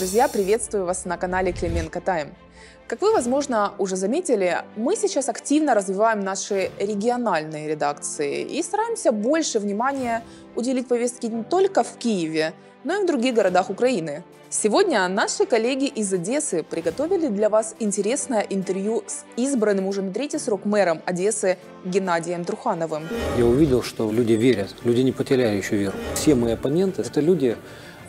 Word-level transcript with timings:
Друзья, 0.00 0.28
приветствую 0.28 0.86
вас 0.86 1.04
на 1.04 1.18
канале 1.18 1.52
Клименко 1.52 2.00
Тайм. 2.00 2.28
Как 2.86 3.02
вы, 3.02 3.12
возможно, 3.12 3.74
уже 3.76 3.96
заметили, 3.96 4.56
мы 4.74 4.96
сейчас 4.96 5.28
активно 5.28 5.74
развиваем 5.74 6.20
наши 6.20 6.70
региональные 6.78 7.68
редакции 7.68 8.40
и 8.40 8.62
стараемся 8.62 9.12
больше 9.12 9.58
внимания 9.58 10.24
уделить 10.56 10.88
повестке 10.88 11.28
не 11.28 11.44
только 11.44 11.82
в 11.82 11.98
Киеве, 11.98 12.54
но 12.82 12.98
и 12.98 13.04
в 13.04 13.06
других 13.06 13.34
городах 13.34 13.68
Украины. 13.68 14.24
Сегодня 14.48 15.06
наши 15.06 15.44
коллеги 15.44 15.84
из 15.84 16.10
Одессы 16.14 16.62
приготовили 16.62 17.28
для 17.28 17.50
вас 17.50 17.76
интересное 17.78 18.40
интервью 18.40 19.04
с 19.06 19.26
избранным 19.36 19.86
уже 19.86 20.00
на 20.00 20.14
третий 20.14 20.38
срок 20.38 20.64
мэром 20.64 21.02
Одессы 21.04 21.58
Геннадием 21.84 22.46
Трухановым. 22.46 23.06
Я 23.36 23.44
увидел, 23.44 23.82
что 23.82 24.10
люди 24.10 24.32
верят, 24.32 24.74
люди 24.82 25.02
не 25.02 25.12
потеряли 25.12 25.58
еще 25.58 25.76
веру. 25.76 25.96
Все 26.14 26.34
мои 26.34 26.54
оппоненты– 26.54 27.02
это 27.06 27.20
люди, 27.20 27.58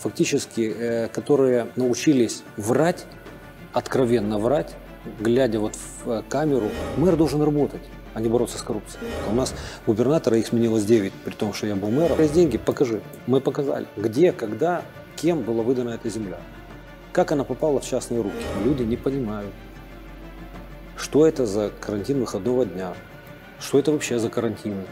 фактически, 0.02 0.73
э, 0.75 1.07
которые 1.07 1.68
научились 1.75 2.43
врать, 2.57 3.05
откровенно 3.73 4.39
врать, 4.39 4.75
глядя 5.19 5.59
вот 5.59 5.75
в 5.75 6.09
э, 6.09 6.23
камеру. 6.28 6.69
Мэр 6.97 7.15
должен 7.15 7.42
работать 7.42 7.82
а 8.14 8.19
не 8.19 8.29
бороться 8.29 8.57
с 8.57 8.61
коррупцией. 8.61 9.06
У 9.29 9.33
нас 9.33 9.54
губернатора 9.86 10.37
их 10.37 10.47
сменилось 10.47 10.83
9, 10.83 11.14
при 11.14 11.33
том, 11.33 11.54
что 11.54 11.68
я 11.68 11.75
был 11.75 11.89
мэром. 11.89 12.19
Есть 12.19 12.33
деньги, 12.33 12.57
покажи. 12.57 13.01
Мы 13.28 13.39
показали, 13.39 13.87
где, 13.95 14.32
когда, 14.32 14.83
кем 15.15 15.42
была 15.43 15.64
выдана 15.64 15.92
эта 15.92 16.09
земля. 16.09 16.37
Как 17.14 17.31
она 17.31 17.43
попала 17.43 17.79
в 17.79 17.86
частные 17.86 18.21
руки. 18.21 18.36
Люди 18.64 18.83
не 18.83 18.97
понимают, 18.97 19.51
что 20.97 21.25
это 21.25 21.45
за 21.45 21.71
карантин 21.79 22.20
выходного 22.20 22.65
дня, 22.65 22.93
что 23.59 23.79
это 23.79 23.92
вообще 23.92 24.20
за 24.20 24.29
карантин, 24.29 24.86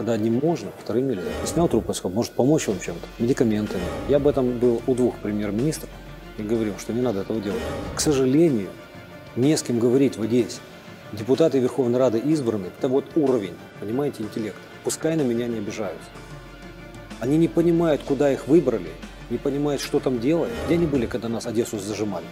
когда 0.00 0.14
одним 0.14 0.40
можно, 0.42 0.70
вторым 0.82 1.08
нельзя. 1.08 1.28
Я 1.42 1.46
снял 1.46 1.68
трубку 1.68 1.92
и 1.92 1.94
сказал, 1.94 2.14
может 2.14 2.32
помочь 2.32 2.66
вам 2.66 2.80
чем-то, 2.80 3.06
медикаментами. 3.18 3.82
Я 4.08 4.16
об 4.16 4.28
этом 4.28 4.58
был 4.58 4.80
у 4.86 4.94
двух 4.94 5.14
премьер-министров 5.16 5.90
и 6.38 6.42
говорил, 6.42 6.72
что 6.78 6.94
не 6.94 7.02
надо 7.02 7.20
этого 7.20 7.38
делать. 7.38 7.60
К 7.94 8.00
сожалению, 8.00 8.70
не 9.36 9.54
с 9.54 9.62
кем 9.62 9.78
говорить 9.78 10.16
в 10.16 10.22
Одессе. 10.22 10.60
Депутаты 11.12 11.58
Верховной 11.58 11.98
Рады 11.98 12.16
избраны, 12.18 12.68
это 12.78 12.88
вот 12.88 13.04
уровень, 13.14 13.52
понимаете, 13.78 14.22
интеллекта. 14.22 14.58
Пускай 14.84 15.16
на 15.16 15.20
меня 15.20 15.46
не 15.48 15.58
обижаются. 15.58 16.08
Они 17.20 17.36
не 17.36 17.48
понимают, 17.48 18.00
куда 18.02 18.32
их 18.32 18.48
выбрали, 18.48 18.88
не 19.28 19.36
понимают, 19.36 19.82
что 19.82 20.00
там 20.00 20.18
делать. 20.18 20.50
Где 20.64 20.76
они 20.76 20.86
были, 20.86 21.04
когда 21.04 21.28
нас 21.28 21.44
Одессу 21.44 21.78
зажимали? 21.78 22.24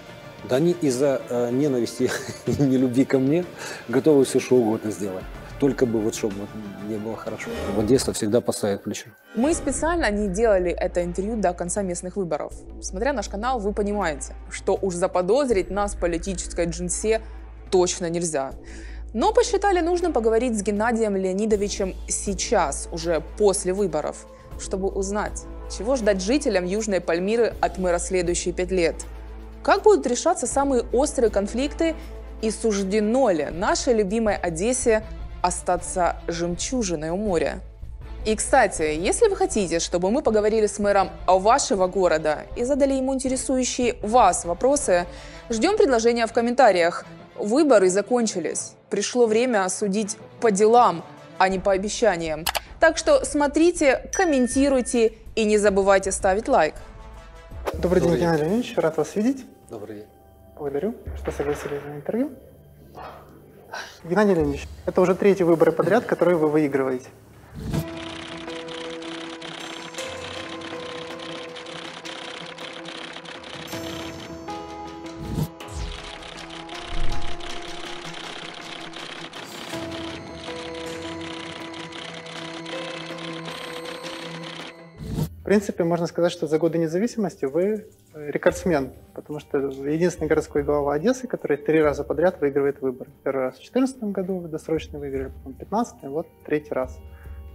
Да 0.49 0.57
они 0.57 0.75
из-за 0.81 1.21
э, 1.29 1.51
ненависти 1.51 2.11
и 2.47 2.63
нелюбви 2.63 3.05
ко 3.05 3.19
мне 3.19 3.45
готовы 3.89 4.25
все 4.25 4.41
что 4.41 4.57
угодно 4.57 4.91
сделать. 4.91 5.25
Только 5.61 5.87
бы 5.87 6.01
вот 6.01 6.15
чтобы 6.15 6.35
вот 6.41 6.49
не 6.89 6.97
было 6.97 7.17
хорошо. 7.17 7.51
В 7.75 7.81
Одесса 7.81 8.13
всегда 8.13 8.41
поставит 8.41 8.85
плечо. 8.85 9.07
Мы 9.35 9.55
специально 9.55 10.11
не 10.11 10.29
делали 10.29 10.71
это 10.71 11.03
интервью 11.03 11.37
до 11.37 11.53
конца 11.53 11.83
местных 11.83 12.17
выборов. 12.17 12.53
Смотря 12.81 13.13
наш 13.13 13.29
канал, 13.29 13.59
вы 13.59 13.73
понимаете, 13.73 14.35
что 14.51 14.79
уж 14.81 14.95
заподозрить 14.95 15.71
нас 15.71 15.95
в 15.95 16.01
политической 16.01 16.67
джинсе 16.67 17.21
точно 17.71 18.09
нельзя. 18.09 18.53
Но 19.15 19.33
посчитали 19.33 19.81
нужным 19.81 20.13
поговорить 20.13 20.59
с 20.59 20.63
Геннадием 20.63 21.17
Леонидовичем 21.17 21.95
сейчас, 22.09 22.89
уже 22.93 23.23
после 23.39 23.73
выборов, 23.73 24.27
чтобы 24.61 24.89
узнать, 24.89 25.45
чего 25.77 25.97
ждать 25.97 26.23
жителям 26.23 26.65
Южной 26.67 27.01
Пальмиры 27.01 27.55
от 27.61 27.79
мэра 27.79 27.99
следующие 27.99 28.55
пять 28.55 28.71
лет. 28.71 28.95
Как 29.63 29.83
будут 29.83 30.07
решаться 30.07 30.47
самые 30.47 30.85
острые 30.93 31.31
конфликты 31.31 31.97
и 32.43 32.51
суждено 32.51 33.31
ли 33.31 33.47
нашей 33.51 33.95
любимой 33.95 34.37
Одессе 34.37 35.03
остаться 35.43 36.17
жемчужиной 36.27 37.11
у 37.11 37.17
моря? 37.17 37.61
И, 38.25 38.35
кстати, 38.35 38.83
если 38.83 39.29
вы 39.29 39.37
хотите, 39.37 39.79
чтобы 39.79 40.11
мы 40.11 40.23
поговорили 40.23 40.67
с 40.67 40.79
мэром 40.79 41.11
вашего 41.27 41.87
города 41.87 42.41
и 42.57 42.65
задали 42.65 42.95
ему 42.95 43.15
интересующие 43.15 43.97
вас 44.03 44.45
вопросы, 44.45 45.07
ждем 45.51 45.77
предложения 45.77 46.27
в 46.27 46.33
комментариях– 46.33 47.05
Выборы 47.39 47.89
закончились. 47.89 48.73
Пришло 48.91 49.27
время 49.27 49.65
осудить 49.65 50.17
по 50.41 50.51
делам, 50.51 51.05
а 51.39 51.49
не 51.49 51.59
по 51.59 51.73
обещаниям. 51.73 52.45
Так 52.81 52.99
что 52.99 53.25
смотрите, 53.25 54.11
комментируйте 54.13 55.13
и 55.37 55.45
не 55.45 55.59
забывайте 55.59 56.11
ставить 56.11 56.49
лайк. 56.49 56.75
Добрый, 57.75 58.01
Добрый 58.01 58.19
день, 58.19 58.21
Геннадий 58.21 58.45
Леонидович. 58.45 58.77
Рад 58.77 58.97
вас 58.97 59.15
видеть. 59.15 59.47
Добрый 59.71 59.97
день. 59.97 60.07
Благодарю, 60.57 60.95
что 61.17 61.31
согласились 61.31 61.83
на 61.87 61.97
интервью. 61.97 62.33
Геннадий 64.05 64.35
Леонидович, 64.35 64.69
это 64.87 65.01
уже 65.01 65.15
третий 65.15 65.45
выборы 65.45 65.73
подряд, 65.73 66.05
которые 66.05 66.37
вы 66.37 66.49
выигрываете. 66.49 67.09
принципе, 85.49 85.83
можно 85.83 86.07
сказать, 86.07 86.31
что 86.31 86.47
за 86.47 86.59
годы 86.59 86.77
независимости 86.77 87.47
вы 87.47 87.87
рекордсмен, 88.27 88.93
потому 89.15 89.39
что 89.39 89.59
единственный 89.59 90.29
городской 90.29 90.63
глава 90.63 90.95
Одессы, 90.95 91.27
который 91.27 91.57
три 91.57 91.81
раза 91.81 92.05
подряд 92.05 92.41
выигрывает 92.41 92.81
выборы. 92.81 93.11
Первый 93.23 93.45
раз 93.45 93.55
в 93.55 93.59
2014 93.59 94.03
году 94.05 94.39
вы 94.39 94.49
досрочно 94.49 94.99
выиграли, 94.99 95.29
потом 95.29 95.53
в 95.53 95.59
2015, 95.59 96.03
вот 96.05 96.27
третий 96.45 96.75
раз. 96.75 96.99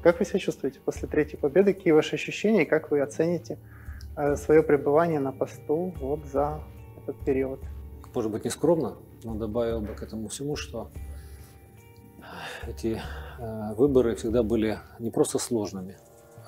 Как 0.01 0.19
вы 0.19 0.25
себя 0.25 0.39
чувствуете 0.39 0.79
после 0.79 1.07
третьей 1.07 1.37
победы? 1.37 1.73
Какие 1.73 1.93
ваши 1.93 2.15
ощущения 2.15 2.63
и 2.63 2.65
как 2.65 2.91
вы 2.91 3.01
оцените 3.01 3.57
э, 4.17 4.35
свое 4.35 4.63
пребывание 4.63 5.19
на 5.19 5.31
посту 5.31 5.93
вот 5.99 6.25
за 6.25 6.61
этот 7.01 7.23
период? 7.25 7.61
Может 8.13 8.31
быть, 8.31 8.43
не 8.43 8.49
скромно, 8.49 8.95
но 9.23 9.35
добавил 9.35 9.81
бы 9.81 9.93
к 9.95 10.03
этому 10.03 10.27
всему, 10.27 10.55
что 10.55 10.89
эти 12.67 13.01
э, 13.39 13.73
выборы 13.75 14.15
всегда 14.15 14.43
были 14.43 14.79
не 14.99 15.09
просто 15.09 15.39
сложными, 15.39 15.97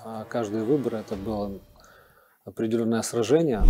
а 0.04 0.25
каждый 0.25 0.64
выбор 0.64 0.96
это 0.96 1.16
было 1.16 1.59
определенное 2.46 3.02
сражение, 3.02 3.64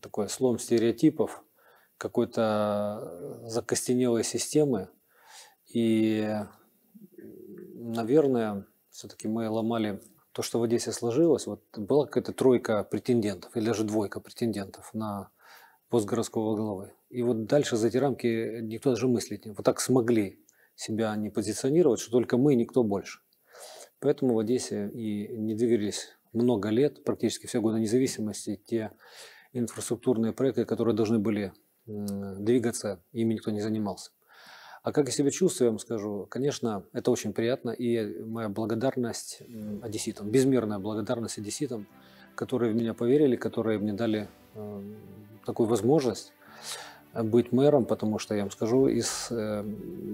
такой 0.00 0.28
слом 0.28 0.58
стереотипов, 0.58 1.44
какой-то 1.96 3.40
закостенелой 3.44 4.24
системы. 4.24 4.88
И, 5.72 6.28
наверное, 7.74 8.66
все-таки 8.90 9.28
мы 9.28 9.48
ломали 9.48 10.00
то, 10.32 10.42
что 10.42 10.58
в 10.58 10.62
Одессе 10.64 10.92
сложилось. 10.92 11.46
Вот 11.46 11.62
была 11.76 12.06
какая-то 12.06 12.32
тройка 12.32 12.84
претендентов, 12.84 13.56
или 13.56 13.66
даже 13.66 13.84
двойка 13.84 14.20
претендентов 14.20 14.92
на 14.92 15.30
пост 15.88 16.06
городского 16.06 16.56
главы. 16.56 16.92
И 17.08 17.22
вот 17.22 17.46
дальше 17.46 17.76
за 17.76 17.88
эти 17.88 17.96
рамки 17.96 18.60
никто 18.60 18.90
даже 18.90 19.06
мыслить 19.06 19.46
не. 19.46 19.52
Вот 19.52 19.64
так 19.64 19.80
смогли 19.80 20.44
себя 20.74 21.14
не 21.16 21.30
позиционировать, 21.30 22.00
что 22.00 22.10
только 22.10 22.36
мы 22.36 22.54
и 22.54 22.56
никто 22.56 22.82
больше. 22.82 23.20
Поэтому 24.00 24.34
в 24.34 24.38
Одессе 24.40 24.90
и 24.90 25.28
не 25.38 25.54
двигались 25.54 26.08
много 26.34 26.68
лет, 26.70 27.04
практически 27.04 27.46
все 27.46 27.60
годы 27.60 27.80
независимости, 27.80 28.60
те 28.66 28.92
инфраструктурные 29.52 30.32
проекты, 30.32 30.64
которые 30.64 30.94
должны 30.94 31.18
были 31.18 31.52
двигаться, 31.86 33.02
ими 33.12 33.34
никто 33.34 33.50
не 33.50 33.60
занимался. 33.60 34.10
А 34.82 34.92
как 34.92 35.06
я 35.06 35.12
себя 35.12 35.30
чувствую, 35.30 35.66
я 35.66 35.70
вам 35.70 35.78
скажу, 35.78 36.26
конечно, 36.28 36.84
это 36.92 37.10
очень 37.10 37.32
приятно, 37.32 37.70
и 37.70 38.22
моя 38.22 38.50
благодарность 38.50 39.42
одесситам, 39.82 40.30
безмерная 40.30 40.78
благодарность 40.78 41.38
одесситам, 41.38 41.86
которые 42.34 42.72
в 42.72 42.76
меня 42.76 42.92
поверили, 42.92 43.36
которые 43.36 43.78
мне 43.78 43.94
дали 43.94 44.28
э, 44.54 44.82
такую 45.46 45.68
возможность 45.68 46.32
быть 47.14 47.52
мэром, 47.52 47.86
потому 47.86 48.18
что, 48.18 48.34
я 48.34 48.42
вам 48.42 48.50
скажу, 48.50 48.88
из, 48.88 49.28
э, 49.30 49.64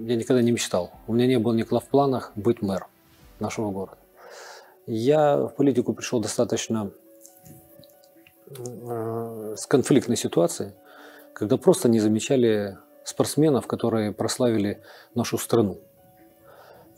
я 0.05 0.15
никогда 0.15 0.41
не 0.41 0.51
мечтал. 0.51 0.91
У 1.07 1.13
меня 1.13 1.27
не 1.27 1.39
было 1.39 1.53
никогда 1.53 1.79
в 1.79 1.89
планах 1.89 2.31
быть 2.35 2.61
мэром 2.61 2.87
нашего 3.39 3.71
города. 3.71 4.00
Я 4.87 5.37
в 5.37 5.49
политику 5.49 5.93
пришел 5.93 6.19
достаточно 6.19 6.91
э, 8.47 9.55
с 9.55 9.67
конфликтной 9.67 10.17
ситуацией, 10.17 10.71
когда 11.33 11.57
просто 11.57 11.87
не 11.87 11.99
замечали 11.99 12.77
спортсменов, 13.03 13.67
которые 13.67 14.11
прославили 14.11 14.81
нашу 15.13 15.37
страну 15.37 15.79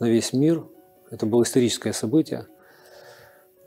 на 0.00 0.06
весь 0.06 0.32
мир. 0.32 0.64
Это 1.10 1.26
было 1.26 1.42
историческое 1.42 1.92
событие, 1.92 2.46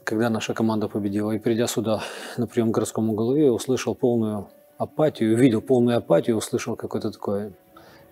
когда 0.04 0.32
наша 0.32 0.56
команда 0.56 0.88
победила. 0.88 1.32
И 1.32 1.40
придя 1.40 1.68
сюда 1.68 2.02
на 2.38 2.48
прием 2.48 2.72
к 2.72 2.74
городскому 2.74 3.14
голове, 3.14 3.52
услышал 3.52 3.94
полную 3.94 4.50
апатию, 4.80 5.36
увидел 5.36 5.62
полную 5.62 5.98
апатию, 5.98 6.38
услышал 6.38 6.76
какое-то 6.76 7.12
такое 7.12 7.54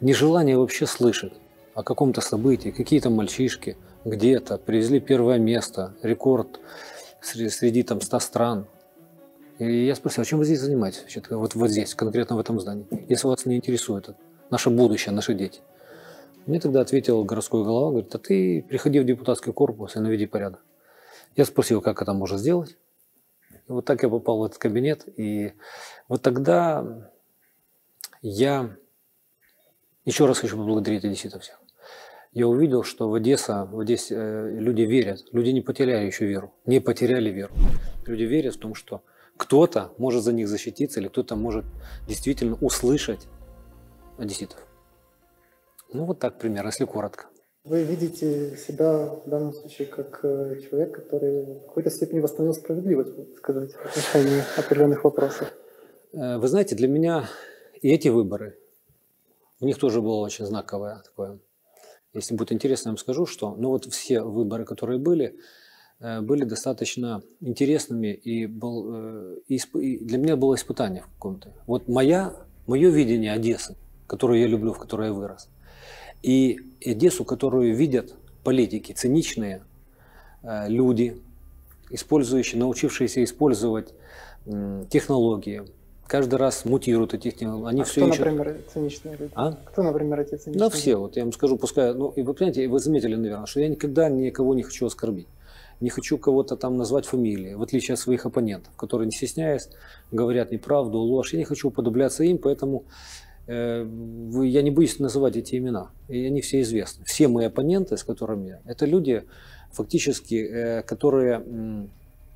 нежелание 0.02 0.56
вообще 0.56 0.86
слышать 0.86 1.34
о 1.74 1.82
каком-то 1.82 2.22
событии, 2.22 2.70
какие-то 2.70 3.10
мальчишки– 3.10 3.76
где-то, 4.06 4.58
привезли 4.58 5.00
первое 5.00 5.40
место, 5.40 5.96
рекорд 6.02 6.60
среди, 7.22 7.50
среди 7.50 7.84
там 7.84 8.00
100 8.00 8.20
стран. 8.20 8.68
И 9.58 9.86
я 9.86 9.96
спросил, 9.96 10.22
а 10.22 10.26
чем 10.26 10.40
вы 10.40 10.46
здесь 10.46 10.60
занимаетесь? 10.60 11.18
Вот, 11.30 11.56
вот 11.56 11.70
здесь, 11.70 11.96
конкретно 11.96 12.36
в 12.36 12.40
этом 12.40 12.60
здании. 12.60 12.86
Если 13.10 13.28
вас 13.28 13.46
не 13.46 13.56
интересует 13.56 14.10
наше 14.52 14.70
будущее, 14.70 15.14
наши 15.14 15.34
дети. 15.34 15.62
Мне 16.46 16.60
тогда 16.60 16.82
ответил 16.82 17.24
городской 17.24 17.64
голова, 17.64 17.90
говорит, 17.90 18.14
а 18.14 18.20
ты 18.20 18.64
приходи 18.70 19.00
в 19.00 19.06
депутатский 19.06 19.52
корпус 19.52 19.96
и 19.96 20.00
наведи 20.00 20.28
порядок. 20.28 20.64
Я 21.36 21.46
спросил, 21.46 21.82
как 21.82 22.02
это 22.02 22.14
можно 22.14 22.38
сделать. 22.38 22.78
И 23.52 23.72
вот 23.72 23.86
так 23.86 24.04
я 24.04 24.10
попал 24.10 24.40
в 24.40 24.44
этот 24.44 24.60
кабинет. 24.60 25.08
И 25.18 25.54
вот 26.08 26.22
тогда 26.22 27.10
я 28.22 28.76
еще 30.04 30.28
раз 30.28 30.38
хочу 30.40 30.58
поблагодарить 30.58 31.04
одесситов 31.04 31.42
всех. 31.42 31.60
Я 32.36 32.50
увидел, 32.50 32.84
что 32.84 33.10
в 33.10 33.14
Одесса, 33.14 33.66
в 33.72 33.80
Одессе 33.80 34.14
э, 34.18 34.60
люди 34.60 34.82
верят. 34.82 35.24
Люди 35.32 35.52
не 35.52 35.62
потеряли 35.62 36.06
еще 36.06 36.26
веру. 36.26 36.54
Не 36.66 36.82
потеряли 36.82 37.30
веру. 37.30 37.54
Люди 38.06 38.24
верят 38.24 38.56
в 38.56 38.60
том, 38.60 38.76
что 38.76 39.04
кто-то 39.38 39.94
может 39.98 40.22
за 40.22 40.34
них 40.34 40.50
защититься 40.50 41.00
или 41.00 41.08
кто-то 41.08 41.38
может 41.38 41.64
действительно 42.10 42.58
услышать 42.60 43.28
одесситов. 44.18 44.60
Ну 45.94 46.04
вот 46.04 46.20
так 46.20 46.38
примерно, 46.38 46.68
если 46.68 46.84
коротко. 46.84 47.28
Вы 47.64 47.84
видите 47.84 48.58
себя 48.58 49.06
в 49.26 49.30
данном 49.30 49.54
случае 49.54 49.88
как 49.88 50.20
э, 50.24 50.60
человек, 50.60 50.94
который 50.94 51.46
в 51.46 51.68
какой-то 51.68 51.90
степени 51.90 52.20
восстановил 52.20 52.54
справедливость, 52.54 53.18
можно 53.18 53.36
сказать, 53.36 53.72
в 53.72 53.86
отношении 53.86 54.44
определенных 54.60 55.06
вопросов. 55.06 55.54
Э, 56.12 56.38
вы 56.38 56.48
знаете, 56.50 56.76
для 56.76 56.90
меня 56.90 57.30
и 57.82 57.94
эти 57.94 58.10
выборы, 58.10 58.58
у 59.62 59.66
них 59.66 59.80
тоже 59.80 60.02
было 60.02 60.18
очень 60.18 60.46
знаковое 60.46 61.02
такое. 61.06 61.40
Если 62.16 62.34
будет 62.34 62.54
интересно, 62.54 62.90
я 62.90 62.92
вам 62.92 62.98
скажу, 62.98 63.26
что 63.26 63.56
ну 63.58 63.70
вот 63.70 63.86
все 63.86 64.22
выборы, 64.22 64.64
которые 64.64 65.00
были, 65.00 65.36
э, 66.00 66.22
были 66.22 66.46
достаточно 66.46 67.22
интересными, 67.42 68.14
и, 68.14 68.46
был, 68.48 69.36
и 69.48 69.98
для 70.00 70.18
меня 70.18 70.38
было 70.38 70.56
испытание 70.56 71.02
в 71.02 71.08
каком-то. 71.08 71.54
Вот 71.68 71.90
моя, 71.90 72.34
мое 72.68 72.90
видение 72.90 73.34
Одессы, 73.34 73.76
которую 74.08 74.40
я 74.40 74.48
люблю, 74.48 74.72
в 74.72 74.80
которой 74.80 75.08
я 75.08 75.14
вырос, 75.14 75.50
и 76.24 76.58
Одессу, 76.86 77.26
которую 77.26 77.76
видят 77.76 78.16
политики, 78.46 78.94
циничные 78.94 79.66
э, 80.42 80.70
люди, 80.70 81.22
использующие, 81.90 82.60
научившиеся 82.60 83.24
использовать 83.24 83.94
технологии, 84.90 85.64
каждый 86.08 86.36
раз 86.36 86.66
мутируют 86.66 87.14
эти 87.14 87.32
технологии. 87.32 87.70
Они 87.70 87.82
а 87.82 87.86
все 87.86 88.02
кто, 88.02 88.10
ищут... 88.10 88.26
например, 88.26 88.58
циничные 88.74 89.18
люди? 89.18 89.32
А? 89.36 89.58
Кто, 89.66 89.84
например, 89.84 90.20
эти 90.22 90.36
циничные 90.36 90.60
Да, 90.60 90.70
все. 90.70 90.96
Вот 90.96 91.16
я 91.16 91.24
вам 91.24 91.34
скажу, 91.34 91.58
пускай... 91.58 91.94
Ну, 91.94 92.10
и 92.10 92.22
вы 92.22 92.34
понимаете, 92.34 92.68
вы 92.68 92.80
заметили, 92.80 93.16
наверное, 93.16 93.46
что 93.46 93.60
я 93.60 93.68
никогда 93.68 94.10
никого 94.10 94.54
не 94.54 94.64
хочу 94.64 94.86
оскорбить. 94.86 95.28
Не 95.82 95.90
хочу 95.90 96.18
кого-то 96.18 96.56
там 96.56 96.78
назвать 96.78 97.06
фамилией, 97.06 97.56
в 97.56 97.62
отличие 97.62 97.94
от 97.94 98.00
своих 98.00 98.26
оппонентов, 98.26 98.74
которые, 98.78 99.08
не 99.08 99.12
стесняясь, 99.12 99.70
говорят 100.12 100.52
неправду, 100.52 101.00
ложь. 101.00 101.34
Я 101.34 101.40
не 101.40 101.46
хочу 101.46 101.68
уподобляться 101.68 102.24
им, 102.24 102.38
поэтому 102.38 102.86
Э, 103.48 103.88
я 104.44 104.62
не 104.62 104.72
боюсь 104.72 105.00
называть 105.00 105.36
эти 105.36 105.56
имена, 105.56 105.90
и 106.08 106.26
они 106.26 106.42
все 106.42 106.62
известны. 106.62 107.06
Все 107.06 107.28
мои 107.28 107.46
оппоненты, 107.46 107.96
с 107.98 108.04
которыми 108.04 108.60
это 108.66 108.86
люди, 108.86 109.24
фактически, 109.72 110.36
э, 110.36 110.82
которые 110.82 111.44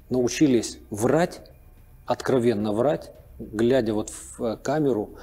научились 0.10 0.80
врать, 0.90 1.42
откровенно 2.06 2.74
врать, 2.74 3.12
глядя 3.40 3.94
вот 3.94 4.10
в 4.10 4.44
э, 4.44 4.58
камеру, 4.58 5.16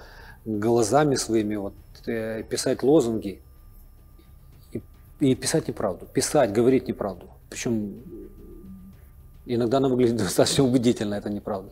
глазами 0.45 1.17
своими 1.17 1.57
вот, 1.57 1.75
писать 2.05 2.83
лозунги 2.83 3.43
и, 4.73 4.83
и 5.21 5.35
писать 5.35 5.69
неправду, 5.69 6.07
писать, 6.07 6.53
говорить 6.53 6.89
неправду. 6.89 7.29
Причем 7.51 8.03
иногда 9.45 9.79
она 9.79 9.89
выглядит 9.89 10.17
достаточно 10.19 10.65
убедительно, 10.65 11.15
это 11.15 11.31
неправда. 11.31 11.71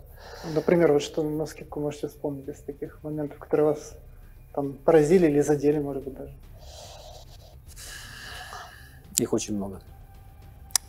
Например, 0.55 0.93
вот 0.93 1.03
что 1.03 1.23
на 1.23 1.47
скидку 1.47 1.81
можете 1.81 2.09
вспомнить 2.09 2.49
из 2.49 2.59
таких 2.61 3.03
моментов, 3.03 3.39
которые 3.39 3.69
вас 3.69 3.95
там 4.55 4.75
поразили 4.75 5.27
или 5.27 5.41
задели, 5.41 5.79
может 5.79 6.05
быть, 6.05 6.15
даже? 6.15 6.35
Их 9.19 9.33
очень 9.33 9.57
много. 9.57 9.81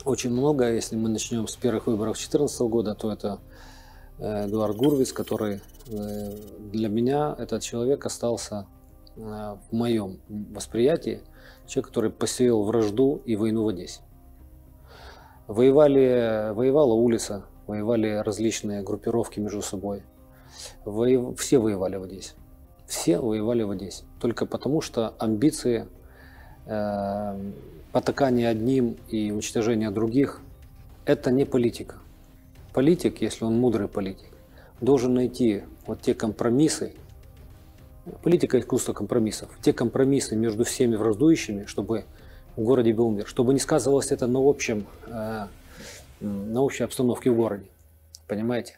Очень 0.04 0.32
много. 0.32 0.72
Если 0.72 0.96
мы 0.96 1.10
начнем 1.10 1.48
с 1.48 1.56
первых 1.56 1.88
выборов 1.88 2.16
2014 2.16 2.60
года, 2.62 2.96
то 2.96 3.12
это 3.12 3.28
э, 3.28 3.55
Эдуард 4.20 4.78
Гурвиц, 4.78 5.12
который 5.12 5.62
э, 5.88 6.38
для 6.72 6.88
меня 6.88 7.36
этот 7.38 7.62
человек 7.62 8.06
остался 8.06 8.66
э, 9.18 9.20
в 9.20 9.76
моем 9.76 10.20
восприятии 10.30 11.22
человек, 11.68 11.88
который 11.88 12.10
посеял 12.12 12.64
вражду 12.64 13.22
и 13.26 13.36
войну 13.36 13.64
в 13.64 13.68
Одессе. 13.70 14.02
Воевали, 15.48 16.54
воевала 16.54 16.94
улица, 16.94 17.46
воевали 17.68 18.22
различные 18.26 18.82
группировки 18.84 19.40
между 19.40 19.62
собой. 19.62 20.04
Воев... 20.86 21.38
Все 21.40 21.60
воевали 21.60 21.98
в 21.98 22.04
Одессе. 22.04 22.34
Все 22.88 23.20
воевали 23.20 23.64
в 23.64 23.72
Одессе. 23.72 24.06
Только 24.20 24.46
потому, 24.46 24.82
что 24.82 25.14
амбиции, 25.20 25.88
э, 26.66 27.52
потакание 27.92 28.50
одним 28.50 28.98
и 29.10 29.32
уничтожение 29.32 29.92
других– 29.92 30.42
это 31.06 31.32
не 31.32 31.46
политика. 31.46 31.98
Политик, 32.76 33.22
если 33.22 33.46
он 33.46 33.58
мудрый 33.58 33.88
политик, 33.88 34.28
должен 34.82 35.14
найти 35.14 35.64
вот 35.88 36.02
те 36.02 36.14
компромиссы, 36.14 36.94
политика– 38.22 38.60
искусство 38.60 38.92
компромиссов, 38.92 39.50
те 39.62 39.72
компромиссы 39.72 40.36
между 40.36 40.66
всеми 40.66 40.98
враждующими, 40.98 41.68
чтобы 41.68 42.04
в 42.58 42.64
городе 42.64 42.94
был 42.94 43.10
мир, 43.12 43.28
чтобы 43.28 43.54
не 43.54 43.60
сказывалось 43.60 44.12
это 44.12 44.28
на 44.28 44.40
общем, 44.42 44.88
э, 45.08 45.48
на 46.20 46.62
общей 46.62 46.84
обстановке 46.84 47.32
в 47.32 47.38
городе. 47.38 47.66
Понимаете? 48.28 48.78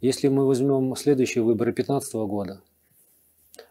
Если 0.00 0.26
мы 0.26 0.44
возьмем 0.44 0.96
следующие 0.96 1.44
выборы 1.44 1.72
2015 1.72 2.14
года– 2.14 2.60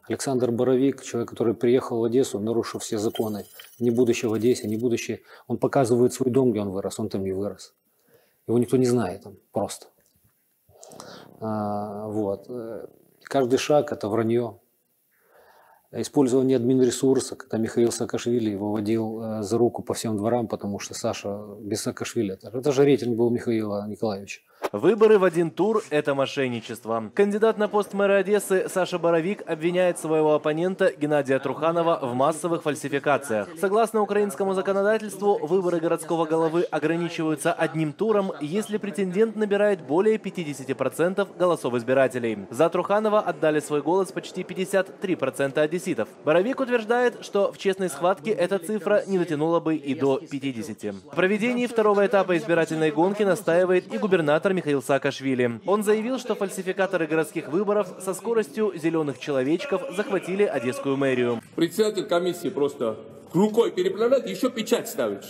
Александр 0.08 0.52
Боровик, 0.52 1.04
человек, 1.04 1.30
который 1.30 1.56
приехал 1.56 2.00
в 2.00 2.04
Одессу, 2.06 2.40
нарушив 2.40 2.84
все 2.84 2.98
законы, 2.98 3.46
не 3.80 3.92
будучи 3.92 4.26
в 4.26 4.34
Одессе, 4.34 4.68
не 4.68 4.78
будучи... 4.78 5.24
Он 5.48 5.58
показывает 5.58 6.14
свой 6.14 6.32
дом, 6.32 6.52
где 6.52 6.62
он 6.62 6.70
вырос, 6.70 7.00
он 7.00 7.10
там 7.10 7.24
не 7.24 7.32
вырос. 7.32 7.74
Его 8.48 8.58
никто 8.58 8.78
не 8.78 8.86
знает 8.86 9.24
там, 9.24 9.38
просто. 9.52 9.88
А, 11.40 12.08
вот. 12.08 12.50
Каждый 13.24 13.58
шаг– 13.58 13.92
это 13.94 14.10
вранье. 14.10 14.60
Использование 15.94 16.56
админресурса, 16.56 17.36
когда 17.36 17.58
Михаил 17.58 17.92
Саакашвили 17.92 18.50
его 18.50 18.72
водил 18.72 19.22
э, 19.22 19.44
за 19.44 19.58
руку 19.58 19.84
по 19.84 19.94
всем 19.94 20.16
дворам, 20.16 20.48
потому 20.48 20.80
что 20.80 20.94
Саша 20.94 21.46
без 21.60 21.82
Саакашвили. 21.82 22.40
Это 22.42 22.72
же 22.72 22.86
рейтинг 22.86 23.18
был 23.18 23.30
Михаила 23.30 23.86
Николаевича. 23.88 24.40
Выборы 24.72 25.20
в 25.20 25.26
один 25.26 25.52
тур– 25.52 25.84
это 25.90 26.16
мошенничество. 26.16 27.12
Кандидат 27.14 27.58
на 27.58 27.68
пост 27.68 27.94
мэра 27.94 28.20
Одессы 28.20 28.70
Саша 28.70 28.98
Боровик 28.98 29.44
обвиняет 29.46 30.00
своего 30.00 30.34
оппонента 30.34 30.94
Геннадия 30.98 31.40
Труханова 31.40 32.00
в 32.02 32.14
массовых 32.14 32.64
фальсификациях. 32.64 33.50
Согласно 33.60 34.02
украинскому 34.02 34.54
законодательству, 34.54 35.46
выборы 35.46 35.82
городского 35.82 36.26
головы 36.26 36.62
ограничиваются 36.72 37.52
одним 37.52 37.92
туром, 37.92 38.32
если 38.40 38.78
претендент 38.78 39.36
набирает 39.36 39.82
более 39.82 40.16
50% 40.16 41.38
голосов 41.38 41.74
избирателей. 41.74 42.46
За 42.50 42.70
Труханова 42.70 43.20
отдали 43.20 43.60
свой 43.60 43.82
голос 43.82 44.14
почти 44.14 44.44
53% 44.44 45.60
одесситов. 45.60 46.08
Боровик 46.24 46.62
утверждает, 46.62 47.26
что 47.26 47.52
в 47.52 47.58
честной 47.58 47.90
схватке 47.90 48.32
эта 48.32 48.58
цифра 48.58 49.04
не 49.06 49.18
дотянула 49.18 49.60
бы 49.60 49.76
и 49.76 49.96
до 49.96 50.18
50. 50.18 50.96
В 50.96 51.16
проведении 51.16 51.68
второго 51.68 52.06
этапа 52.06 52.38
избирательной 52.38 52.92
гонки 52.92 53.24
настаивает 53.24 53.94
и 53.94 53.98
губернатор 53.98 54.54
Михаил 54.62 54.84
Саакашвили. 54.84 55.60
Он 55.66 55.82
заявил, 55.82 56.20
что 56.20 56.36
фальсификаторы 56.36 57.08
городских 57.08 57.48
выборов 57.48 57.96
со 58.00 58.14
скоростью 58.14 58.72
зеленых 58.76 59.18
человечков 59.18 59.82
захватили 59.96 60.44
Одесскую 60.44 60.98
мэрию. 60.98 61.42
Председатель 61.56 62.04
комиссии 62.04 62.50
просто 62.50 63.00
рукой 63.34 63.72
переплавляет, 63.72 64.28
еще 64.28 64.52
печать 64.52 64.88
ставит. 64.88 65.24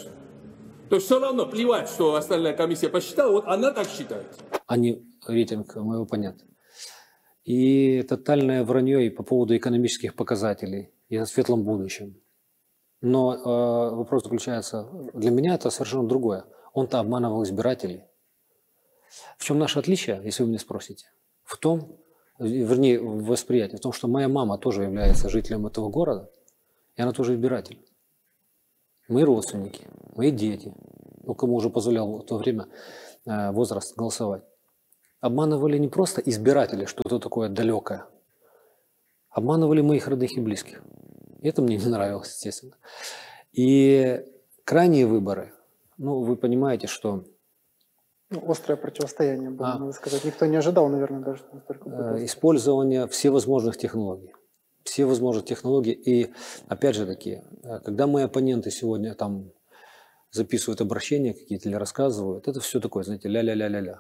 То 0.90 0.96
есть 0.96 1.06
все 1.06 1.18
равно 1.18 1.46
плевать, 1.46 1.88
что 1.88 2.16
остальная 2.16 2.52
комиссия 2.52 2.90
посчитала, 2.90 3.32
вот 3.32 3.46
она 3.48 3.72
так 3.72 3.88
считает. 3.88 4.28
Они 4.68 5.02
рейтинг 5.26 5.78
моего 5.78 6.06
понятно. 6.06 6.44
И 7.46 8.02
тотальное 8.02 8.66
вранье 8.66 9.08
и 9.08 9.10
по 9.10 9.24
поводу 9.24 9.56
экономических 9.56 10.16
показателей 10.16 10.92
и 11.08 11.16
о 11.16 11.26
светлом 11.26 11.64
будущем. 11.64 12.18
Но 13.00 13.34
э, 13.34 13.96
вопрос 13.96 14.24
заключается, 14.24 14.90
для 15.14 15.32
меня 15.32 15.56
это 15.56 15.70
совершенно 15.70 16.06
другое. 16.06 16.44
Он-то 16.74 17.00
обманывал 17.00 17.44
избирателей. 17.44 18.04
В 19.38 19.44
чем 19.44 19.60
наше 19.60 19.80
отличие, 19.80 20.22
если 20.24 20.44
вы 20.44 20.50
меня 20.50 20.60
спросите? 20.60 21.12
В 21.44 21.58
том, 21.58 21.98
вернее, 22.40 23.00
в 23.00 23.26
восприятии, 23.26 23.76
в 23.76 23.82
том, 23.82 23.92
что 23.92 24.08
моя 24.08 24.28
мама 24.28 24.58
тоже 24.58 24.84
является 24.84 25.30
жителем 25.30 25.68
этого 25.68 25.90
города, 25.90 26.30
и 26.96 27.02
она 27.02 27.12
тоже 27.12 27.36
избиратель. 27.36 27.80
Мои 29.08 29.24
родственники, 29.24 29.86
мои 30.16 30.32
дети, 30.32 30.74
ну, 31.24 31.36
кому 31.36 31.56
уже 31.56 31.70
позволял 31.70 32.20
в 32.20 32.26
то 32.26 32.38
время 32.38 32.68
э, 33.26 33.52
возраст 33.52 33.96
голосовать, 33.96 34.44
обманывали 35.20 35.78
не 35.78 35.88
просто 35.88 36.22
избиратели, 36.22 36.86
что-то 36.86 37.20
такое 37.20 37.50
далекое, 37.50 38.06
обманывали 39.30 39.82
моих 39.82 40.08
родных 40.08 40.38
и 40.38 40.42
близких. 40.42 40.82
И 41.42 41.48
это 41.48 41.62
мне 41.62 41.78
не 41.84 41.86
нравилось, 41.86 42.30
естественно. 42.30 42.76
И 43.52 44.26
крайние 44.64 45.06
выборы, 45.06 45.54
ну, 45.98 46.22
вы 46.22 46.36
понимаете, 46.36 46.88
что 46.88 47.26
ну, 48.32 48.50
острое 48.50 48.78
противостояние 48.78 49.50
было, 49.50 49.74
а. 49.74 49.80
надо 49.80 49.92
сказать. 49.92 50.24
Никто 50.24 50.46
не 50.46 50.56
ожидал, 50.56 50.88
наверное, 50.88 51.20
даже 51.20 51.44
настолько. 51.52 51.90
Э, 51.90 52.26
использование 52.26 53.08
всевозможных 53.08 53.78
технологий. 53.78 54.34
Все 54.84 55.06
технологий. 55.46 55.92
И 55.92 56.34
опять 56.68 56.96
же 56.96 57.06
таки, 57.06 57.42
э, 57.64 57.80
когда 57.80 58.08
мои 58.08 58.24
оппоненты 58.24 58.72
сегодня 58.72 59.14
там 59.16 59.52
записывают 60.32 60.80
обращения 60.80 61.34
какие-то 61.34 61.68
или 61.68 61.76
рассказывают, 61.76 62.48
это 62.48 62.62
все 62.62 62.80
такое, 62.80 63.04
знаете, 63.04 63.28
ля-ля-ля-ля-ля. 63.28 64.00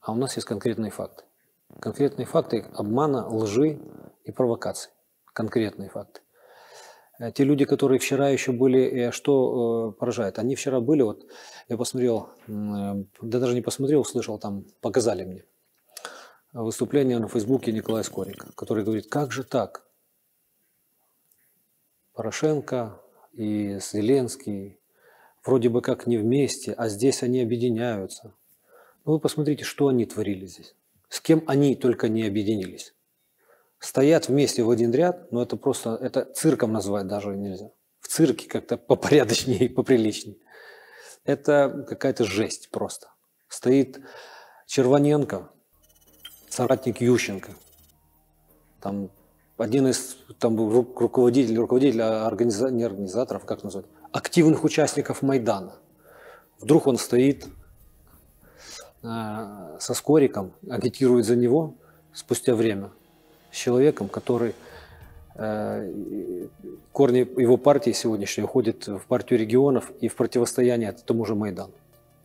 а 0.00 0.12
у 0.12 0.16
нас 0.16 0.36
есть 0.36 0.48
конкретные 0.48 0.90
факты. 0.90 1.24
Конкретные 1.80 2.24
факты 2.24 2.64
обмана, 2.74 3.28
лжи 3.28 3.78
и 4.24 4.32
провокаций. 4.32 4.90
Конкретные 5.34 5.90
факты. 5.90 6.22
Э, 7.18 7.32
те 7.32 7.44
люди, 7.44 7.64
которые 7.64 7.98
вчера 7.98 8.28
еще 8.28 8.52
были, 8.52 9.08
э, 9.08 9.10
что 9.12 9.90
э, 9.94 9.98
поражает, 9.98 10.38
они 10.38 10.54
вчера 10.54 10.80
были, 10.80 11.02
вот 11.02 11.26
я 11.68 11.76
посмотрел, 11.76 12.30
да 12.46 13.04
даже 13.20 13.54
не 13.54 13.62
посмотрел, 13.62 14.00
услышал, 14.00 14.38
там 14.38 14.64
показали 14.80 15.24
мне 15.24 15.44
выступление 16.52 17.18
на 17.18 17.28
Фейсбуке 17.28 17.72
Николая 17.72 18.04
Скорика, 18.04 18.52
который 18.54 18.84
говорит, 18.84 19.08
как 19.08 19.32
же 19.32 19.42
так? 19.42 19.84
Порошенко 22.12 23.00
и 23.32 23.80
Зеленский 23.80 24.78
вроде 25.44 25.68
бы 25.68 25.82
как 25.82 26.06
не 26.06 26.16
вместе, 26.16 26.72
а 26.72 26.88
здесь 26.88 27.24
они 27.24 27.40
объединяются. 27.40 28.34
Ну 29.04 29.14
вы 29.14 29.18
посмотрите, 29.18 29.64
что 29.64 29.88
они 29.88 30.06
творили 30.06 30.46
здесь. 30.46 30.76
С 31.08 31.20
кем 31.20 31.42
они 31.48 31.74
только 31.74 32.08
не 32.08 32.24
объединились 32.24 32.94
стоят 33.84 34.28
вместе 34.28 34.62
в 34.62 34.70
один 34.70 34.92
ряд, 34.92 35.30
но 35.30 35.42
это 35.42 35.56
просто, 35.56 35.98
это 36.00 36.24
цирком 36.24 36.72
назвать 36.72 37.06
даже 37.06 37.36
нельзя. 37.36 37.70
В 38.00 38.08
цирке 38.08 38.48
как-то 38.48 38.76
попорядочнее 38.76 39.66
и 39.66 39.68
поприличнее. 39.68 40.36
Это 41.24 41.84
какая-то 41.88 42.24
жесть 42.24 42.70
просто. 42.70 43.08
Стоит 43.48 44.00
Червоненко, 44.66 45.50
соратник 46.48 47.00
Ющенко. 47.00 47.52
Там 48.80 49.10
один 49.58 49.86
из 49.86 50.16
там, 50.38 50.56
руководителей, 50.56 51.58
руководитель 51.58 52.02
организа, 52.02 52.70
не 52.70 52.84
организаторов, 52.84 53.44
как 53.44 53.62
назвать, 53.64 53.86
активных 54.12 54.64
участников 54.64 55.22
Майдана. 55.22 55.76
Вдруг 56.58 56.86
он 56.86 56.96
стоит 56.96 57.46
э, 59.02 59.76
со 59.78 59.94
Скориком, 59.94 60.54
агитирует 60.68 61.26
за 61.26 61.36
него 61.36 61.76
спустя 62.12 62.54
время– 62.54 62.90
с 63.54 63.56
человеком, 63.56 64.08
который 64.08 64.52
э, 65.36 66.48
корни 66.90 67.18
его 67.18 67.56
партии 67.56 67.92
сегодняшней 67.92 68.42
уходят 68.42 68.88
в 68.88 69.02
партию 69.06 69.38
регионов 69.38 69.92
и 70.00 70.08
в 70.08 70.16
противостояние 70.16 70.90
тому 70.92 71.24
же 71.24 71.36
Майдану. 71.36 71.72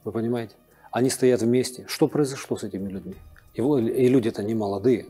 Вы 0.04 0.12
понимаете? 0.12 0.56
Они 0.92 1.12
стоят 1.12 1.42
вместе. 1.42 1.86
Что 1.88 2.08
произошло 2.08 2.58
с 2.58 2.64
этими 2.64 2.90
людьми? 2.90 3.16
И 3.54 4.10
люди-то 4.10 4.42
не 4.42 4.56
молодые. 4.56 5.06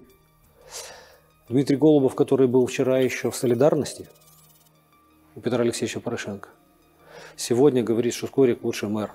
Дмитрий 1.48 1.78
Голубов, 1.78 2.16
который 2.16 2.48
был 2.48 2.66
вчера 2.66 3.00
еще 3.00 3.32
в 3.32 3.36
солидарности 3.36 4.08
у 5.36 5.40
Петра 5.40 5.62
Алексеевича 5.62 6.02
Порошенко, 6.02 6.50
сегодня 7.38 7.82
говорит, 7.82 8.14
что 8.14 8.28
Скорик 8.28 8.64
лучший 8.64 8.90
мэр. 8.90 9.12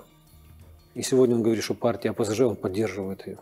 И 0.95 1.03
сегодня 1.03 1.35
он 1.35 1.43
говорит, 1.43 1.63
что 1.63 1.75
партия 1.75 2.09
АПЗЖ, 2.09 2.41
он 2.41 2.55
поддерживает 2.55 3.27
ее. 3.27 3.37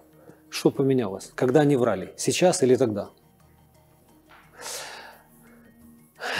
Что 0.49 0.69
поменялось? 0.69 1.31
Когда 1.33 1.61
они 1.61 1.77
врали? 1.77 2.13
Сейчас 2.17 2.61
или 2.61 2.75
тогда? 2.75 3.09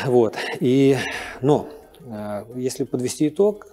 Вот. 0.06 0.36
И, 0.60 0.98
но, 1.42 1.70
э, 2.02 2.46
если 2.56 2.84
подвести 2.84 3.30
итог, 3.30 3.68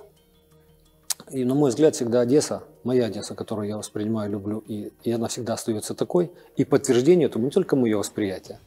и, 1.31 1.45
на 1.45 1.55
мой 1.55 1.71
взгляд, 1.71 1.95
всегда 1.95 2.21
Одесса, 2.21 2.65
моя 2.83 3.07
Одесса, 3.07 3.35
которую 3.35 3.69
я 3.69 3.77
воспринимаю, 3.77 4.31
люблю, 4.31 4.59
и, 4.67 4.93
и 5.03 5.13
она 5.13 5.29
всегда 5.29 5.55
остается 5.55 5.95
такой, 5.95 6.33
и 6.57 6.65
подтверждение 6.65 7.29
этому 7.29 7.45
не 7.45 7.51
только 7.51 7.77
мое 7.77 7.97
восприятие, 7.97 8.61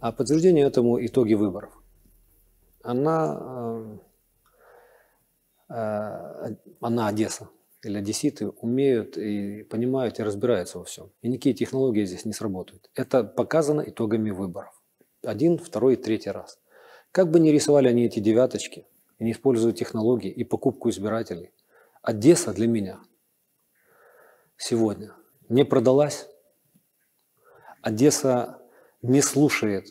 а 0.00 0.12
подтверждение 0.12 0.66
этому 0.66 1.04
итоги 1.04 1.34
выборов. 1.34 1.70
Она, 2.82 3.98
э, 5.70 5.74
э, 5.74 6.56
она 6.80 7.08
Одесса, 7.08 7.48
или 7.84 7.98
одесситы 7.98 8.48
умеют 8.48 9.16
и 9.16 9.62
понимают 9.62 10.18
и 10.18 10.22
разбираются 10.22 10.78
во 10.78 10.84
всем. 10.84 11.10
И 11.22 11.28
никакие 11.28 11.54
технологии 11.54 12.04
здесь 12.04 12.24
не 12.24 12.32
сработают. 12.32 12.90
Это 12.94 13.22
показано 13.22 13.82
итогами 13.82 14.30
выборов 14.30 14.77
один, 15.22 15.58
второй 15.58 15.94
и 15.94 15.96
третий 15.96 16.30
раз. 16.30 16.58
Как 17.12 17.30
бы 17.30 17.40
ни 17.40 17.50
рисовали 17.50 17.88
они 17.88 18.06
эти 18.06 18.20
девяточки, 18.20 18.86
и 19.18 19.24
не 19.24 19.32
используют 19.32 19.76
технологии 19.76 20.30
и 20.30 20.44
покупку 20.44 20.90
избирателей, 20.90 21.52
Одесса 22.02 22.52
для 22.52 22.68
меня 22.68 23.00
сегодня 24.56 25.14
не 25.48 25.64
продалась. 25.64 26.28
Одесса 27.82 28.62
не 29.02 29.20
слушает 29.20 29.88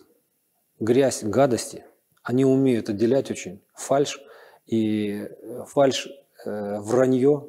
грязь, 0.80 1.24
гадости. 1.24 1.86
Они 2.24 2.46
умеют 2.46 2.90
отделять 2.90 3.32
очень 3.32 3.62
фальш 3.74 4.22
и 4.66 5.30
фальш, 5.68 6.08
э, 6.46 6.80
вранье 6.80 7.48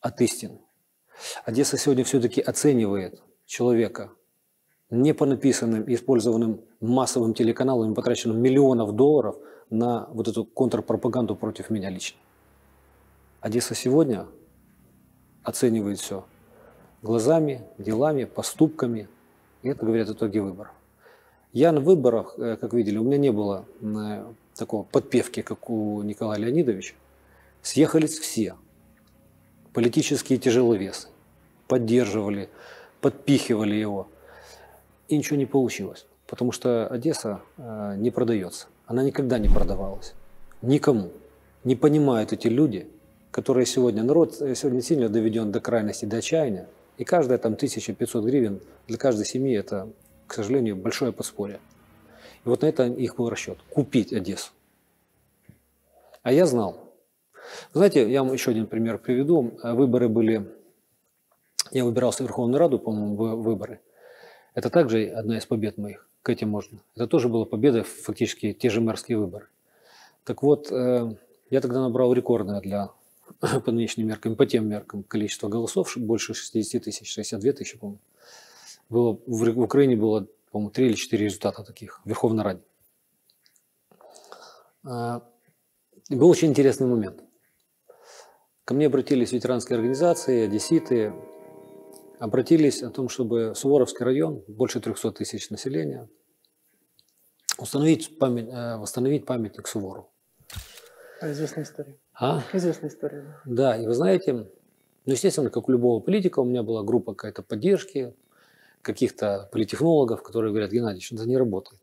от 0.00 0.20
истины. 0.20 0.60
Одесса 1.44 1.76
сегодня 1.78 2.04
все-таки 2.04 2.40
оценивает 2.40 3.22
человека 3.46 4.12
не 4.90 5.14
по 5.14 5.26
написанным 5.26 5.84
и 5.84 5.94
использованным 5.94 6.64
массовым 6.88 7.34
телеканалами 7.34 7.94
потрачено 7.94 8.32
миллионов 8.32 8.92
долларов 8.92 9.36
на 9.70 10.08
вот 10.12 10.28
эту 10.28 10.44
контрпропаганду 10.44 11.36
против 11.36 11.70
меня 11.70 11.90
лично. 11.90 12.18
Одесса 13.40 13.74
сегодня 13.74 14.26
оценивает 15.42 15.98
все 15.98 16.24
глазами, 17.02 17.62
делами, 17.78 18.24
поступками. 18.24 19.08
И 19.62 19.68
это 19.68 19.84
говорят 19.84 20.08
итоги 20.08 20.38
выборов. 20.38 20.72
Я 21.52 21.72
на 21.72 21.80
выборах, 21.80 22.34
э, 22.38 22.56
как 22.56 22.74
видели, 22.74 22.98
у 22.98 23.04
меня 23.04 23.18
не 23.18 23.32
было 23.32 23.64
э, 23.80 24.24
такого 24.54 24.82
подпевки, 24.82 25.42
как 25.42 25.70
у 25.70 26.02
Николая 26.02 26.38
Леонидовича. 26.38 26.94
Съехались 27.62 28.18
все. 28.18 28.56
Политические 29.72 30.38
тяжеловесы. 30.38 31.08
Поддерживали, 31.68 32.48
подпихивали 33.00 33.74
его. 33.74 34.08
И 35.08 35.16
ничего 35.16 35.36
не 35.36 35.46
получилось. 35.46 36.06
Потому 36.26 36.52
что 36.52 36.86
Одесса 36.88 37.40
э, 37.56 37.94
не 37.98 38.10
продается. 38.10 38.66
Она 38.86 39.02
никогда 39.02 39.38
не 39.38 39.48
продавалась. 39.48 40.14
Никому. 40.62 41.10
Не 41.64 41.76
понимают 41.76 42.32
эти 42.32 42.48
люди, 42.48 42.88
которые 43.30 43.66
сегодня, 43.66 44.02
народ 44.02 44.40
э, 44.40 44.54
сегодня 44.54 44.82
сильно 44.82 45.08
доведен 45.08 45.52
до 45.52 45.60
крайности, 45.60 46.04
до 46.04 46.18
отчаяния. 46.18 46.68
И 46.98 47.04
каждая 47.04 47.38
там 47.38 47.52
1500 47.52 48.24
гривен 48.24 48.60
для 48.88 48.98
каждой 48.98 49.26
семьи 49.26 49.56
это, 49.56 49.88
к 50.26 50.34
сожалению, 50.34 50.76
большое 50.76 51.12
подспорье. 51.12 51.60
И 52.44 52.48
вот 52.48 52.62
на 52.62 52.66
это 52.66 52.86
их 52.86 53.16
был 53.16 53.28
расчет. 53.28 53.58
Купить 53.70 54.12
Одессу. 54.12 54.50
А 56.22 56.32
я 56.32 56.46
знал. 56.46 56.76
Знаете, 57.72 58.10
я 58.10 58.22
вам 58.22 58.32
еще 58.32 58.50
один 58.50 58.66
пример 58.66 58.98
приведу. 58.98 59.58
Выборы 59.62 60.08
были... 60.08 60.52
Я 61.70 61.84
выбирался 61.84 62.22
в 62.22 62.26
Верховную 62.26 62.58
Раду, 62.58 62.78
по-моему, 62.78 63.16
выборы. 63.42 63.80
Это 64.54 64.70
также 64.70 65.06
одна 65.08 65.36
из 65.36 65.44
побед 65.44 65.76
моих, 65.76 66.05
к 66.26 66.28
этим 66.28 66.48
можно. 66.48 66.80
Это 66.96 67.06
тоже 67.06 67.28
была 67.28 67.44
победа, 67.44 67.84
фактически 67.84 68.52
те 68.52 68.68
же 68.68 68.80
мэрские 68.80 69.16
выборы. 69.16 69.46
Так 70.24 70.42
вот, 70.42 70.72
э, 70.72 71.16
я 71.50 71.60
тогда 71.60 71.80
набрал 71.80 72.12
рекордное 72.12 72.60
для 72.60 72.90
по 73.64 73.70
нынешним 73.70 74.08
меркам, 74.08 74.34
по 74.34 74.44
тем 74.44 74.68
меркам 74.68 75.04
количество 75.04 75.46
голосов, 75.48 75.96
больше 75.96 76.34
60 76.34 76.82
тысяч, 76.82 77.12
62 77.12 77.52
тысячи, 77.52 77.78
по-моему. 77.78 78.00
Было, 78.88 79.20
в 79.24 79.60
Украине 79.60 79.94
было, 79.94 80.26
по-моему, 80.50 80.70
3 80.70 80.86
или 80.86 80.94
4 80.94 81.24
результата 81.24 81.62
таких 81.62 82.00
в 82.04 82.08
Верховной 82.08 82.42
Раде. 82.42 82.62
А, 84.82 85.22
был 86.10 86.28
очень 86.28 86.48
интересный 86.48 86.88
момент. 86.88 87.22
Ко 88.64 88.74
мне 88.74 88.86
обратились 88.86 89.30
ветеранские 89.30 89.76
организации, 89.76 90.46
одесситы, 90.46 91.12
обратились 92.18 92.82
о 92.82 92.90
том, 92.90 93.08
чтобы 93.08 93.54
Суворовский 93.54 94.04
район, 94.04 94.42
больше 94.48 94.80
300 94.80 95.12
тысяч 95.12 95.50
населения, 95.50 96.08
установить 97.58 98.18
память, 98.18 98.48
э, 98.48 98.76
восстановить 98.76 99.26
памятник 99.26 99.66
Суворову. 99.66 100.10
А 101.20 101.32
известная 101.32 101.64
история. 101.64 101.96
А? 102.14 102.42
Известная 102.52 102.90
история. 102.90 103.40
Да, 103.44 103.76
и 103.76 103.86
вы 103.86 103.94
знаете, 103.94 104.32
ну, 104.32 105.12
естественно, 105.12 105.50
как 105.50 105.68
у 105.68 105.72
любого 105.72 106.00
политика, 106.00 106.40
у 106.40 106.44
меня 106.44 106.62
была 106.62 106.82
группа 106.82 107.14
какая-то 107.14 107.42
поддержки, 107.42 108.14
каких-то 108.82 109.48
политехнологов, 109.52 110.22
которые 110.22 110.52
говорят, 110.52 110.70
Геннадий, 110.70 111.00
что 111.00 111.16
это 111.16 111.26
не 111.26 111.36
работает. 111.36 111.80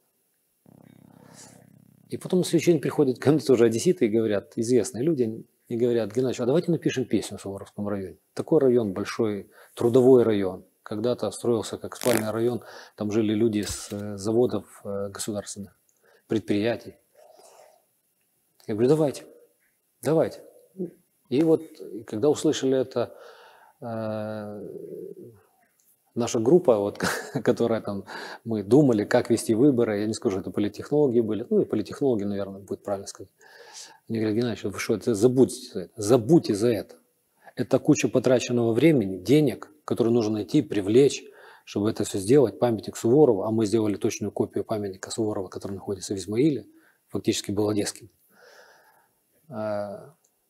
И 2.09 2.17
потом 2.17 2.39
на 2.39 2.45
следующий 2.45 2.73
день 2.73 2.81
приходят 2.81 3.17
ко 3.17 3.31
мне 3.31 3.39
тоже 3.39 3.65
одесситы 3.65 4.05
и 4.05 4.09
говорят, 4.09 4.53
известные 4.55 5.03
люди, 5.03 5.43
и 5.67 5.77
говорят, 5.77 6.13
Геннадий, 6.13 6.43
а 6.43 6.45
давайте 6.45 6.71
напишем 6.71 7.05
песню 7.05 7.37
в 7.37 7.41
Суворовском 7.41 7.87
районе. 7.87 8.17
Такой 8.33 8.59
район 8.59 8.93
большой, 8.93 9.49
трудовой 9.75 10.23
район. 10.23 10.65
Когда-то 10.83 11.31
строился 11.31 11.77
как 11.77 11.95
спальный 11.95 12.29
район, 12.29 12.63
там 12.95 13.11
жили 13.11 13.33
люди 13.33 13.61
с 13.61 13.87
э, 13.91 14.17
заводов 14.17 14.81
э, 14.83 15.09
государственных, 15.09 15.79
предприятий. 16.27 16.95
Я 18.67 18.75
говорю, 18.75 18.89
давайте, 18.89 19.25
давайте. 20.01 20.41
И 21.29 21.41
вот, 21.41 21.61
когда 22.05 22.29
услышали 22.29 22.77
это, 22.77 23.15
э, 23.81 24.67
наша 26.15 26.39
группа, 26.39 26.77
вот, 26.77 26.97
которая 27.43 27.81
там, 27.81 28.05
мы 28.43 28.63
думали, 28.63 29.05
как 29.05 29.29
вести 29.29 29.53
выборы, 29.53 30.01
я 30.01 30.07
не 30.07 30.13
скажу, 30.13 30.39
это 30.39 30.51
политтехнологи 30.51 31.19
были, 31.19 31.45
ну 31.49 31.61
и 31.61 31.65
политтехнологи, 31.65 32.23
наверное, 32.23 32.61
будет 32.61 32.83
правильно 32.83 33.07
сказать. 33.07 33.31
Они 34.09 34.19
говорят, 34.19 34.37
Геннадьевич, 34.37 34.63
вы 34.63 34.79
что, 34.79 34.95
это 34.95 35.15
забудьте 35.15 35.71
за 35.73 35.81
это, 35.81 35.93
забудьте 35.95 36.55
за 36.55 36.67
это. 36.69 36.95
Это 37.55 37.79
куча 37.79 38.07
потраченного 38.07 38.73
времени, 38.73 39.17
денег, 39.17 39.71
которые 39.85 40.13
нужно 40.13 40.33
найти, 40.33 40.61
привлечь, 40.61 41.23
чтобы 41.65 41.89
это 41.89 42.03
все 42.03 42.17
сделать. 42.17 42.59
Памятник 42.59 42.97
Суворова, 42.97 43.47
а 43.47 43.51
мы 43.51 43.65
сделали 43.65 43.95
точную 43.95 44.31
копию 44.31 44.63
памятника 44.63 45.11
Суворова, 45.11 45.47
который 45.47 45.73
находится 45.73 46.13
в 46.13 46.17
Измаиле, 46.17 46.65
фактически 47.09 47.51
был 47.51 47.69
одесским. 47.69 48.09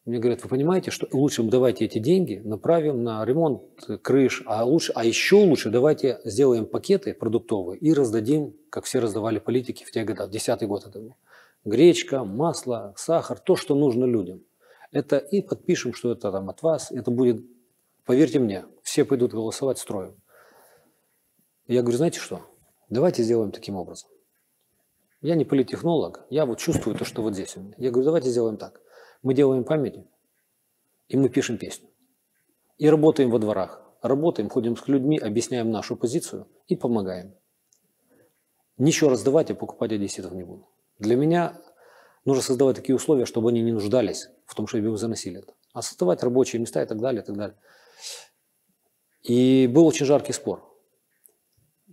Мне 0.05 0.19
говорят, 0.19 0.43
вы 0.43 0.49
понимаете, 0.49 0.91
что 0.91 1.07
лучше 1.13 1.43
давайте 1.43 1.85
эти 1.85 1.97
деньги 1.97 2.41
направим 2.43 3.03
на 3.03 3.23
ремонт 3.23 3.63
крыш, 4.01 4.43
а, 4.45 4.65
лучше, 4.65 4.91
а 4.95 5.05
еще 5.05 5.37
лучше 5.37 5.69
давайте 5.69 6.19
сделаем 6.25 6.65
пакеты 6.65 7.13
продуктовые 7.13 7.79
и 7.79 7.93
раздадим, 7.93 8.53
как 8.69 8.83
все 8.83 8.99
раздавали 8.99 9.39
политики 9.39 9.85
в 9.85 9.91
те 9.91 10.03
годы, 10.03 10.29
десятый 10.29 10.67
год 10.67 10.85
это 10.85 10.99
был. 10.99 11.15
Гречка, 11.63 12.25
масло, 12.25 12.93
сахар, 12.97 13.39
то, 13.39 13.55
что 13.55 13.75
нужно 13.75 14.03
людям. 14.03 14.43
Это 14.91 15.17
и 15.17 15.41
подпишем, 15.41 15.93
что 15.93 16.11
это 16.11 16.33
там 16.33 16.49
от 16.49 16.61
вас, 16.61 16.91
это 16.91 17.09
будет, 17.09 17.41
поверьте 18.05 18.39
мне, 18.39 18.65
все 18.81 19.05
пойдут 19.05 19.31
голосовать 19.31 19.77
строем. 19.77 20.15
Я 21.65 21.81
говорю, 21.81 21.97
знаете 21.97 22.19
что, 22.19 22.41
давайте 22.89 23.23
сделаем 23.23 23.51
таким 23.51 23.77
образом. 23.77 24.09
Я 25.21 25.35
не 25.35 25.45
политтехнолог, 25.45 26.25
я 26.29 26.45
вот 26.45 26.59
чувствую 26.59 26.97
то, 26.97 27.05
что 27.05 27.21
вот 27.21 27.35
здесь 27.35 27.55
у 27.55 27.61
меня. 27.61 27.75
Я 27.77 27.89
говорю, 27.89 28.03
давайте 28.03 28.29
сделаем 28.29 28.57
так. 28.57 28.82
Мы 29.23 29.33
делаем 29.33 29.63
памятник, 29.63 30.05
и 31.07 31.17
мы 31.17 31.29
пишем 31.29 31.57
песню. 31.57 31.89
И 32.77 32.89
работаем 32.89 33.31
во 33.31 33.39
дворах. 33.39 33.81
Работаем, 34.01 34.49
ходим 34.49 34.75
с 34.75 34.85
людьми, 34.89 35.17
объясняем 35.17 35.71
нашу 35.71 35.95
позицию 35.95 36.49
и 36.67 36.75
помогаем. 36.75 37.33
Ничего 38.77 39.11
раздавать 39.11 39.49
и 39.49 39.53
покупать 39.53 39.93
одесситов 39.93 40.33
не 40.33 40.43
буду. 40.43 40.67
Для 40.99 41.15
меня 41.15 41.61
нужно 42.25 42.43
создавать 42.43 42.75
такие 42.75 42.95
условия, 42.95 43.25
чтобы 43.25 43.49
они 43.49 43.61
не 43.61 43.71
нуждались 43.71 44.27
в 44.45 44.55
том, 44.55 44.67
чтобы 44.67 44.87
им 44.87 44.97
заносили 44.97 45.39
это. 45.39 45.53
А 45.71 45.81
создавать 45.81 46.21
рабочие 46.21 46.59
места 46.59 46.83
и 46.83 46.85
так 46.85 46.99
далее, 46.99 47.21
и 47.21 47.25
так 47.25 47.37
далее. 47.37 47.57
И 49.21 49.67
был 49.67 49.87
очень 49.87 50.05
жаркий 50.05 50.33
спор. 50.33 50.69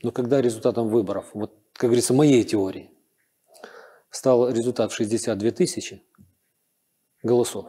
Но 0.02 0.10
когда 0.10 0.42
результатом 0.42 0.88
выборов, 0.88 1.30
вот, 1.34 1.54
как 1.74 1.90
говорится, 1.90 2.12
моей 2.12 2.42
теории, 2.42 2.90
стал 4.10 4.50
результат 4.50 4.90
в 4.90 4.96
62 4.96 5.50
тысячи, 5.52 6.02
голосов. 7.22 7.66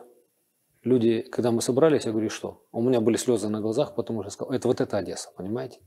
Люди, 0.84 1.22
когда 1.22 1.52
мы 1.52 1.62
собрались, 1.62 2.06
я 2.06 2.12
говорю, 2.12 2.30
что? 2.30 2.66
У 2.72 2.82
меня 2.82 3.02
были 3.02 3.18
слезы 3.18 3.50
на 3.50 3.62
глазах, 3.62 3.94
потому 3.96 4.22
что 4.22 4.28
я 4.28 4.32
сказал, 4.32 4.54
это 4.54 4.68
вот 4.68 4.82
эта 4.82 4.98
Одесса, 4.98 5.30
понимаете? 5.38 5.80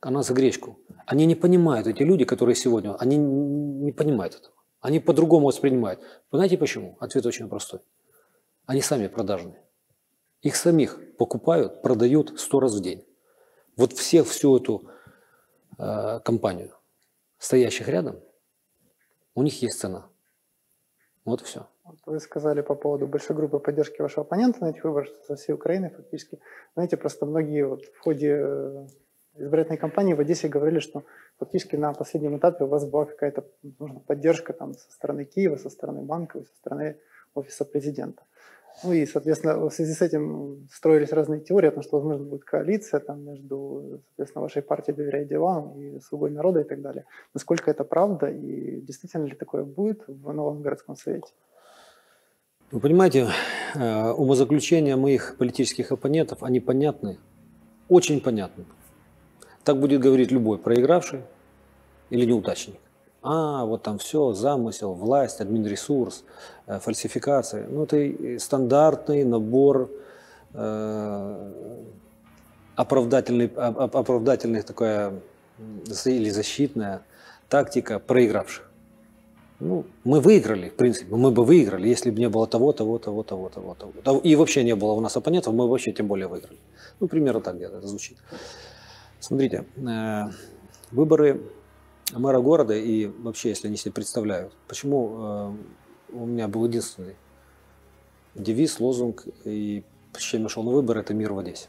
Она 0.00 0.22
за 0.22 0.32
гречку. 0.32 0.78
Они 1.06 1.26
не 1.26 1.34
понимают, 1.34 1.86
эти 1.86 2.02
люди, 2.02 2.24
которые 2.24 2.54
сегодня, 2.54 2.94
они 2.94 3.16
не 3.16 3.92
понимают 3.92 4.34
этого. 4.34 4.54
Они 4.80 5.00
по-другому 5.00 5.46
воспринимают. 5.46 6.00
Вы 6.30 6.38
знаете 6.38 6.58
почему? 6.58 6.96
Ответ 6.98 7.24
очень 7.26 7.48
простой. 7.48 7.80
Они 8.66 8.80
сами 8.80 9.06
продажные. 9.06 9.62
Их 10.40 10.56
самих 10.56 11.16
покупают, 11.18 11.82
продают 11.82 12.40
сто 12.40 12.58
раз 12.58 12.74
в 12.74 12.82
день. 12.82 13.04
Вот 13.76 13.92
всех, 13.92 14.26
всю 14.26 14.56
эту 14.56 14.90
э, 15.78 16.20
компанию, 16.24 16.74
стоящих 17.38 17.88
рядом, 17.88 18.20
у 19.34 19.42
них 19.42 19.62
есть 19.62 19.78
цена. 19.78 20.08
Вот 21.24 21.42
и 21.42 21.44
все. 21.44 21.68
Вы 22.06 22.20
сказали 22.20 22.60
по 22.62 22.74
поводу 22.74 23.06
большой 23.06 23.34
группы 23.34 23.58
поддержки 23.58 24.00
вашего 24.02 24.22
оппонента 24.22 24.60
на 24.60 24.70
этих 24.70 24.84
выборах 24.84 25.08
со 25.26 25.34
всей 25.34 25.52
Украины 25.52 25.90
фактически. 25.90 26.38
Знаете, 26.74 26.96
просто 26.96 27.26
многие 27.26 27.66
вот 27.66 27.84
в 27.84 27.98
ходе 27.98 28.38
э, 28.40 28.86
избирательной 29.34 29.78
кампании 29.78 30.14
в 30.14 30.20
Одессе 30.20 30.48
говорили, 30.48 30.78
что 30.78 31.04
фактически 31.38 31.74
на 31.76 31.92
последнем 31.92 32.36
этапе 32.38 32.64
у 32.64 32.68
вас 32.68 32.86
была 32.86 33.06
какая-то 33.06 33.44
поддержка 34.06 34.52
там 34.52 34.74
со 34.74 34.92
стороны 34.92 35.24
Киева, 35.24 35.56
со 35.56 35.70
стороны 35.70 36.02
банка, 36.02 36.40
со 36.40 36.54
стороны 36.56 36.98
офиса 37.34 37.64
президента. 37.64 38.22
Ну 38.84 38.92
и, 38.92 39.04
соответственно, 39.04 39.58
в 39.58 39.70
связи 39.70 39.92
с 39.92 40.02
этим 40.02 40.68
строились 40.70 41.12
разные 41.12 41.40
теории 41.40 41.68
о 41.68 41.72
том, 41.72 41.82
что, 41.82 41.98
возможно, 41.98 42.24
будет 42.24 42.44
коалиция 42.44 43.00
там, 43.00 43.22
между, 43.24 44.00
соответственно, 44.08 44.42
вашей 44.42 44.62
партией 44.62 44.96
«Доверяй 44.96 45.24
делам» 45.24 45.78
и 45.78 46.00
«Слугой 46.00 46.30
народа» 46.30 46.60
и 46.60 46.64
так 46.64 46.80
далее. 46.80 47.04
Насколько 47.34 47.70
это 47.70 47.84
правда 47.84 48.28
и 48.30 48.80
действительно 48.80 49.26
ли 49.26 49.34
такое 49.34 49.64
будет 49.64 50.04
в 50.06 50.32
новом 50.32 50.62
городском 50.62 50.96
совете? 50.96 51.32
Вы 52.72 52.80
понимаете, 52.80 53.28
э, 53.74 54.10
умозаключения 54.12 54.96
моих 54.96 55.36
политических 55.36 55.92
оппонентов, 55.92 56.42
они 56.42 56.58
понятны, 56.58 57.18
очень 57.90 58.18
понятны. 58.18 58.64
Так 59.62 59.78
будет 59.78 60.00
говорить 60.00 60.30
любой 60.32 60.56
проигравший 60.56 61.20
или 62.08 62.24
неудачник. 62.24 62.76
А, 63.22 63.66
вот 63.66 63.82
там 63.82 63.98
все, 63.98 64.32
замысел, 64.32 64.94
власть, 64.94 65.42
админресурс, 65.42 66.24
э, 66.66 66.78
фальсификация. 66.78 67.68
Ну, 67.68 67.84
это 67.84 68.38
стандартный 68.38 69.24
набор 69.24 69.90
э, 70.54 71.52
оправдательный, 72.74 73.48
оправдательных 73.54 74.64
такая 74.64 75.12
или 76.06 76.30
защитная 76.30 77.02
тактика 77.50 77.98
проигравших. 77.98 78.71
Ну, 79.64 79.84
мы 80.02 80.20
выиграли, 80.20 80.70
в 80.70 80.74
принципе, 80.74 81.14
мы 81.14 81.30
бы 81.30 81.44
выиграли, 81.44 81.86
если 81.86 82.10
бы 82.10 82.18
не 82.18 82.28
было 82.28 82.48
того, 82.48 82.72
того, 82.72 82.98
того, 82.98 83.22
того, 83.22 83.48
того, 83.48 83.74
того. 83.74 84.18
И 84.18 84.34
вообще 84.34 84.64
не 84.64 84.74
было 84.74 84.90
у 84.90 85.00
нас 85.00 85.16
оппонентов, 85.16 85.54
мы 85.54 85.68
вообще 85.68 85.92
тем 85.92 86.08
более 86.08 86.26
выиграли. 86.26 86.58
Ну, 86.98 87.06
примерно 87.06 87.40
так 87.40 87.54
где-то 87.54 87.76
это 87.76 87.86
звучит. 87.86 88.18
Смотрите, 89.20 89.64
э, 89.76 90.22
выборы 90.90 91.42
мэра 92.12 92.40
города 92.40 92.74
и 92.74 93.06
вообще, 93.06 93.50
если 93.50 93.68
они 93.68 93.76
себе 93.76 93.92
представляют, 93.92 94.52
почему 94.66 95.14
э, 95.14 95.52
у 96.14 96.26
меня 96.26 96.48
был 96.48 96.66
единственный 96.66 97.14
девиз, 98.34 98.80
лозунг, 98.80 99.24
и 99.44 99.84
с 100.18 100.22
чем 100.22 100.42
я 100.42 100.48
шел 100.48 100.64
на 100.64 100.72
выборы, 100.72 101.02
это 101.02 101.14
мир 101.14 101.34
в 101.34 101.38
Одессе. 101.38 101.68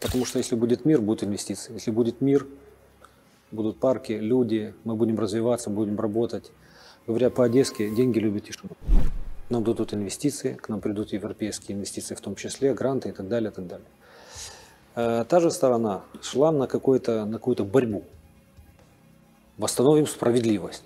Потому 0.00 0.26
что 0.26 0.38
если 0.38 0.54
будет 0.54 0.84
мир, 0.84 1.00
будут 1.00 1.24
инвестиции. 1.24 1.72
Если 1.72 1.90
будет 1.90 2.20
мир, 2.20 2.46
будут 3.50 3.80
парки, 3.80 4.12
люди, 4.12 4.74
мы 4.84 4.94
будем 4.94 5.18
развиваться, 5.18 5.70
будем 5.70 5.98
работать. 5.98 6.52
Говоря 7.07 7.29
по-одесски, 7.29 7.89
деньги 7.89 8.19
любят 8.19 8.45
тишину. 8.45 8.71
Нам 9.49 9.63
дадут 9.63 9.93
инвестиции, 9.93 10.53
к 10.53 10.69
нам 10.69 10.81
придут 10.81 11.13
европейские 11.13 11.75
инвестиции, 11.75 12.15
в 12.15 12.21
том 12.21 12.35
числе 12.35 12.73
гранты 12.73 13.09
и 13.09 13.11
так 13.11 13.27
далее, 13.27 13.51
и 13.51 13.53
так 13.53 13.67
далее. 13.67 13.87
Э, 14.95 15.25
та 15.27 15.39
же 15.39 15.51
сторона 15.51 16.01
шла 16.21 16.51
на, 16.51 16.67
какую-то, 16.67 17.25
на 17.25 17.33
какую-то 17.33 17.63
борьбу. 17.63 18.03
Восстановим 19.57 20.07
справедливость. 20.07 20.83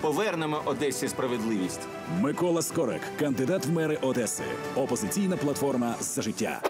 Повернемо 0.00 0.62
Одесі 0.64 1.08
справедливість. 1.08 1.80
Микола 2.20 2.62
Скорик, 2.62 3.00
кандидат 3.18 3.66
в 3.66 3.72
мери 3.72 3.98
Одеси. 4.02 4.44
Опозиційна 4.76 5.36
платформа 5.36 5.94
за 6.00 6.22
життя. 6.22 6.60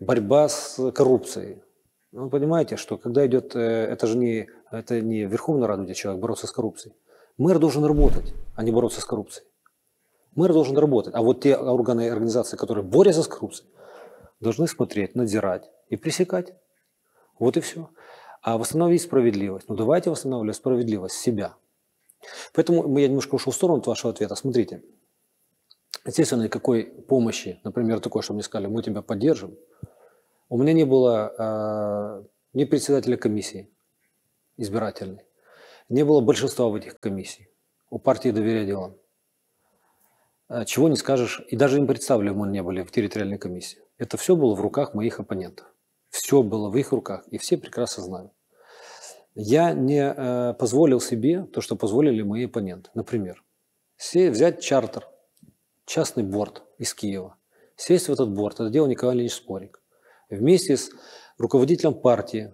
Борьба 0.00 0.48
с 0.48 0.92
коррупцией. 0.92 1.56
Ну, 2.12 2.24
вы 2.24 2.30
понимаете, 2.30 2.76
что 2.76 2.96
когда 2.96 3.26
идет, 3.26 3.56
э, 3.56 3.60
это 3.92 4.06
же 4.06 4.16
не, 4.16 4.46
это 4.72 5.00
не 5.00 5.26
Верховная 5.26 5.68
Рада, 5.68 5.82
где 5.82 5.94
человек 5.94 6.22
бороться 6.22 6.46
с 6.46 6.50
коррупцией. 6.50 6.94
Мэр 7.37 7.59
должен 7.59 7.83
работать, 7.85 8.33
а 8.55 8.63
не 8.63 8.71
бороться 8.71 9.01
с 9.01 9.05
коррупцией. 9.05 9.47
Мэр 10.35 10.53
должен 10.53 10.77
работать. 10.77 11.13
А 11.15 11.21
вот 11.21 11.41
те 11.41 11.55
органы 11.55 12.05
и 12.05 12.09
организации, 12.09 12.57
которые 12.57 12.83
борются 12.83 13.23
с 13.23 13.27
коррупцией, 13.27 13.69
должны 14.39 14.67
смотреть, 14.67 15.15
надзирать 15.15 15.69
и 15.89 15.95
пресекать. 15.95 16.53
Вот 17.39 17.57
и 17.57 17.61
все. 17.61 17.89
А 18.41 18.57
восстановить 18.57 19.01
справедливость. 19.01 19.69
Ну 19.69 19.75
давайте 19.75 20.09
восстанавливать 20.09 20.55
справедливость 20.55 21.15
себя. 21.15 21.55
Поэтому 22.53 22.97
я 22.97 23.07
немножко 23.07 23.35
ушел 23.35 23.51
в 23.51 23.55
сторону 23.55 23.79
от 23.79 23.87
вашего 23.87 24.11
ответа. 24.13 24.35
Смотрите, 24.35 24.83
естественно, 26.05 26.43
никакой 26.43 26.83
помощи, 26.83 27.59
например, 27.63 27.99
такой, 27.99 28.21
что 28.21 28.33
мне 28.33 28.43
сказали, 28.43 28.67
мы 28.67 28.81
тебя 28.83 29.01
поддержим, 29.01 29.57
у 30.49 30.57
меня 30.57 30.73
не 30.73 30.85
было 30.85 31.33
э, 31.37 32.23
ни 32.53 32.65
председателя 32.65 33.17
комиссии 33.17 33.69
избирательной, 34.57 35.25
не 35.89 36.03
было 36.03 36.21
большинства 36.21 36.67
в 36.67 36.75
этих 36.75 36.99
комиссиях. 36.99 37.49
У 37.89 37.99
партии 37.99 38.29
доверия 38.29 38.65
делам. 38.65 38.97
А, 40.47 40.65
чего 40.65 40.89
не 40.89 40.95
скажешь, 40.95 41.41
и 41.47 41.55
даже 41.55 41.77
им 41.77 41.87
представили 41.87 42.29
мы 42.29 42.47
не 42.47 42.61
были 42.61 42.83
в 42.83 42.91
территориальной 42.91 43.37
комиссии. 43.37 43.79
Это 43.97 44.17
все 44.17 44.35
было 44.35 44.55
в 44.55 44.61
руках 44.61 44.93
моих 44.93 45.19
оппонентов. 45.19 45.67
Все 46.09 46.43
было 46.43 46.69
в 46.69 46.77
их 46.77 46.91
руках, 46.91 47.27
и 47.29 47.37
все 47.37 47.57
прекрасно 47.57 48.03
знают. 48.03 48.31
Я 49.35 49.73
не 49.73 49.99
э, 49.99 50.53
позволил 50.53 51.01
себе 51.01 51.43
то, 51.45 51.59
что 51.61 51.75
позволили 51.75 52.21
мои 52.21 52.45
оппоненты. 52.45 52.91
Например, 52.93 53.43
взять 53.97 54.61
чартер, 54.61 55.07
частный 55.85 56.23
борт 56.23 56.63
из 56.77 56.93
Киева, 56.93 57.35
сесть 57.75 58.09
в 58.09 58.11
этот 58.11 58.31
борт, 58.31 58.59
это 58.59 58.69
делал 58.69 58.87
Николай 58.87 59.15
Ильич 59.15 59.33
Спорик, 59.33 59.81
вместе 60.29 60.77
с 60.77 60.91
руководителем 61.39 61.95
партии, 61.95 62.53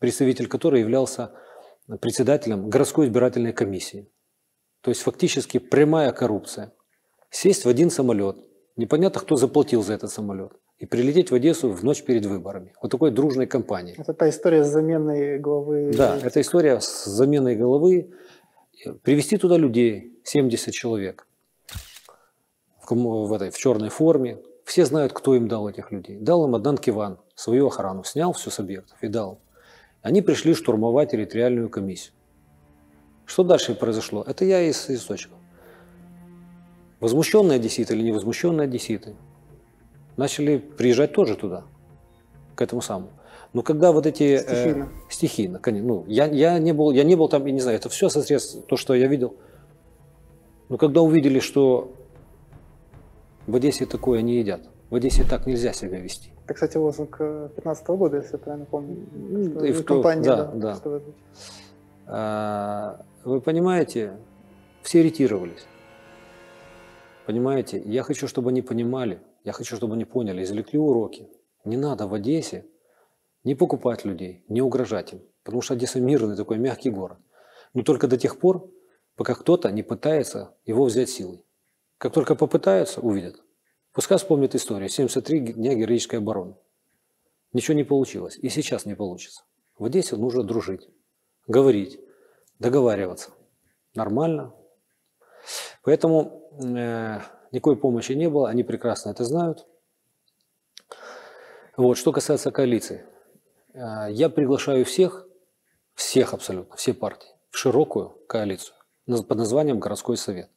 представитель 0.00 0.48
которой 0.48 0.80
являлся 0.80 1.32
председателем 1.96 2.68
городской 2.68 3.06
избирательной 3.06 3.52
комиссии. 3.52 4.10
То 4.82 4.90
есть 4.90 5.02
фактически 5.02 5.58
прямая 5.58 6.12
коррупция. 6.12 6.72
Сесть 7.30 7.64
в 7.64 7.68
один 7.68 7.90
самолет, 7.90 8.36
непонятно, 8.76 9.20
кто 9.20 9.36
заплатил 9.36 9.82
за 9.82 9.94
этот 9.94 10.10
самолет, 10.10 10.52
и 10.78 10.86
прилететь 10.86 11.30
в 11.30 11.34
Одессу 11.34 11.70
в 11.70 11.82
ночь 11.84 12.02
перед 12.04 12.24
выборами. 12.26 12.72
Вот 12.80 12.90
такой 12.90 13.10
дружной 13.10 13.46
компании. 13.46 13.94
Это 13.98 14.14
та 14.14 14.28
история 14.28 14.64
с 14.64 14.68
заменой 14.68 15.38
главы. 15.38 15.92
Да, 15.96 16.16
это 16.22 16.40
история 16.40 16.80
с 16.80 17.04
заменой 17.04 17.56
головы. 17.56 18.12
Привести 19.02 19.36
туда 19.36 19.56
людей, 19.56 20.20
70 20.24 20.72
человек, 20.72 21.26
в, 22.80 22.94
в, 22.94 23.32
этой, 23.32 23.50
в 23.50 23.58
черной 23.58 23.88
форме, 23.88 24.38
Все 24.64 24.84
знают, 24.84 25.12
кто 25.12 25.34
им 25.34 25.48
дал 25.48 25.68
этих 25.68 25.90
людей. 25.90 26.18
Дал 26.18 26.46
им 26.46 26.54
Адnan 26.54 26.78
Киван, 26.78 27.18
свою 27.34 27.66
охрану, 27.66 28.04
снял 28.04 28.32
все 28.32 28.50
с 28.50 28.60
объектов 28.60 28.98
и 29.02 29.08
дал. 29.08 29.40
Они 30.02 30.22
пришли 30.22 30.54
штурмовать 30.54 31.10
территориальную 31.10 31.68
комиссию. 31.68 32.12
Что 33.26 33.42
дальше 33.42 33.74
произошло? 33.74 34.24
Это 34.26 34.44
я 34.44 34.62
из 34.62 34.88
источников. 34.88 35.38
Возмущенные 37.00 37.56
одесситы 37.56 37.94
или 37.94 38.02
невозмущенные 38.02 38.64
одесситы 38.64 39.14
начали 40.16 40.58
приезжать 40.58 41.12
тоже 41.12 41.36
туда, 41.36 41.64
к 42.54 42.62
этому 42.62 42.80
самому. 42.80 43.10
Но 43.52 43.62
когда 43.62 43.92
вот 43.92 44.06
эти... 44.06 44.22
э, 44.22 44.38
Стихийно. 44.40 44.88
стихийно, 45.08 45.58
конечно. 45.58 45.88
Ну, 45.88 46.04
я, 46.06 46.26
я, 46.26 46.58
не 46.58 46.72
был, 46.72 46.90
я 46.90 47.04
не 47.04 47.14
был 47.14 47.28
там, 47.28 47.46
я 47.46 47.52
не 47.52 47.60
знаю, 47.60 47.78
это 47.78 47.88
все 47.88 48.08
со 48.08 48.22
средств, 48.22 48.66
то, 48.66 48.76
что 48.76 48.94
я 48.94 49.06
видел. 49.06 49.36
Но 50.68 50.76
когда 50.76 51.00
увидели, 51.00 51.38
что 51.40 51.92
в 53.46 53.54
Одессе 53.56 53.86
такое 53.86 54.20
не 54.22 54.38
едят, 54.38 54.68
в 54.90 54.94
Одессе 54.94 55.24
так 55.24 55.46
нельзя 55.46 55.72
себя 55.72 55.98
вести. 56.00 56.32
Это, 56.44 56.54
кстати, 56.54 56.76
лозунг 56.76 57.16
2015 57.18 57.86
года, 57.88 58.16
если 58.16 58.32
я 58.32 58.38
правильно 58.38 58.66
помню. 58.66 59.06
Что 59.54 59.64
и 59.64 59.72
в 59.72 59.84
компания, 59.84 60.22
да, 60.22 60.44
да. 60.54 60.74
что 60.76 60.90
вы- 60.90 61.02
А, 62.06 63.04
Вы 63.24 63.40
понимаете, 63.42 64.16
все 64.82 65.02
ретировались. 65.02 65.66
Понимаете, 67.26 67.82
я 67.84 68.02
хочу, 68.02 68.26
чтобы 68.26 68.48
они 68.50 68.62
понимали, 68.62 69.20
я 69.44 69.52
хочу, 69.52 69.76
чтобы 69.76 69.94
они 69.94 70.04
поняли, 70.06 70.42
извлекли 70.42 70.78
уроки. 70.78 71.28
Не 71.64 71.76
надо 71.76 72.06
в 72.06 72.14
Одессе 72.14 72.64
не 73.44 73.54
покупать 73.54 74.06
людей, 74.06 74.44
не 74.48 74.62
угрожать 74.62 75.12
им, 75.12 75.20
потому 75.44 75.60
что 75.60 75.74
Одесса 75.74 76.00
мирный 76.00 76.36
такой 76.36 76.56
мягкий 76.56 76.90
город. 76.90 77.18
Но 77.74 77.82
только 77.82 78.08
до 78.08 78.16
тех 78.16 78.38
пор, 78.38 78.70
пока 79.16 79.34
кто-то 79.34 79.70
не 79.70 79.82
пытается 79.82 80.54
его 80.64 80.84
взять 80.86 81.10
силой. 81.10 81.44
Как 81.98 82.12
только 82.14 82.34
попытаются, 82.34 83.00
увидят. 83.02 83.42
Пускай 83.98 84.16
вспомнят 84.16 84.54
историю. 84.54 84.88
73 84.88 85.54
дня 85.54 85.74
героической 85.74 86.20
обороны. 86.20 86.54
Ничего 87.52 87.76
не 87.76 87.82
получилось. 87.82 88.38
И 88.40 88.48
сейчас 88.48 88.86
не 88.86 88.94
получится. 88.94 89.42
В 89.76 89.86
Одессе 89.86 90.14
нужно 90.14 90.44
дружить, 90.44 90.88
говорить, 91.48 91.98
договариваться. 92.60 93.32
Нормально. 93.96 94.54
Поэтому 95.82 96.48
э, 96.62 97.18
никакой 97.50 97.76
помощи 97.76 98.12
не 98.12 98.30
было. 98.30 98.48
Они 98.48 98.62
прекрасно 98.62 99.10
это 99.10 99.24
знают. 99.24 99.66
Вот, 101.76 101.98
что 101.98 102.12
касается 102.12 102.52
коалиции. 102.52 103.04
Э, 103.74 104.06
я 104.12 104.28
приглашаю 104.28 104.84
всех, 104.84 105.26
всех 105.94 106.34
абсолютно, 106.34 106.76
все 106.76 106.94
партии, 106.94 107.30
в 107.50 107.58
широкую 107.58 108.10
коалицию 108.28 108.76
под 109.06 109.38
названием 109.38 109.80
«Городской 109.80 110.16
совет», 110.16 110.50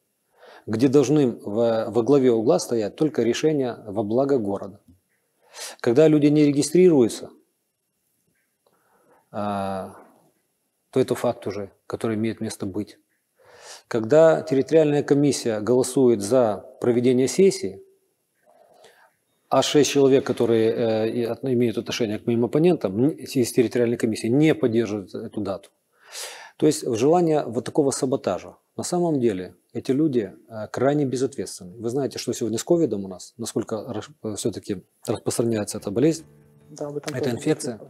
где 0.66 0.88
должны 0.88 1.30
во, 1.30 1.90
во 1.90 2.02
главе 2.02 2.32
угла 2.32 2.58
стоять 2.58 2.96
только 2.96 3.22
решения 3.22 3.76
во 3.86 4.02
благо 4.02 4.38
города. 4.38 4.80
Когда 5.80 6.08
люди 6.08 6.26
не 6.26 6.44
регистрируются, 6.44 7.30
а, 9.30 9.96
то 10.90 11.00
это 11.00 11.14
факт 11.14 11.46
уже, 11.46 11.72
который 11.86 12.16
имеет 12.16 12.40
место 12.40 12.66
быть. 12.66 12.98
Когда 13.88 14.42
территориальная 14.42 15.02
комиссия 15.02 15.60
голосует 15.60 16.20
за 16.20 16.64
проведение 16.80 17.28
сессии, 17.28 17.82
а 19.48 19.62
шесть 19.62 19.90
человек, 19.90 20.24
которые 20.24 20.72
э, 20.72 21.34
имеют 21.42 21.76
отношение 21.76 22.18
к 22.18 22.26
моим 22.26 22.46
оппонентам, 22.46 23.10
из 23.10 23.52
территориальной 23.52 23.98
комиссии 23.98 24.28
не 24.28 24.54
поддерживают 24.54 25.14
эту 25.14 25.42
дату. 25.42 25.68
То 26.56 26.66
есть 26.66 26.86
желание 26.96 27.44
вот 27.44 27.64
такого 27.64 27.90
саботажа. 27.90 28.56
На 28.76 28.82
самом 28.82 29.20
деле 29.20 29.54
эти 29.72 29.90
люди 29.90 30.32
э, 30.48 30.68
крайне 30.70 31.04
безответственны. 31.04 31.76
Вы 31.78 31.88
знаете, 31.88 32.18
что 32.18 32.32
сегодня 32.32 32.58
с 32.58 32.64
ковидом 32.64 33.04
у 33.04 33.08
нас, 33.08 33.34
насколько 33.38 34.02
все-таки 34.36 34.84
распространяется 35.06 35.78
эта 35.78 35.90
болезнь, 35.90 36.24
Да, 36.70 36.90
тоже 36.90 37.30
инфекция? 37.30 37.80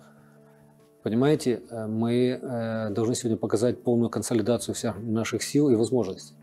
Понимаете, 1.03 1.63
э, 1.69 1.87
мы 1.87 2.39
э, 2.41 2.91
должны 2.91 3.15
сегодня 3.15 3.37
показать 3.37 3.83
полную 3.83 4.11
консолидацию 4.11 4.75
всех 4.75 4.99
наших 5.01 5.43
сил 5.43 5.69
и 5.71 5.75
возможностей. 5.75 6.37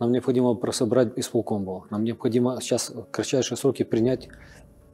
Нам 0.00 0.12
необходимо 0.12 0.54
прособрать 0.54 1.16
исполком 1.16 1.64
было. 1.64 1.86
Нам 1.90 2.04
необходимо 2.04 2.60
сейчас 2.60 2.90
в 2.90 3.04
кратчайшие 3.10 3.56
сроки 3.56 3.84
принять 3.84 4.28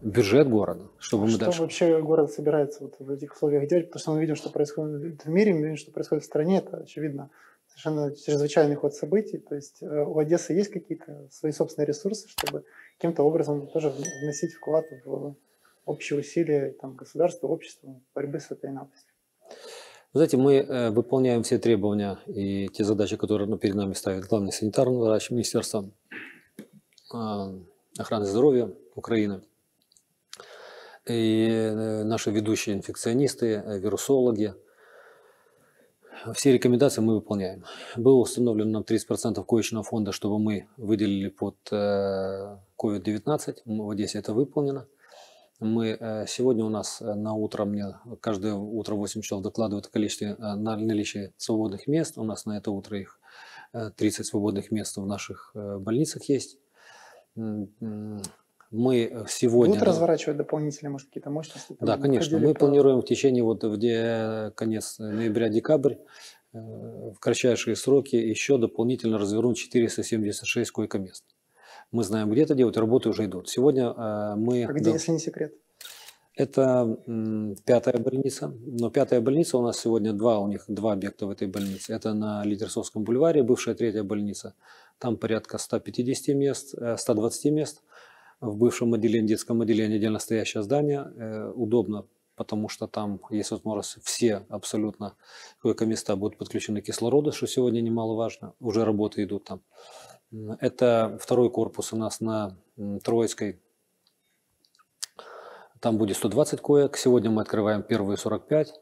бюджет 0.03 0.49
города, 0.49 0.85
чтобы 0.99 1.25
мы 1.25 1.31
Что 1.31 1.47
дальше... 1.47 1.63
вообще 1.63 2.03
город 2.03 2.31
собирается 2.31 2.85
вот 2.85 2.97
в 2.99 3.11
этих 3.11 3.33
условиях 3.35 3.69
делать? 3.69 3.87
Потому 3.87 4.01
что 4.01 4.13
мы 4.13 4.21
видим, 4.21 4.37
что 4.37 4.51
происходит 4.51 5.25
в 5.25 5.29
мире, 5.29 5.55
мы 5.55 5.63
видим, 5.63 5.77
что 5.77 5.93
происходит 5.93 6.25
в 6.25 6.27
стране. 6.27 6.59
Это, 6.59 6.79
очевидно, 6.79 7.31
совершенно 7.75 8.15
чрезвычайный 8.15 8.77
ход 8.77 8.95
событий. 8.95 9.39
То 9.39 9.55
есть 9.55 9.83
э, 9.83 9.87
у 9.87 10.19
Одессы 10.19 10.53
есть 10.53 10.71
какие-то 10.71 11.29
свои 11.31 11.53
собственные 11.53 11.89
ресурсы, 11.89 12.29
чтобы 12.29 12.65
каким-то 12.97 13.23
образом 13.23 13.67
тоже 13.67 13.91
вносить 14.23 14.55
вклад 14.55 14.85
в 15.05 15.37
общие 15.85 16.19
усилия 16.19 16.73
там, 16.81 16.95
государства, 16.95 17.49
общества 17.49 18.01
борьбы 18.15 18.41
с 18.41 18.51
этой 18.51 18.71
напастью. 18.71 19.13
Знаете, 20.13 20.37
мы 20.37 20.57
э, 20.57 20.91
выполняем 20.91 21.43
все 21.43 21.59
требования 21.59 22.19
и 22.27 22.69
те 22.69 22.85
задачи, 22.85 23.17
которые 23.17 23.49
ну, 23.49 23.59
перед 23.59 23.75
нами 23.75 23.95
ставит 23.95 24.27
главный 24.27 24.53
санитарный 24.53 24.99
врач 24.99 25.31
Министерства 25.31 25.91
э, 27.13 27.17
охраны 27.99 28.25
здоровья 28.25 28.73
Украины. 28.95 29.43
И 31.07 31.71
наши 32.05 32.31
ведущие 32.31 32.77
инфекционисты, 32.77 33.63
вирусологи. 33.67 34.55
Все 36.35 36.53
рекомендации 36.53 37.01
мы 37.01 37.15
выполняем. 37.15 37.65
Было 37.97 38.17
установлено 38.17 38.71
нам 38.71 38.83
30% 38.83 39.45
коечного 39.45 39.85
фонда, 39.85 40.13
чтобы 40.13 40.39
мы 40.39 40.69
выделили 40.77 41.29
под 41.29 41.57
э, 41.71 42.57
COVID-19. 42.79 43.57
В 43.65 43.91
Одессе 43.91 44.19
это 44.19 44.33
выполнено. 44.33 44.87
Мы 45.61 45.97
э, 45.99 46.27
сегодня 46.27 46.65
у 46.65 46.69
нас 46.69 47.01
э, 47.01 47.15
на 47.15 47.35
утро 47.35 47.65
мне 47.65 47.97
каждое 48.21 48.55
утро 48.55 48.95
в 48.95 48.99
8 48.99 49.23
часов 49.23 49.43
докладывают 49.43 49.87
о 49.87 49.91
количестве 49.91 50.37
э, 50.39 50.55
на- 50.55 50.77
наличии 50.77 51.33
свободных 51.37 51.87
мест. 51.87 52.19
У 52.19 52.25
нас 52.25 52.47
на 52.47 52.59
это 52.59 52.71
утро 52.71 52.99
их 52.99 53.21
э, 53.73 53.91
30 53.97 54.27
свободных 54.27 54.71
мест 54.71 54.97
в 54.97 55.07
наших 55.07 55.53
э, 55.55 55.79
больницах 55.79 56.29
есть. 56.29 56.59
Мы 58.75 59.25
сегодня... 59.29 59.75
Будут 59.75 59.87
разворачивать 59.87 60.37
дополнительные, 60.37 60.91
может, 60.91 61.07
какие-то 61.07 61.31
мощности? 61.31 61.77
Да, 61.79 61.97
конечно. 61.97 62.39
Мы 62.39 62.55
по- 62.55 62.61
планируем 62.61 63.01
в 63.03 63.05
течение 63.05 63.45
вот 63.45 63.63
где 63.63 64.53
конец 64.57 64.99
ноября-декабрь 64.99 65.95
э, 65.95 66.59
в 66.59 67.15
кратчайшие 67.21 67.77
сроки 67.77 68.17
еще 68.17 68.59
дополнительно 68.59 69.17
развернуть 69.17 69.59
476 69.59 70.73
койко-мест. 70.73 71.25
Мы 71.93 72.03
знаем, 72.03 72.31
где 72.31 72.43
это 72.43 72.57
делать, 72.57 72.77
работы 72.77 73.09
уже 73.09 73.27
идут. 73.27 73.49
Сегодня 73.49 73.95
э, 73.97 74.35
мы... 74.37 74.65
А 74.65 74.73
где, 74.73 74.87
да, 74.87 74.91
если 74.91 75.13
не 75.13 75.21
секрет? 75.21 75.55
это 76.37 76.99
пятая 77.65 77.99
больница. 77.99 78.53
Но 78.67 78.91
пятая 78.91 79.21
больница 79.21 79.59
у 79.59 79.63
нас 79.63 79.79
сегодня 79.79 80.13
два, 80.13 80.41
у 80.41 80.49
них 80.49 80.65
два 80.69 80.93
объекта 80.93 81.27
в 81.27 81.31
этой 81.31 81.49
больнице. 81.49 81.93
Это 81.93 82.13
на 82.13 82.45
Литерсовском 82.45 83.05
бульваре, 83.05 83.43
бывшая 83.43 83.75
третья 83.75 84.03
больница. 84.03 84.55
Там 84.99 85.17
порядка 85.17 85.59
150 85.59 86.35
мест, 86.35 86.75
э, 86.75 86.97
120 86.97 87.53
мест. 87.53 87.83
В 88.41 88.57
бывшем 88.57 88.95
отделении, 88.95 89.29
детском 89.29 89.61
отделении 89.61 89.97
отдельно 89.97 90.19
стоящее 90.19 90.63
здание. 90.63 91.13
Э, 91.17 91.53
Удобно, 91.55 92.07
потому 92.37 92.69
что 92.69 92.87
там 92.87 93.21
есть 93.31 93.51
возможность 93.51 94.03
все 94.05 94.45
абсолютно 94.49 95.15
койко-места 95.63 96.17
будут 96.17 96.39
подключены 96.39 96.81
к 96.83 96.87
кислороду, 96.87 97.33
что 97.33 97.47
сегодня 97.47 97.81
немаловажно. 97.81 98.55
Уже 98.61 98.85
работы 98.85 99.23
идут 99.25 99.45
там. 99.45 99.61
Это 100.61 101.19
второй 101.21 101.51
корпус 101.51 101.93
у 101.93 101.97
нас 101.97 102.21
на 102.21 102.57
Троицкой 103.03 103.61
там 105.85 105.99
будет 105.99 106.17
120 106.17 106.63
коек. 106.63 106.97
Сегодня 106.97 107.31
мы 107.31 107.43
открываем 107.43 107.83
первые 107.83 108.17
45 108.17 108.73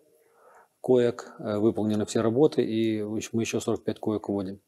коек. 0.81 1.33
Э, 1.41 1.59
Выполнены 1.59 2.07
все 2.07 2.21
работы, 2.21 2.63
и 2.63 3.03
мы 3.03 3.43
еще 3.43 3.61
45 3.61 3.99
коек 3.99 4.29
вводим. 4.29 4.61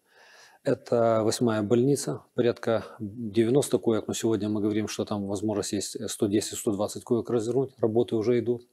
Это 0.64 1.20
восьмая 1.22 1.62
больница, 1.62 2.22
порядка 2.35 2.87
90 2.98 3.79
коек, 3.79 4.09
но 4.09 4.14
сегодня 4.14 4.48
мы 4.48 4.62
говорим, 4.62 4.88
что 4.88 5.05
там 5.05 5.27
возможность 5.27 5.72
есть 5.72 5.96
110-120 6.00 7.03
коек 7.03 7.29
развернуть, 7.29 7.74
работы 7.81 8.16
уже 8.16 8.38
идут. 8.38 8.66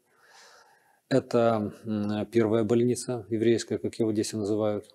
Это 1.10 1.74
первая 2.32 2.64
больница, 2.64 3.26
еврейская, 3.30 3.78
как 3.78 4.00
ее 4.00 4.06
в 4.06 4.10
Одессе 4.10 4.38
называют. 4.38 4.86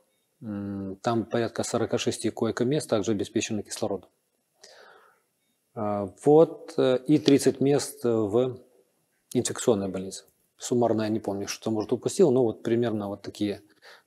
Там 0.40 1.26
порядка 1.30 1.64
46 1.64 2.30
коек-мест, 2.30 2.88
также 2.88 3.12
обеспечены 3.12 3.62
кислородом. 3.62 4.08
А, 5.74 6.08
Вот, 6.24 6.74
э, 6.78 6.98
и 7.06 7.18
30 7.18 7.60
мест 7.60 8.04
э, 8.04 8.08
в 8.08 8.58
инфекционной 9.34 9.88
больнице. 9.88 10.24
Суммарно 10.56 11.02
я 11.02 11.08
не 11.08 11.20
помню, 11.20 11.48
что 11.48 11.70
может 11.70 11.92
упустил, 11.92 12.30
но 12.30 12.42
вот 12.44 12.62
примерно 12.62 13.08
вот 13.08 13.20
такие. 13.20 13.60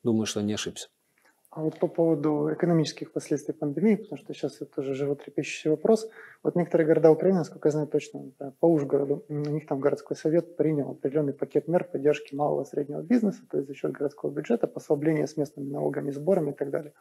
Думаю, 0.04 0.25
что 0.25 0.41
не 0.41 0.54
ошибся. 0.54 0.89
А 1.60 1.62
вот 1.62 1.78
по 1.78 1.88
поводу 1.88 2.54
экономических 2.54 3.12
последствий 3.12 3.54
пандемии, 3.54 3.95
потому 3.95 4.17
что 4.17 4.34
сейчас 4.34 4.62
это 4.62 4.76
тоже 4.76 4.93
животрепещущий 4.93 5.69
вопрос. 5.69 6.10
Вот 6.41 6.56
некоторые 6.56 6.88
города 6.88 7.12
Украины, 7.12 7.39
насколько 7.39 7.67
я 7.67 7.72
знаю 7.74 7.88
точно, 7.88 8.32
по 8.62 8.65
Ужгороду, 8.65 9.26
у 9.28 9.34
них 9.34 9.67
там 9.67 9.82
городской 9.82 10.15
совет 10.15 10.56
принял 10.56 10.91
определенный 10.91 11.34
пакет 11.34 11.67
мер 11.67 11.84
поддержки 11.84 12.34
малого 12.34 12.63
и 12.63 12.65
среднего 12.65 13.02
бизнеса, 13.02 13.41
то 13.52 13.58
есть 13.58 13.67
за 13.67 13.76
счет 13.76 13.91
городского 13.91 14.32
бюджета, 14.32 14.67
послабления 14.67 15.26
с 15.26 15.36
местными 15.36 15.69
налогами, 15.69 16.12
сборами 16.12 16.52
и 16.52 16.54
так 16.54 16.69
далее. 16.69 16.93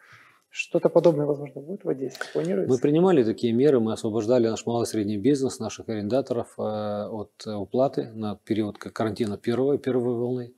Что-то 0.51 0.88
подобное, 0.88 1.27
возможно, 1.27 1.61
будет 1.61 1.85
в 1.85 1.88
Одессе? 1.88 2.18
Планируется? 2.33 2.75
Мы 2.75 2.81
принимали 2.81 3.23
такие 3.23 3.53
меры, 3.53 3.79
мы 3.79 3.92
освобождали 3.92 4.49
наш 4.49 4.66
малый 4.66 4.85
и 4.85 4.87
средний 4.87 5.18
бизнес, 5.18 5.61
наших 5.61 5.88
арендаторов 5.88 6.55
э, 6.59 6.62
от 6.62 7.47
уплаты 7.47 8.11
на 8.12 8.40
период 8.44 8.77
карантина 8.79 9.38
первой, 9.38 9.79
первой 9.79 10.14
волны. 10.14 10.53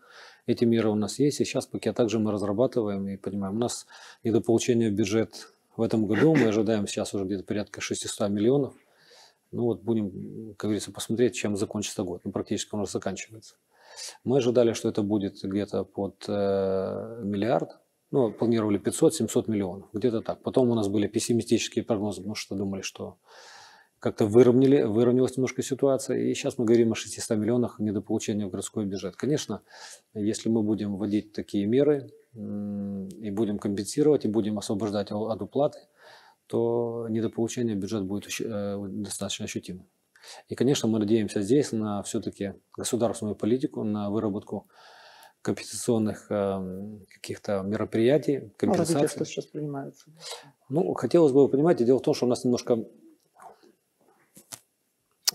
Эти 0.46 0.64
меры 0.64 0.90
у 0.90 0.94
нас 0.94 1.18
есть, 1.18 1.40
и 1.40 1.44
сейчас 1.44 1.66
пакет 1.66 1.96
также 1.96 2.18
мы 2.18 2.32
разрабатываем 2.32 3.08
и 3.08 3.16
понимаем. 3.16 3.56
У 3.56 3.58
нас 3.58 3.86
недополучение 4.24 4.90
бюджет 4.90 5.52
в 5.76 5.82
этом 5.82 6.06
году, 6.06 6.34
мы 6.34 6.48
ожидаем 6.48 6.86
сейчас 6.86 7.14
уже 7.14 7.24
где-то 7.24 7.44
порядка 7.44 7.80
600 7.80 8.28
миллионов. 8.30 8.74
Ну 9.52 9.64
вот 9.64 9.82
будем, 9.82 10.54
как 10.56 10.68
говорится, 10.68 10.92
посмотреть, 10.92 11.34
чем 11.34 11.56
закончится 11.56 12.02
год. 12.02 12.20
Ну, 12.24 12.30
практически 12.30 12.74
он 12.74 12.82
уже 12.82 12.92
заканчивается. 12.92 13.56
Мы 14.24 14.38
ожидали, 14.38 14.72
что 14.72 14.88
это 14.88 15.02
будет 15.02 15.42
где-то 15.42 15.84
под 15.84 16.24
э, 16.28 17.20
миллиард. 17.24 17.78
Ну, 18.12 18.32
планировали 18.32 18.80
500-700 18.80 19.50
миллионов, 19.50 19.88
где-то 19.92 20.20
так. 20.20 20.42
Потом 20.42 20.70
у 20.70 20.74
нас 20.74 20.88
были 20.88 21.06
пессимистические 21.06 21.84
прогнозы, 21.84 22.20
потому 22.20 22.34
что 22.34 22.56
думали, 22.56 22.82
что 22.82 23.18
как-то 24.00 24.24
выровняли, 24.24 24.82
выровнялась 24.82 25.36
немножко 25.36 25.62
ситуация. 25.62 26.18
И 26.18 26.34
сейчас 26.34 26.56
мы 26.56 26.64
говорим 26.64 26.92
о 26.92 26.94
600 26.94 27.36
миллионах 27.38 27.78
недополучения 27.78 28.46
в 28.46 28.50
городской 28.50 28.86
бюджет. 28.86 29.14
Конечно, 29.14 29.62
если 30.14 30.48
мы 30.48 30.62
будем 30.62 30.96
вводить 30.96 31.32
такие 31.32 31.66
меры 31.66 32.10
и 32.34 33.30
будем 33.30 33.58
компенсировать, 33.58 34.24
и 34.24 34.28
будем 34.28 34.58
освобождать 34.58 35.10
от 35.10 35.42
уплаты, 35.42 35.80
то 36.46 37.06
недополучение 37.10 37.76
в 37.76 37.78
бюджет 37.78 38.04
будет 38.04 38.28
э, 38.40 38.76
достаточно 38.88 39.44
ощутимым. 39.44 39.86
И, 40.48 40.54
конечно, 40.54 40.88
мы 40.88 40.98
надеемся 40.98 41.42
здесь 41.42 41.72
на 41.72 42.02
все-таки 42.02 42.54
государственную 42.76 43.36
политику, 43.36 43.84
на 43.84 44.10
выработку 44.10 44.66
компенсационных 45.42 46.26
э, 46.30 46.98
каких-то 47.14 47.62
мероприятий, 47.62 48.40
Ну, 48.40 48.50
компенсаций. 48.56 49.08
что 49.08 49.24
сейчас 49.24 49.46
принимается. 49.46 50.10
Ну, 50.68 50.92
хотелось 50.94 51.32
бы, 51.32 51.42
вы 51.42 51.48
понимаете, 51.48 51.84
дело 51.84 51.98
в 51.98 52.02
том, 52.02 52.14
что 52.14 52.26
у 52.26 52.28
нас 52.28 52.44
немножко 52.44 52.84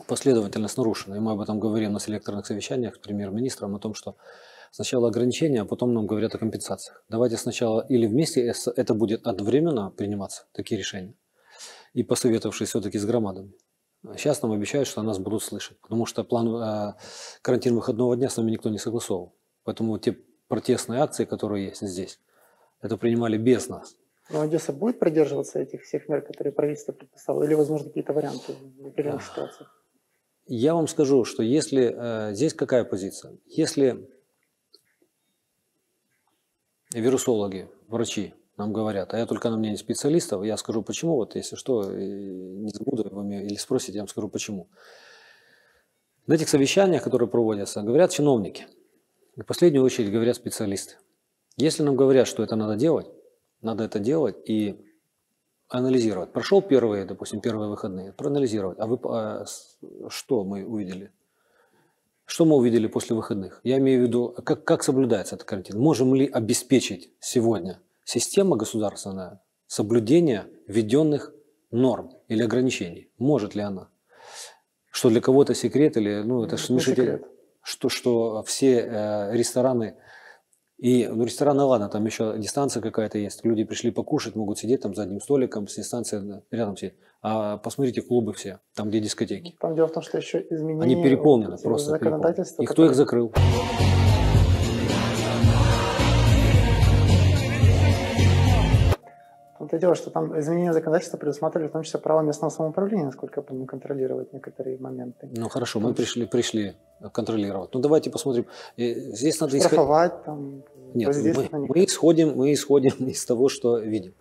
последовательность 0.07 0.77
нарушена. 0.77 1.15
И 1.15 1.19
мы 1.19 1.31
об 1.31 1.41
этом 1.41 1.59
говорим 1.59 1.93
на 1.93 1.99
селекторных 1.99 2.45
совещаниях 2.45 2.95
с 2.95 2.97
премьер-министром, 2.99 3.75
о 3.75 3.79
том, 3.79 3.93
что 3.93 4.15
сначала 4.71 5.07
ограничения, 5.07 5.61
а 5.61 5.65
потом 5.65 5.93
нам 5.93 6.05
говорят 6.05 6.35
о 6.35 6.37
компенсациях. 6.37 7.03
Давайте 7.09 7.37
сначала 7.37 7.85
или 7.87 8.05
вместе 8.05 8.47
э, 8.47 8.53
это 8.75 8.93
будет 8.93 9.25
одновременно 9.25 9.91
приниматься, 9.91 10.45
такие 10.51 10.77
решения, 10.77 11.13
и 11.93 12.03
посоветовавшись 12.03 12.69
все-таки 12.69 12.97
с 12.97 13.05
громадами. 13.05 13.53
Сейчас 14.17 14.41
нам 14.41 14.51
обещают, 14.51 14.87
что 14.87 15.01
нас 15.01 15.17
будут 15.17 15.41
слышать, 15.43 15.79
потому 15.81 16.05
что 16.05 16.23
план 16.23 16.47
э, 16.55 16.93
карантин 17.41 17.75
выходного 17.75 18.15
дня 18.15 18.29
с 18.29 18.37
нами 18.37 18.51
никто 18.51 18.69
не 18.69 18.77
согласовывал. 18.77 19.35
Поэтому 19.63 19.97
те 19.97 20.17
протестные 20.47 21.01
акции, 21.01 21.25
которые 21.25 21.67
есть 21.67 21.81
здесь, 21.81 22.19
это 22.81 22.97
принимали 22.97 23.37
без 23.37 23.67
нас. 23.67 23.95
Но 24.29 24.41
Одесса 24.41 24.73
будет 24.73 24.99
придерживаться 24.99 25.59
этих 25.59 25.83
всех 25.83 26.09
мер, 26.09 26.21
которые 26.21 26.51
правительство 26.51 26.91
предписало, 26.91 27.43
или, 27.43 27.53
возможно, 27.53 27.87
какие-то 27.87 28.13
варианты 28.13 28.55
в 28.79 28.87
определенных 28.87 29.23
ситуациях? 29.23 29.74
Я 30.47 30.75
вам 30.75 30.87
скажу, 30.87 31.25
что 31.25 31.41
если 31.41 31.95
э, 31.95 32.33
здесь 32.35 32.53
какая 32.53 32.83
позиция? 32.83 33.37
Если 33.47 34.07
вирусологи, 36.93 37.69
врачи 37.87 38.33
нам 38.57 38.71
говорят, 38.71 39.13
а 39.13 39.17
я 39.17 39.25
только 39.25 39.49
на 39.49 39.57
мнение 39.57 39.77
специалистов, 39.77 40.43
я 40.43 40.55
скажу 40.57 40.81
почему, 40.81 41.15
вот 41.15 41.35
если 41.35 41.55
что, 41.55 41.91
не 41.91 42.69
забуду 42.69 43.09
вы 43.11 43.43
или 43.43 43.55
спросите, 43.55 43.93
я 43.93 44.01
вам 44.01 44.07
скажу 44.07 44.29
почему. 44.29 44.69
На 46.27 46.33
этих 46.35 46.47
совещаниях, 46.47 47.03
которые 47.03 47.27
проводятся, 47.27 47.81
говорят 47.81 48.11
чиновники, 48.11 48.67
и 49.35 49.41
в 49.41 49.45
последнюю 49.45 49.83
очередь 49.83 50.11
говорят 50.11 50.35
специалисты. 50.35 50.95
Если 51.57 51.83
нам 51.83 51.95
говорят, 51.95 52.27
что 52.27 52.43
это 52.43 52.55
надо 52.55 52.75
делать, 52.75 53.07
надо 53.61 53.83
это 53.83 53.99
делать 53.99 54.37
и 54.45 54.79
анализировать. 55.69 56.31
Прошел 56.31 56.61
первые, 56.61 57.05
допустим, 57.05 57.41
первые 57.41 57.69
выходные, 57.69 58.13
проанализировать. 58.13 58.79
А 58.79 58.87
вы 58.87 58.99
а, 59.05 59.45
что 60.09 60.43
мы 60.43 60.65
увидели? 60.65 61.11
Что 62.25 62.45
мы 62.45 62.55
увидели 62.55 62.87
после 62.87 63.15
выходных? 63.15 63.61
Я 63.63 63.77
имею 63.77 64.01
в 64.01 64.03
виду, 64.07 64.35
как, 64.43 64.63
как 64.63 64.83
соблюдается 64.83 65.35
этот 65.35 65.47
карантин. 65.47 65.79
Можем 65.79 66.15
ли 66.15 66.27
обеспечить 66.27 67.11
сегодня 67.19 67.79
система 68.03 68.55
государственная 68.55 69.41
соблюдение 69.67 70.47
введенных 70.67 71.33
норм 71.71 72.11
или 72.27 72.43
ограничений? 72.43 73.11
Может 73.17 73.53
ли 73.55 73.61
она? 73.61 73.89
Что 74.89 75.09
для 75.09 75.21
кого-то 75.21 75.53
секрет 75.53 75.97
или, 75.97 76.21
ну, 76.23 76.43
это 76.43 76.57
же 76.57 76.79
секрет. 76.79 77.25
Что, 77.61 77.89
что 77.89 78.43
все 78.43 78.79
э, 78.79 79.33
рестораны 79.33 79.97
и 80.77 81.07
ну, 81.07 81.23
рестораны, 81.23 81.63
ладно, 81.63 81.87
там 81.89 82.05
еще 82.05 82.35
дистанция 82.37 82.81
какая-то 82.81 83.17
есть. 83.17 83.45
Люди 83.45 83.63
пришли 83.63 83.91
покушать, 83.91 84.35
могут 84.35 84.57
сидеть 84.59 84.81
там 84.81 84.93
за 84.93 85.03
одним 85.03 85.21
столиком, 85.21 85.67
с 85.67 85.75
дистанцией 85.75 86.43
рядом 86.51 86.75
сидеть. 86.75 86.95
А 87.21 87.57
посмотрите 87.57 88.01
клубы 88.01 88.33
все, 88.33 88.59
там 88.75 88.89
где 88.89 88.99
дискотеки. 88.99 89.55
Там 89.59 89.75
дело 89.75 89.87
в 89.87 89.93
том, 89.93 90.03
что 90.03 90.17
еще 90.17 90.45
изменения... 90.49 90.83
Они 90.83 91.01
переполнены, 91.01 91.57
просто 91.57 91.91
законодательство. 91.91 92.57
переполнены. 92.57 92.63
И 92.63 92.65
кто 92.65 92.85
их 92.85 92.95
закрыл? 92.95 93.33
Том-то 99.65 99.77
и 99.77 99.79
дело, 99.79 99.95
что 99.95 100.11
там 100.11 100.39
изменения 100.39 100.73
законодательства 100.73 101.17
предусматривали 101.17 101.67
в 101.67 101.71
том 101.71 101.81
числе 101.81 101.99
право 101.99 102.21
местного 102.21 102.51
самоуправления, 102.51 103.05
насколько 103.05 103.39
я 103.39 103.43
помню, 103.43 103.65
контролировать 103.65 104.31
некоторые 104.31 104.77
моменты. 104.77 105.27
Ну 105.35 105.49
хорошо, 105.49 105.79
мы 105.79 105.93
пришли, 105.93 106.27
пришли 106.27 106.75
контролировать. 107.11 107.73
Ну 107.73 107.79
давайте 107.79 108.11
посмотрим. 108.11 108.45
Здесь 108.77 109.39
надо 109.39 109.57
Штрафовать 109.57 110.23
там. 110.23 110.63
Нет, 110.93 111.15
мы, 111.51 111.67
мы, 111.67 111.85
исходим, 111.85 112.37
мы 112.37 112.53
исходим 112.53 113.07
из 113.09 113.25
того, 113.25 113.49
что 113.49 113.79
видим. 113.79 114.13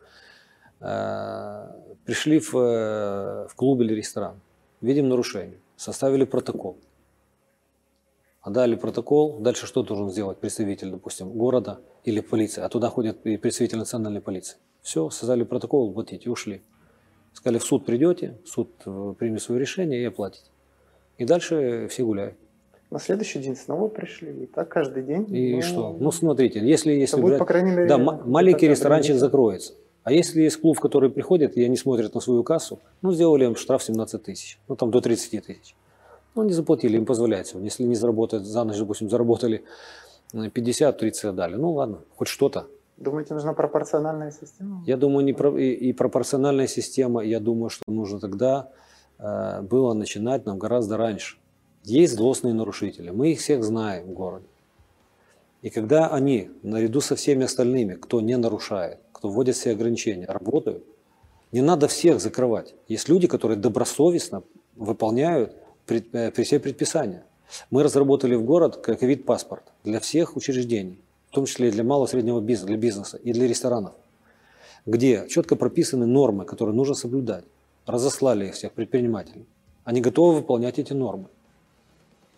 Пришли 2.07 2.39
в, 2.39 2.53
в 2.53 3.55
клуб 3.55 3.81
или 3.81 3.95
ресторан, 3.95 4.41
видим 4.81 5.09
нарушение, 5.09 5.59
составили 5.77 6.25
протокол. 6.25 6.79
Отдали 8.41 8.77
протокол, 8.77 9.41
дальше 9.41 9.67
что 9.67 9.83
должен 9.83 10.11
сделать 10.11 10.39
представитель, 10.39 10.91
допустим, 10.91 11.31
города 11.31 11.81
или 12.05 12.21
полиции, 12.21 12.63
а 12.63 12.69
туда 12.69 12.89
ходит 12.89 13.25
и 13.25 13.37
представитель 13.37 13.79
национальной 13.79 14.21
полиции. 14.21 14.57
Все, 14.83 15.11
создали 15.11 15.45
протокол, 15.45 15.93
платите, 15.93 16.31
ушли. 16.31 16.63
Сказали, 17.33 17.59
в 17.59 17.65
суд 17.65 17.85
придете, 17.85 18.39
суд 18.45 18.71
э, 18.85 19.15
примет 19.19 19.43
свое 19.43 19.61
решение 19.61 20.03
и 20.03 20.05
оплатите. 20.05 20.51
И 21.19 21.25
дальше 21.25 21.89
все 21.91 22.05
гуляют. 22.05 22.37
На 22.91 23.01
следующий 23.01 23.41
день 23.41 23.57
снова 23.57 23.89
пришли, 23.89 24.45
и 24.45 24.47
так 24.47 24.69
каждый 24.69 25.03
день. 25.03 25.27
И 25.35 25.55
ну, 25.57 25.63
что? 25.63 25.97
Ну, 25.99 26.13
смотрите, 26.13 26.61
если... 26.61 26.93
если 26.93 27.21
будет, 27.21 27.31
брать, 27.31 27.39
по 27.41 27.47
крайней 27.47 27.73
мере, 27.73 27.89
да, 27.89 27.99
маленький 27.99 28.69
ресторанчик 28.69 29.17
закроется. 29.17 29.73
А 30.05 30.13
если 30.13 30.43
есть 30.43 30.61
клуб, 30.61 30.79
который 30.79 31.09
приходят, 31.09 31.57
и 31.57 31.65
они 31.65 31.77
смотрят 31.77 32.15
на 32.15 32.21
свою 32.21 32.45
кассу, 32.45 32.79
ну, 33.01 33.13
сделали 33.13 33.47
им 33.47 33.57
штраф 33.57 33.83
17 33.83 34.23
тысяч, 34.23 34.61
ну, 34.69 34.77
там 34.77 34.91
до 34.91 35.01
30 35.01 35.45
тысяч. 35.45 35.75
Ну, 36.35 36.43
не 36.43 36.53
заплатили, 36.53 36.97
им 36.97 37.07
позволяется. 37.07 37.59
Если 37.59 37.85
не 37.85 37.95
заработают, 37.95 38.45
за 38.45 38.65
ночь, 38.65 38.77
допустим, 38.77 39.09
заработали 39.09 39.65
50-30 40.35 41.29
отдали. 41.29 41.57
Ну, 41.57 41.73
ладно, 41.73 42.01
хоть 42.17 42.29
что-то. 42.29 42.67
Думаете, 42.97 43.35
нужна 43.35 43.55
пропорциональная 43.55 44.31
система? 44.31 44.83
Я 44.87 44.97
думаю, 44.97 45.25
не 45.25 45.33
про, 45.33 45.57
и, 45.59 45.73
и 45.73 45.93
пропорциональная 45.93 46.69
система, 46.69 47.23
я 47.23 47.41
думаю, 47.41 47.71
что 47.71 47.83
нужно 47.89 48.21
тогда 48.21 48.71
э, 49.19 49.63
было 49.63 49.95
начинать 49.95 50.47
нам 50.47 50.59
гораздо 50.59 50.97
раньше. 50.97 51.39
Есть 51.83 52.15
злостные 52.15 52.55
нарушители, 52.55 53.11
мы 53.11 53.33
их 53.33 53.41
всех 53.41 53.65
знаем 53.65 54.07
в 54.07 54.13
городе. 54.13 54.47
И 55.63 55.71
когда 55.71 56.09
они, 56.09 56.51
наряду 56.63 57.01
со 57.01 57.17
всеми 57.17 57.45
остальными, 57.45 57.95
кто 57.95 58.21
не 58.21 58.37
нарушает, 58.37 58.99
кто 59.13 59.29
вводит 59.29 59.57
все 59.57 59.73
ограничения, 59.73 60.27
работают, 60.27 60.85
не 61.53 61.63
надо 61.63 61.89
всех 61.89 62.21
закрывать. 62.21 62.75
Есть 62.87 63.09
люди, 63.09 63.27
которые 63.27 63.57
добросовестно 63.57 64.43
выполняют 64.77 65.57
пред, 65.87 66.15
э, 66.15 66.31
все 66.43 66.61
предписания. 66.61 67.25
Мы 67.71 67.83
разработали 67.83 68.35
в 68.35 68.45
город 68.45 68.77
как 68.77 69.03
вид 69.03 69.25
паспорт 69.25 69.65
для 69.85 70.01
всех 70.01 70.37
учреждений 70.37 70.99
в 71.35 71.35
том 71.35 71.47
числе 71.47 71.73
для 71.73 71.83
малого 71.83 72.07
и 72.07 72.11
среднего 72.11 72.41
бизнеса, 72.41 72.67
для 72.69 72.77
бизнеса 72.77 73.17
и 73.17 73.33
для 73.33 73.49
ресторанов, 73.49 73.93
где 74.87 75.27
четко 75.29 75.57
прописаны 75.57 76.07
нормы, 76.07 76.45
которые 76.45 76.77
нужно 76.77 76.95
соблюдать. 76.95 77.45
Разослали 77.87 78.47
их 78.47 78.55
всех 78.55 78.71
предпринимателей. 78.71 79.45
Они 79.83 80.01
готовы 80.01 80.37
выполнять 80.37 80.79
эти 80.79 80.93
нормы. 80.93 81.27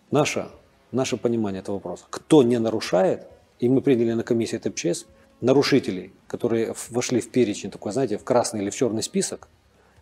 Наше, 0.09 0.47
наше 0.91 1.15
понимание 1.15 1.59
этого 1.59 1.75
вопроса. 1.75 2.05
Кто 2.09 2.41
не 2.41 2.57
нарушает, 2.57 3.27
и 3.59 3.69
мы 3.69 3.81
приняли 3.81 4.13
на 4.13 4.23
комиссии 4.23 4.57
ТПЧС, 4.57 5.05
нарушителей, 5.41 6.11
которые 6.25 6.73
вошли 6.89 7.21
в 7.21 7.29
перечень 7.29 7.69
такой, 7.69 7.91
знаете, 7.91 8.17
в 8.17 8.23
красный 8.23 8.61
или 8.63 8.71
в 8.71 8.75
черный 8.75 9.03
список, 9.03 9.47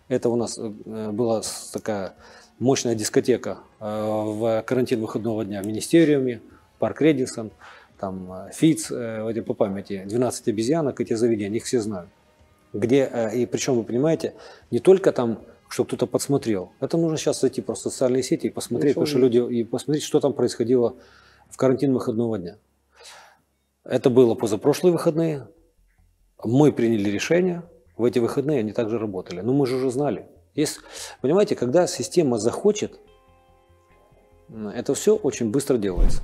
это 0.08 0.30
у 0.30 0.38
нас 0.38 0.58
э, 0.58 1.12
была 1.12 1.42
такая 1.74 2.16
мощная 2.60 2.96
дискотека 2.96 3.58
в 3.86 4.64
карантин 4.64 5.02
выходного 5.02 5.46
дня 5.46 5.62
в 5.62 5.68
министериуме, 5.68 6.42
парк 6.80 7.02
Редисон 7.02 7.52
там 8.00 8.32
э, 8.32 8.52
ФИЦ, 8.54 8.92
э, 8.92 9.42
по 9.42 9.54
памяти, 9.54 10.04
12 10.06 10.48
обезьянок, 10.50 11.00
эти 11.00 11.14
заведения, 11.14 11.58
их 11.58 11.66
все 11.66 11.80
знают. 11.80 12.10
Где, 12.74 13.10
э, 13.12 13.36
и 13.36 13.46
причем, 13.46 13.76
вы 13.76 13.84
понимаете, 13.84 14.34
не 14.72 14.80
только 14.80 15.12
там, 15.12 15.40
что 15.70 15.86
кто-то 15.86 16.08
подсмотрел. 16.08 16.72
Это 16.80 16.98
нужно 16.98 17.18
сейчас 17.18 17.42
зайти 17.42 17.62
просто 17.62 17.90
в 17.90 17.94
социальные 17.94 18.24
сети 18.24 18.48
и 18.48 18.50
посмотреть, 18.50 18.96
потому 18.96 19.08
что 19.08 19.20
люди, 19.20 19.38
и 19.38 19.64
посмотреть, 19.64 20.04
что 20.04 20.20
там 20.20 20.34
происходило 20.34 20.96
в 21.50 21.58
карантин 21.58 21.94
выходного 21.94 22.38
дня. 22.38 22.58
Это 23.84 24.10
было 24.10 24.36
позапрошлые 24.36 24.94
выходные. 24.94 25.48
Мы 26.44 26.72
приняли 26.72 27.10
решение 27.10 27.64
В 27.98 28.04
эти 28.04 28.20
выходные 28.20 28.60
они 28.60 28.74
также 28.74 29.00
работали. 29.00 29.42
Но 29.42 29.54
мы 29.54 29.66
же 29.66 29.78
уже 29.78 29.90
знали. 29.90 30.28
Есть, 30.54 30.80
понимаете, 31.22 31.56
когда 31.56 31.88
система 31.88 32.38
захочет, 32.38 33.00
это 34.50 34.94
все 34.94 35.16
очень 35.16 35.52
быстро 35.52 35.78
делается. 35.78 36.22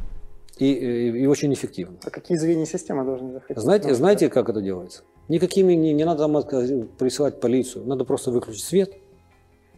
И, 0.58 0.72
и, 0.72 1.22
и 1.24 1.26
очень 1.26 1.54
эффективно. 1.54 1.98
А 2.04 2.10
какие 2.10 2.38
звенья 2.38 2.66
системы 2.66 3.04
должны 3.04 3.34
захотеть? 3.34 3.58
Знаете, 3.58 3.88
Ну, 3.88 3.96
знаете, 3.96 4.30
как 4.30 4.50
это 4.50 4.62
делается? 4.62 5.04
Никакими 5.28 5.74
не, 5.74 5.94
не 5.94 6.04
надо 6.04 6.28
там 6.28 6.88
присылать 7.00 7.40
полицию. 7.40 7.86
Надо 7.86 8.04
просто 8.04 8.32
выключить 8.32 8.64
свет, 8.64 8.94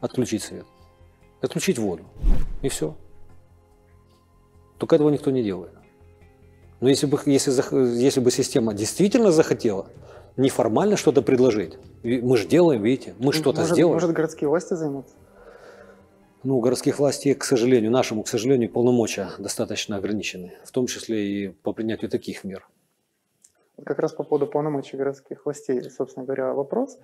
отключить 0.01 0.43
свет, 0.43 0.65
отключить 1.41 1.77
воду. 1.79 2.03
И 2.61 2.69
все. 2.69 2.95
Только 4.77 4.95
этого 4.95 5.09
никто 5.09 5.31
не 5.31 5.43
делает. 5.43 5.71
Но 6.81 6.89
если 6.89 7.05
бы, 7.05 7.17
если, 7.25 7.51
если 7.97 8.19
бы 8.19 8.29
система 8.29 8.73
действительно 8.73 9.31
захотела 9.31 9.87
неформально 10.35 10.97
что-то 10.97 11.21
предложить, 11.21 11.77
мы 12.03 12.35
же 12.35 12.45
делаем, 12.45 12.81
видите, 12.81 13.13
мы 13.19 13.31
что-то 13.31 13.63
сделаем. 13.63 13.93
Может, 13.93 14.11
городские 14.11 14.49
власти 14.49 14.73
займутся? 14.73 15.13
Ну, 16.43 16.59
городских 16.59 16.99
властей, 16.99 17.35
к 17.35 17.45
сожалению, 17.45 17.89
нашему, 17.91 18.23
к 18.23 18.27
сожалению, 18.27 18.69
полномочия 18.69 19.29
достаточно 19.39 19.95
ограничены, 19.95 20.51
в 20.65 20.71
том 20.71 20.87
числе 20.87 21.25
и 21.25 21.47
по 21.47 21.71
принятию 21.71 22.11
таких 22.11 22.43
мер. 22.43 22.67
Как 23.85 23.97
раз 23.99 24.11
по 24.11 24.23
поводу 24.23 24.51
полномочий 24.51 24.97
городских 24.97 25.45
властей, 25.45 25.81
собственно 25.89 26.25
говоря, 26.25 26.53
вопрос. 26.53 26.99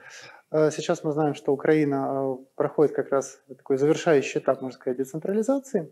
Э, 0.52 0.72
Сейчас 0.72 1.06
мы 1.06 1.14
знаем, 1.14 1.36
что 1.36 1.54
Украина 1.54 1.98
э, 2.12 2.38
проходит 2.56 2.94
как 2.94 3.12
раз 3.12 3.42
такой 3.48 3.78
завершающий 3.78 4.42
этап, 4.42 4.62
можно 4.62 4.78
сказать, 4.78 4.98
децентрализации. 4.98 5.90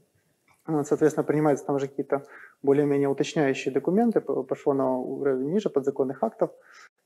Соответственно, 0.83 1.23
принимаются 1.23 1.65
там 1.65 1.77
уже 1.77 1.88
какие-то 1.88 2.25
более-менее 2.62 3.07
уточняющие 3.07 3.73
документы, 3.73 4.19
пошло 4.19 4.73
на 4.73 4.97
уровень 4.97 5.53
ниже 5.53 5.69
подзаконных 5.69 6.21
актов 6.21 6.51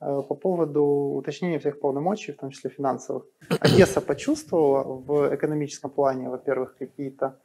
по 0.01 0.35
поводу 0.35 0.83
уточнения 0.83 1.59
всех 1.59 1.79
полномочий, 1.79 2.31
в 2.31 2.37
том 2.37 2.49
числе 2.49 2.69
финансовых. 2.71 3.23
Одесса 3.59 4.01
почувствовала 4.01 4.83
в 4.83 5.35
экономическом 5.35 5.91
плане, 5.91 6.29
во-первых, 6.29 6.75
какие-то, 6.79 7.39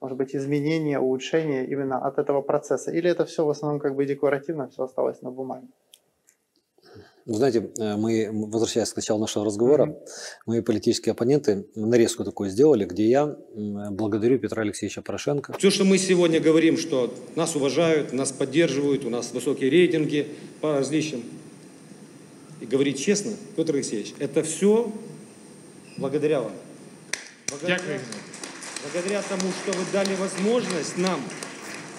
может 0.00 0.18
быть, 0.18 0.34
изменения, 0.34 0.98
улучшения 0.98 1.64
именно 1.66 1.98
от 1.98 2.18
этого 2.18 2.42
процесса? 2.42 2.90
Или 2.90 3.08
это 3.08 3.24
все 3.24 3.44
в 3.44 3.50
основном 3.50 3.80
как 3.80 3.94
бы 3.94 4.06
декларативно, 4.06 4.68
все 4.68 4.82
осталось 4.82 5.22
на 5.22 5.30
бумаге? 5.30 5.68
Вы 7.26 7.34
знаете, 7.34 7.70
э, 7.78 7.96
мы, 7.96 8.28
возвращаясь 8.32 8.92
к 8.92 8.96
началу 8.96 9.20
нашего 9.20 9.44
разговора, 9.44 9.96
мои 10.46 10.62
политические 10.62 11.12
оппоненты 11.12 11.66
нарезку 11.76 12.24
такую 12.24 12.50
сделали, 12.50 12.84
где 12.84 13.08
я 13.08 13.36
благодарю 13.54 14.38
Петра 14.38 14.62
Алексеевича 14.62 15.02
Порошенко. 15.02 15.52
Все, 15.58 15.70
что 15.70 15.84
мы 15.84 15.98
сегодня 15.98 16.40
говорим, 16.40 16.76
что 16.76 17.12
нас 17.36 17.54
уважают, 17.54 18.12
нас 18.12 18.32
поддерживают, 18.32 19.04
у 19.04 19.10
нас 19.10 19.32
высокие 19.32 19.70
рейтинги 19.70 20.26
по 20.60 20.78
различным 20.78 21.22
И 22.69 22.69
говорить 22.69 22.99
честно, 22.99 23.31
Петр 23.55 23.73
Алексеевич, 23.75 24.13
это 24.19 24.41
все 24.43 24.91
благодаря 25.97 26.39
вам. 26.41 26.51
Благодаря, 27.49 27.99
благодаря 28.83 29.21
тому, 29.29 29.51
что 29.51 29.71
вы 29.77 29.85
дали 29.93 30.15
возможность 30.15 30.97
нам, 30.97 31.19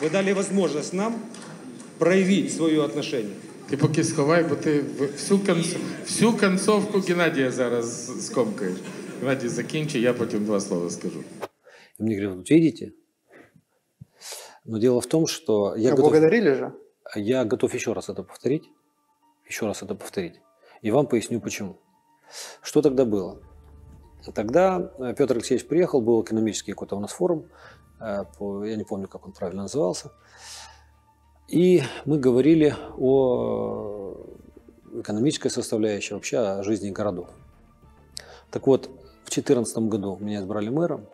вы 0.01 0.11
дали 0.11 0.33
возможность 0.33 0.93
нам 0.93 1.15
проявить 1.99 2.53
свое 2.55 2.85
отношение. 2.85 3.35
Ти 3.71 3.77
поки 3.77 4.05
сховай, 4.05 4.45
бо 4.45 4.55
ти 4.57 4.81
в- 4.81 5.13
всю, 5.17 5.39
конц... 5.39 5.67
всю 6.07 6.33
концовку 6.33 7.01
Геннадія 7.01 7.51
зараз 7.51 8.11
скомкаєш. 8.27 8.77
Геннадій, 9.21 9.49
закінчи, 9.49 9.99
я 10.01 10.15
потім 10.15 10.45
два 10.45 10.61
слова 10.61 10.91
скажу. 10.91 11.25
И 12.01 12.03
мне 12.03 12.15
говорят, 12.17 12.37
вот 12.37 12.51
видите? 12.51 12.93
Но 14.65 14.79
дело 14.79 15.01
в 15.01 15.07
том, 15.07 15.27
что 15.27 15.75
я 15.79 15.89
А 15.93 15.97
готов, 15.97 16.11
Благодарили 16.11 16.55
же? 16.55 16.73
я 17.17 17.45
готов 17.45 17.75
еще 17.75 17.93
раз 17.93 18.09
это 18.09 18.23
повторить. 18.23 18.65
Еще 19.49 19.67
раз 19.67 19.83
это 19.83 19.95
повторить. 19.95 20.35
И 20.82 20.92
вам 20.92 21.08
поясню 21.08 21.40
почему. 21.40 21.78
Что 22.62 22.82
тогда 22.82 23.06
было? 23.06 23.40
Тогда 24.34 24.92
э, 25.00 25.14
Петр 25.18 25.36
Алексеевич 25.36 25.68
приехал, 25.68 26.02
был 26.02 26.22
экономический 26.22 26.74
какой-то 26.74 26.96
у 26.96 27.00
нас 27.00 27.12
форум, 27.12 27.48
э, 28.00 28.24
я 28.40 28.76
не 28.76 28.84
помню, 28.84 29.08
как 29.08 29.26
он 29.26 29.32
правильно 29.32 29.64
назывался. 29.64 30.12
И 31.48 31.82
мы 32.06 32.18
говорили 32.18 32.76
о 32.98 34.16
экономической 34.94 35.50
составляющей, 35.50 36.14
вообще 36.14 36.38
о 36.38 36.64
жизни 36.64 36.92
городов. 36.92 37.30
Так 38.52 38.68
вот, 38.68 38.86
в 38.86 39.34
2014 39.34 39.78
году 39.90 40.18
меня 40.20 40.40
избрали 40.40 40.70
мэром, 40.70 41.08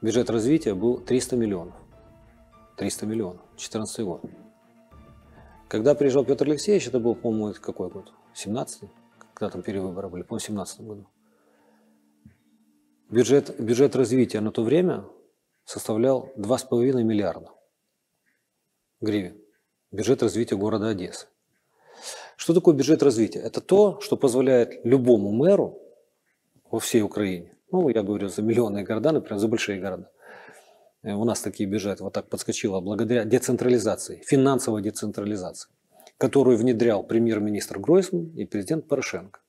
бюджет 0.00 0.30
развития 0.30 0.74
был 0.74 0.98
300 0.98 1.36
миллионов. 1.36 1.74
300 2.76 3.06
миллионов, 3.06 3.42
2014 3.50 4.04
год. 4.04 4.22
Когда 5.68 5.94
приезжал 5.94 6.24
Петр 6.24 6.46
Алексеевич, 6.46 6.88
это 6.88 6.98
был, 6.98 7.14
по-моему, 7.14 7.54
какой 7.60 7.90
год? 7.90 8.12
17 8.34 8.90
Когда 9.34 9.50
там 9.50 9.62
перевыборы 9.62 10.08
были, 10.08 10.22
в 10.28 10.38
17 10.38 10.80
году. 10.80 11.06
Бюджет, 13.08 13.58
бюджет 13.60 13.96
развития 13.96 14.40
на 14.40 14.52
то 14.52 14.62
время 14.62 15.04
составлял 15.64 16.30
2,5 16.36 17.02
миллиарда 17.02 17.50
гривен. 19.00 19.40
Бюджет 19.90 20.22
развития 20.22 20.56
города 20.56 20.88
Одессы. 20.88 21.26
Что 22.36 22.54
такое 22.54 22.74
бюджет 22.74 23.02
развития? 23.02 23.40
Это 23.40 23.60
то, 23.60 24.00
что 24.00 24.16
позволяет 24.16 24.84
любому 24.84 25.32
мэру 25.32 25.78
во 26.70 26.78
всей 26.78 27.02
Украине, 27.02 27.56
ну, 27.72 27.88
я 27.88 28.02
говорю 28.02 28.28
за 28.28 28.42
миллионные 28.42 28.84
города, 28.84 29.12
например, 29.12 29.38
за 29.38 29.48
большие 29.48 29.80
города, 29.80 30.10
Э, 31.02 31.14
у 31.14 31.24
нас 31.24 31.40
такие 31.40 31.68
бюджеты 31.68 32.04
вот 32.04 32.12
так 32.12 32.28
подскочило 32.28 32.80
благодаря 32.80 33.24
децентрализации, 33.24 34.22
финансовой 34.26 34.82
децентрализации, 34.82 35.70
которую 36.20 36.58
внедрял 36.58 37.02
премьер-министр 37.02 37.78
Гройсман 37.78 38.26
и 38.36 38.44
президент 38.44 38.86
Порошенко. 38.86 39.40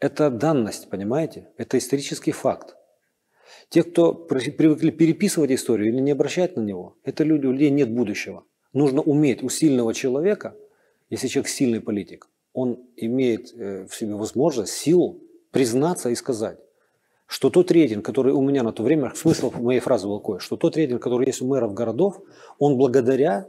Это 0.00 0.28
данность, 0.28 0.90
понимаете? 0.90 1.52
Это 1.56 1.78
исторический 1.78 2.32
факт. 2.32 2.74
Те, 3.68 3.84
кто 3.84 4.12
при- 4.12 4.50
привыкли 4.50 4.90
переписывать 4.90 5.52
историю 5.52 5.90
или 5.90 6.00
не 6.00 6.10
обращать 6.10 6.56
на 6.56 6.60
него, 6.60 6.96
это 7.04 7.22
люди, 7.22 7.46
у 7.46 7.52
людей 7.52 7.70
нет 7.70 7.88
будущего. 7.88 8.42
Нужно 8.72 9.00
уметь 9.00 9.44
у 9.44 9.48
сильного 9.48 9.94
человека, 9.94 10.56
если 11.08 11.28
человек 11.28 11.48
сильный 11.48 11.80
политик, 11.80 12.28
он 12.52 12.80
имеет 12.96 13.54
э, 13.54 13.86
в 13.86 13.94
себе 13.94 14.16
возможность, 14.16 14.72
силу 14.72 15.20
признаться 15.52 16.10
и 16.10 16.16
сказать, 16.16 16.58
что 17.26 17.48
тот 17.48 17.70
рейтинг, 17.70 18.04
который 18.04 18.32
у 18.32 18.42
меня 18.42 18.64
на 18.64 18.72
то 18.72 18.82
время, 18.82 19.12
смысл 19.14 19.52
моей 19.52 19.78
фразы 19.78 20.08
был 20.08 20.18
такой, 20.18 20.40
что 20.40 20.56
тот 20.56 20.76
рейтинг, 20.76 21.00
который 21.00 21.28
есть 21.28 21.42
у 21.42 21.46
мэров 21.46 21.74
городов, 21.74 22.20
он 22.58 22.76
благодаря 22.76 23.46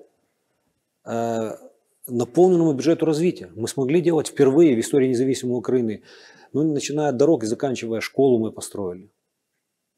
э, 1.04 1.52
наполненному 2.08 2.74
бюджету 2.74 3.06
развития. 3.06 3.50
Мы 3.56 3.68
смогли 3.68 4.02
делать 4.02 4.28
впервые 4.28 4.76
в 4.76 4.80
истории 4.80 5.10
независимой 5.10 5.58
Украины, 5.58 6.04
ну, 6.54 6.64
начиная 6.64 7.10
от 7.10 7.18
дорог 7.18 7.44
и 7.44 7.48
заканчивая 7.48 8.02
школу 8.02 8.40
мы 8.40 8.52
построили. 8.52 9.12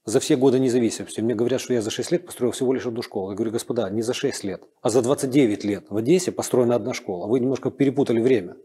За 0.05 0.19
все 0.19 0.35
годы 0.35 0.59
независимости. 0.59 1.21
Мне 1.21 1.33
говорят, 1.33 1.61
что 1.61 1.73
я 1.73 1.81
за 1.81 1.89
6 1.89 2.11
лет 2.11 2.25
построил 2.25 2.51
всего 2.51 2.73
лишь 2.73 2.85
одну 2.85 3.01
школу. 3.01 3.31
Я 3.31 3.35
говорю, 3.35 3.51
господа, 3.51 3.89
не 3.89 4.01
за 4.01 4.13
6 4.13 4.43
лет, 4.43 4.61
а 4.81 4.89
за 4.89 5.01
29 5.01 5.63
лет 5.63 5.85
в 5.89 5.95
Одессе 5.95 6.31
построена 6.31 6.75
одна 6.75 6.93
школа. 6.93 7.27
Вы 7.27 7.39
немножко 7.39 7.71
перепутали 7.71 8.19
время. 8.19 8.57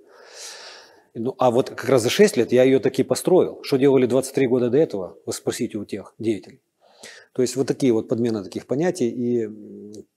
Ну, 1.14 1.34
а 1.38 1.50
вот 1.50 1.70
как 1.70 1.88
раз 1.88 2.02
за 2.02 2.10
6 2.10 2.36
лет 2.36 2.52
я 2.52 2.64
ее 2.64 2.80
таки 2.80 3.04
построил. 3.04 3.60
Что 3.62 3.76
делали 3.76 4.06
23 4.06 4.46
года 4.48 4.68
до 4.68 4.78
этого, 4.78 5.16
вы 5.26 5.32
спросите 5.32 5.78
у 5.78 5.84
тех 5.84 6.14
деятелей. 6.18 6.60
То 7.32 7.42
есть 7.42 7.54
вот 7.54 7.68
такие 7.68 7.92
вот 7.92 8.08
подмены 8.08 8.42
таких 8.42 8.66
понятий 8.66 9.08
и 9.08 9.48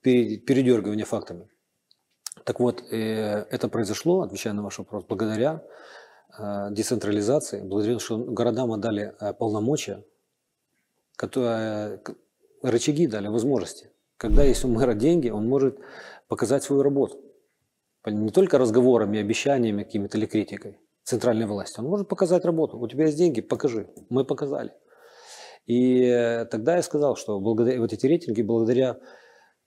передергивание 0.02 1.04
фактами. 1.04 1.48
Так 2.44 2.60
вот, 2.60 2.82
э, 2.90 3.46
это 3.50 3.68
произошло, 3.68 4.22
отвечая 4.22 4.52
на 4.52 4.62
ваш 4.62 4.78
вопрос, 4.78 5.04
благодаря 5.08 5.62
э, 6.38 6.68
децентрализации, 6.70 7.60
благодаря 7.60 7.98
тому, 7.98 8.00
что 8.00 8.18
городам 8.18 8.72
отдали 8.72 9.14
э, 9.20 9.32
полномочия, 9.32 10.04
которые, 11.16 12.00
рычаги 12.62 13.06
дали, 13.06 13.28
возможности. 13.28 13.90
Когда 14.16 14.42
есть 14.42 14.64
у 14.64 14.68
мэра 14.68 14.94
деньги, 14.94 15.30
он 15.30 15.48
может 15.48 15.78
показать 16.28 16.64
свою 16.64 16.82
работу. 16.82 17.18
Не 18.06 18.30
только 18.30 18.58
разговорами, 18.58 19.20
обещаниями 19.20 19.84
какими-то 19.84 20.18
или 20.18 20.26
критикой 20.26 20.78
центральной 21.04 21.46
власти. 21.46 21.78
Он 21.78 21.86
может 21.86 22.08
показать 22.08 22.44
работу. 22.44 22.78
У 22.78 22.88
тебя 22.88 23.06
есть 23.06 23.18
деньги, 23.18 23.40
покажи. 23.40 23.88
Мы 24.08 24.24
показали. 24.24 24.72
И 25.66 26.46
тогда 26.50 26.76
я 26.76 26.82
сказал, 26.82 27.14
что 27.14 27.38
благодаря 27.38 27.80
вот 27.80 27.92
эти 27.92 28.06
рейтинги, 28.06 28.42
благодаря 28.42 28.98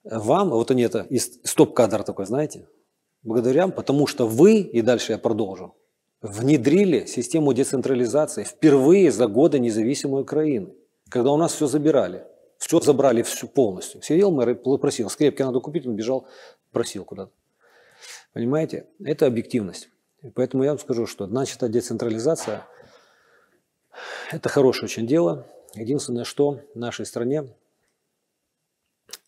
вам, 0.04 0.50
вот 0.50 0.70
они 0.70 0.82
это, 0.82 1.06
стоп-кадр 1.44 2.04
такой, 2.04 2.26
знаете, 2.26 2.68
благодаря 3.26 3.68
потому 3.68 4.06
что 4.06 4.26
вы, 4.26 4.60
и 4.60 4.80
дальше 4.80 5.12
я 5.12 5.18
продолжу, 5.18 5.74
внедрили 6.22 7.04
систему 7.06 7.52
децентрализации 7.52 8.44
впервые 8.44 9.10
за 9.10 9.26
годы 9.26 9.58
независимой 9.58 10.22
Украины, 10.22 10.72
когда 11.10 11.32
у 11.32 11.36
нас 11.36 11.52
все 11.52 11.66
забирали, 11.66 12.24
все 12.56 12.80
забрали 12.80 13.22
всю 13.22 13.48
полностью. 13.48 14.00
Сидел 14.00 14.30
мэр 14.30 14.50
и 14.50 14.78
просил, 14.78 15.10
скрепки 15.10 15.42
надо 15.42 15.60
купить, 15.60 15.86
он 15.86 15.96
бежал, 15.96 16.26
просил 16.72 17.04
куда-то. 17.04 17.32
Понимаете, 18.32 18.86
это 19.04 19.26
объективность. 19.26 19.90
И 20.22 20.30
поэтому 20.30 20.62
я 20.62 20.70
вам 20.70 20.78
скажу, 20.78 21.06
что 21.06 21.26
начата 21.26 21.68
децентрализация– 21.68 22.66
это 24.32 24.48
хорошее 24.48 24.84
очень 24.84 25.06
дело. 25.06 25.46
Единственное, 25.74 26.24
что 26.24 26.60
нашей 26.74 27.06
стране 27.06 27.48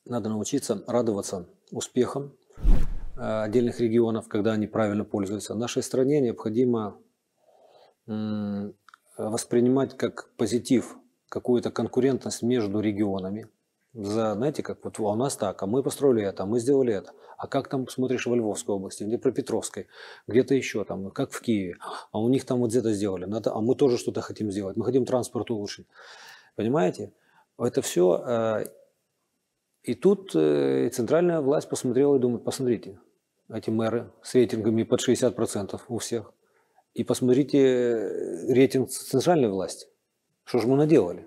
надо 0.04 0.28
научиться 0.28 0.82
радоваться 0.86 1.46
успехам 1.70 2.32
отдельных 3.18 3.80
регионов, 3.80 4.28
когда 4.28 4.52
они 4.52 4.66
правильно 4.66 5.04
пользуются. 5.04 5.54
В 5.54 5.58
нашей 5.58 5.82
стране 5.82 6.20
необходимо 6.20 6.98
воспринимать 9.18 9.96
как 9.96 10.30
позитив 10.36 10.96
какую-то 11.28 11.70
конкурентность 11.70 12.42
между 12.42 12.80
регионами. 12.80 13.48
За, 13.94 14.34
знаете, 14.34 14.62
как 14.62 14.84
вот 14.84 14.98
а 14.98 15.02
у 15.02 15.14
нас 15.14 15.36
так, 15.36 15.62
а 15.62 15.66
мы 15.66 15.82
построили 15.82 16.22
это, 16.22 16.44
а 16.44 16.46
мы 16.46 16.60
сделали 16.60 16.94
это. 16.94 17.12
А 17.36 17.46
как 17.46 17.68
там 17.68 17.88
смотришь 17.88 18.26
во 18.26 18.36
Львовской 18.36 18.74
области, 18.74 19.02
где 19.02 19.18
Пропетровской, 19.18 19.88
где-то 20.26 20.54
еще 20.54 20.84
там, 20.84 21.10
как 21.10 21.32
в 21.32 21.40
Киеве, 21.40 21.76
а 22.12 22.20
у 22.20 22.28
них 22.28 22.44
там 22.44 22.60
вот 22.60 22.74
это 22.74 22.92
сделали, 22.92 23.24
надо, 23.24 23.52
а 23.54 23.60
мы 23.60 23.74
тоже 23.74 23.98
что-то 23.98 24.20
хотим 24.20 24.50
сделать, 24.50 24.76
мы 24.76 24.84
хотим 24.84 25.04
транспорт 25.04 25.50
улучшить. 25.50 25.86
Понимаете? 26.54 27.12
Это 27.58 27.82
все. 27.82 28.64
И 29.82 29.94
тут 29.94 30.32
э, 30.34 30.90
центральная 30.90 31.40
власть 31.40 31.68
посмотрела 31.68 32.16
и 32.16 32.18
думает, 32.18 32.44
посмотрите, 32.44 32.98
эти 33.52 33.70
мэры 33.70 34.10
с 34.22 34.34
рейтингами 34.34 34.82
под 34.82 35.06
60% 35.06 35.80
у 35.88 35.98
всех. 35.98 36.32
И 36.94 37.04
посмотрите 37.04 37.58
э, 37.58 38.52
рейтинг 38.52 38.90
центральной 38.90 39.48
власти. 39.48 39.86
Что 40.44 40.58
же 40.58 40.68
мы 40.68 40.76
наделали? 40.76 41.26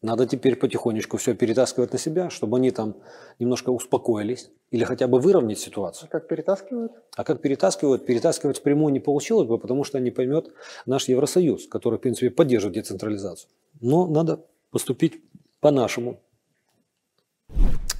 Надо 0.00 0.26
теперь 0.26 0.54
потихонечку 0.54 1.16
все 1.16 1.34
перетаскивать 1.34 1.92
на 1.92 1.98
себя, 1.98 2.30
чтобы 2.30 2.58
они 2.58 2.70
там 2.70 2.96
немножко 3.40 3.70
успокоились 3.70 4.50
или 4.70 4.84
хотя 4.84 5.08
бы 5.08 5.18
выровнять 5.18 5.58
ситуацию. 5.58 6.08
А 6.08 6.12
как 6.12 6.28
перетаскивают? 6.28 6.92
А 7.16 7.24
как 7.24 7.42
перетаскивают? 7.42 8.06
Перетаскивать 8.06 8.58
впрямую 8.58 8.92
не 8.92 9.00
получилось 9.00 9.48
бы, 9.48 9.58
потому 9.58 9.82
что 9.82 9.98
не 9.98 10.12
поймет 10.12 10.52
наш 10.86 11.08
Евросоюз, 11.08 11.66
который, 11.66 11.98
в 11.98 12.02
принципе, 12.02 12.30
поддерживает 12.30 12.76
децентрализацию. 12.76 13.50
Но 13.80 14.06
надо 14.06 14.44
поступить 14.70 15.20
по-нашему, 15.60 16.20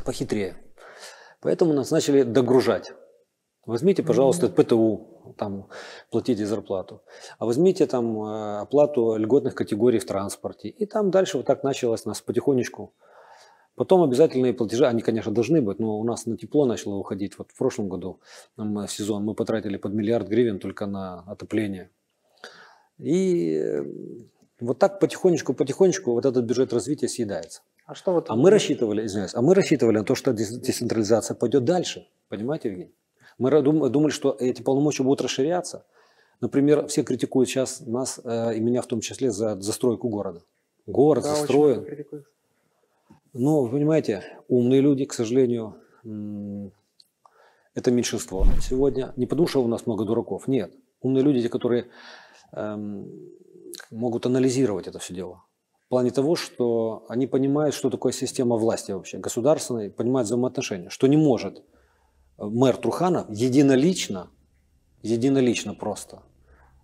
похитрее. 0.05 0.57
Поэтому 1.41 1.73
нас 1.73 1.91
начали 1.91 2.23
догружать. 2.23 2.93
Возьмите, 3.69 4.03
пожалуйста, 4.03 4.49
ПТУ, 4.49 5.35
там 5.37 5.67
платите 6.11 6.47
зарплату. 6.47 7.03
А 7.39 7.45
возьмите 7.45 7.87
там 7.87 8.23
э, 8.23 8.61
оплату 8.61 9.17
льготных 9.17 9.55
категорий 9.55 9.99
в 9.99 10.07
транспорте. 10.07 10.71
И 10.71 10.87
там 10.87 11.11
дальше 11.11 11.37
вот 11.37 11.45
так 11.45 11.65
началось 11.65 12.07
нас 12.07 12.23
потихонечку. 12.23 12.95
Потом 13.75 14.03
обязательные 14.03 14.55
платежи, 14.55 14.87
они, 14.87 15.03
конечно, 15.03 15.33
должны 15.33 15.61
быть, 15.61 15.81
но 15.81 15.99
у 15.99 16.05
нас 16.05 16.25
на 16.25 16.39
тепло 16.39 16.65
начало 16.65 16.95
уходить. 16.95 17.37
Вот 17.37 17.51
в 17.51 17.59
прошлом 17.59 17.91
году 17.91 18.21
в 18.57 18.89
сезон 18.89 19.27
мы 19.27 19.35
потратили 19.35 19.77
под 19.77 19.93
миллиард 19.93 20.29
гривен 20.29 20.61
только 20.61 20.87
на 20.87 21.21
отопление. 21.27 21.91
И 22.97 23.53
э, 23.53 23.85
вот 24.61 24.79
так 24.79 24.99
потихонечку, 24.99 25.53
потихонечку 25.53 26.13
вот 26.13 26.25
этот 26.25 26.47
бюджет 26.47 26.73
развития 26.73 27.09
съедается. 27.09 27.61
А 27.85 27.95
что 27.95 28.15
вот? 28.15 28.31
А 28.31 28.35
мы 28.35 28.49
рассчитывали, 28.49 29.05
извиняюсь, 29.05 29.35
а 29.35 29.43
мы 29.43 29.55
рассчитывали 29.55 29.99
на 29.99 30.05
то, 30.05 30.15
что 30.15 30.33
децентрализация 30.33 31.35
пойдет 31.35 31.65
дальше. 31.65 32.09
Понимаете, 32.31 32.71
Евгений? 32.71 32.95
Мы 33.39 33.63
думали, 33.63 34.11
что 34.11 34.37
эти 34.39 34.63
полномочия 34.63 35.05
будут 35.05 35.23
расширяться. 35.23 35.85
Например, 36.41 36.87
все 36.87 37.03
критикуют 37.03 37.49
сейчас 37.49 37.81
нас 37.81 38.21
э, 38.23 38.57
и 38.57 38.61
меня 38.61 38.83
в 38.83 38.87
том 38.87 39.01
числе 39.01 39.31
за 39.31 39.61
застройку 39.61 40.09
города. 40.09 40.43
Город 40.87 41.25
да, 41.25 41.35
застроен. 41.35 41.87
Но, 43.33 43.63
вы 43.63 43.71
понимаете, 43.71 44.25
умные 44.49 44.81
люди, 44.81 45.05
к 45.05 45.13
сожалению, 45.13 45.75
это 47.75 47.91
меньшинство 47.91 48.47
сегодня. 48.61 49.13
Не 49.17 49.27
потому, 49.27 49.47
что 49.49 49.63
у 49.63 49.69
нас 49.69 49.87
много 49.87 50.05
дураков, 50.05 50.49
нет. 50.49 50.73
Умные 51.01 51.23
люди, 51.23 51.43
те, 51.43 51.49
которые 51.49 51.89
эм, 52.53 53.09
могут 53.91 54.27
анализировать 54.27 54.87
это 54.87 54.99
все 54.99 55.15
дело. 55.15 55.45
В 55.87 55.89
плане 55.89 56.11
того, 56.11 56.37
что 56.37 57.05
они 57.09 57.27
понимают, 57.27 57.75
что 57.75 57.91
такое 57.91 58.13
система 58.13 58.57
власти 58.57 58.93
вообще, 58.93 59.19
государственной, 59.19 59.91
понимают 59.91 60.27
взаимоотношения, 60.27 60.91
что 60.91 61.07
не 61.07 61.17
может 61.17 61.63
мэр 62.39 62.77
Труханов 62.77 63.27
единолично, 63.31 64.29
единолично 65.03 65.75
просто 65.75 66.23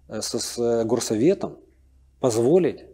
э, 0.09 0.21
с, 0.21 0.39
с 0.39 0.59
э, 0.59 0.85
горсоветом 0.85 1.57
позволить, 2.21 2.85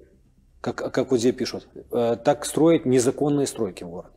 как, 0.61 0.76
как 0.76 1.11
вот 1.11 1.18
здесь 1.18 1.34
пишут, 1.34 1.68
э, 1.92 2.16
так 2.22 2.44
строить 2.44 2.86
незаконные 2.86 3.46
стройки 3.46 3.84
в 3.84 3.88
городе. 3.88 4.14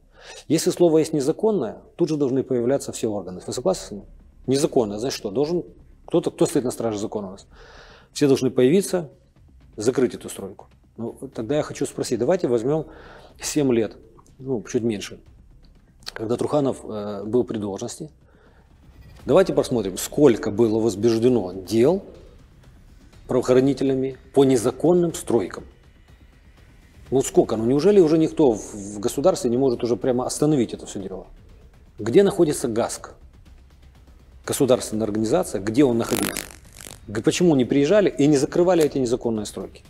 Если 0.47 0.71
слово 0.71 0.99
есть 0.99 1.13
незаконное, 1.13 1.81
тут 1.95 2.09
же 2.09 2.17
должны 2.17 2.43
появляться 2.43 2.91
все 2.91 3.07
органы. 3.07 3.41
Вы 3.45 3.53
согласны? 3.53 4.03
Незаконное, 4.47 4.97
значит 4.99 5.17
что? 5.17 5.31
Должен 5.31 5.63
кто-то, 6.05 6.31
кто 6.31 6.45
стоит 6.45 6.63
на 6.65 6.71
страже 6.71 6.97
закона 6.97 7.29
у 7.29 7.31
нас? 7.31 7.47
Все 8.11 8.27
должны 8.27 8.51
появиться, 8.51 9.09
закрыть 9.75 10.13
эту 10.13 10.29
стройку. 10.29 10.67
Ну, 10.97 11.17
тогда 11.33 11.57
я 11.57 11.63
хочу 11.63 11.85
спросить, 11.85 12.19
давайте 12.19 12.47
возьмем 12.47 12.85
7 13.41 13.73
лет, 13.73 13.97
ну, 14.37 14.63
чуть 14.63 14.83
меньше, 14.83 15.19
когда 16.13 16.35
Труханов 16.35 16.83
э, 16.83 17.23
был 17.23 17.43
при 17.43 17.57
должности, 17.57 18.11
Давайте 19.25 19.53
посмотрим, 19.53 19.97
сколько 19.97 20.51
было 20.51 20.79
возбуждено 20.79 21.53
дел 21.53 22.03
правоохранителями 23.27 24.17
по 24.33 24.43
незаконным 24.43 25.13
стройкам. 25.13 25.63
Ну 27.09 27.21
сколько? 27.21 27.55
Ну 27.55 27.65
неужели 27.65 28.01
уже 28.01 28.17
никто 28.17 28.51
в 28.51 28.99
государстве 28.99 29.49
не 29.49 29.55
может 29.55 29.81
уже 29.83 29.95
прямо 29.95 30.25
остановить 30.25 30.73
это 30.73 30.85
все 30.85 30.99
дело? 30.99 31.27
Где 31.99 32.21
находится 32.23 32.67
ГАСК? 32.67 33.13
Государственная 34.45 35.05
организация, 35.05 35.61
где 35.61 35.85
он 35.85 35.97
находился? 35.97 36.43
Почему 37.23 37.55
не 37.55 37.63
приезжали 37.63 38.09
и 38.09 38.27
не 38.27 38.35
закрывали 38.35 38.83
эти 38.83 38.97
незаконные 38.97 39.45
стройки? 39.45 39.83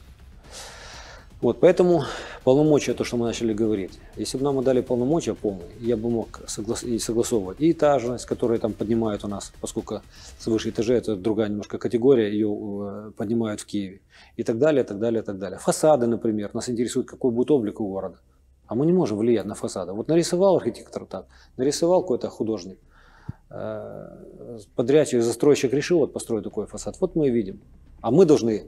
Вот, 1.43 1.59
поэтому 1.59 2.05
полномочия, 2.45 2.93
то, 2.93 3.03
что 3.03 3.17
мы 3.17 3.25
начали 3.25 3.53
говорить, 3.53 3.99
если 4.15 4.37
бы 4.37 4.45
нам 4.45 4.63
дали 4.63 4.79
полномочия 4.79 5.33
полные, 5.33 5.67
я 5.81 5.97
бы 5.97 6.09
мог 6.09 6.39
соглас... 6.47 6.83
и 6.83 6.97
согласовывать 6.99 7.59
и 7.59 7.73
этажность, 7.73 8.25
которую 8.25 8.61
там 8.61 8.71
поднимают 8.71 9.25
у 9.25 9.27
нас, 9.27 9.51
поскольку 9.59 10.01
свыше 10.39 10.69
этажей 10.69 10.99
это 10.99 11.17
другая 11.17 11.49
немножко 11.49 11.77
категория, 11.77 12.31
ее 12.31 12.47
э, 12.47 13.11
поднимают 13.17 13.59
в 13.59 13.65
Киеве, 13.65 13.99
и 14.37 14.43
так 14.43 14.57
далее, 14.57 14.85
так 14.85 14.99
далее, 14.99 15.21
так 15.21 15.37
далее. 15.37 15.59
Фасады, 15.59 16.07
например, 16.07 16.51
нас 16.53 16.69
интересует, 16.69 17.07
какой 17.07 17.31
будет 17.31 17.51
облик 17.51 17.81
у 17.81 17.89
города. 17.89 18.19
А 18.67 18.75
мы 18.75 18.85
не 18.85 18.93
можем 18.93 19.17
влиять 19.17 19.45
на 19.45 19.55
фасады. 19.55 19.91
Вот 19.91 20.07
нарисовал 20.07 20.55
архитектор 20.55 21.05
так, 21.05 21.25
нарисовал 21.57 22.03
какой-то 22.03 22.29
художник, 22.29 22.79
э, 23.49 24.59
подрядчик, 24.75 25.21
застройщик 25.21 25.73
решил 25.73 25.99
вот 25.99 26.13
построить 26.13 26.45
такой 26.45 26.67
фасад, 26.67 26.95
вот 27.01 27.17
мы 27.17 27.27
и 27.27 27.31
видим. 27.31 27.59
А 27.99 28.11
мы 28.11 28.25
должны, 28.25 28.63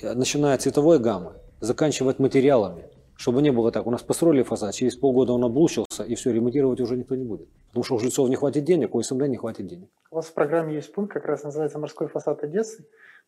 э, 0.00 0.14
начиная 0.14 0.54
от 0.54 0.62
цветовой 0.62 1.00
гаммы, 1.00 1.32
заканчивать 1.62 2.18
материалами, 2.18 2.84
чтобы 3.16 3.40
не 3.40 3.52
было 3.52 3.70
так. 3.70 3.86
У 3.86 3.90
нас 3.90 4.02
построили 4.02 4.42
фасад, 4.42 4.74
через 4.74 4.96
полгода 4.96 5.32
он 5.32 5.44
облучился, 5.44 6.02
и 6.02 6.14
все, 6.16 6.32
ремонтировать 6.32 6.80
уже 6.80 6.96
никто 6.96 7.14
не 7.14 7.24
будет. 7.24 7.48
Потому 7.68 7.84
что 7.84 7.94
у 7.94 7.98
жильцов 8.00 8.28
не 8.28 8.36
хватит 8.36 8.64
денег, 8.64 8.94
у 8.94 9.00
СМД 9.00 9.28
не 9.28 9.36
хватит 9.36 9.66
денег. 9.68 9.88
У 10.10 10.16
вас 10.16 10.26
в 10.26 10.34
программе 10.34 10.74
есть 10.74 10.92
пункт, 10.92 11.12
как 11.12 11.24
раз 11.24 11.44
называется 11.44 11.78
«Морской 11.78 12.08
фасад 12.08 12.42
Одессы». 12.42 12.84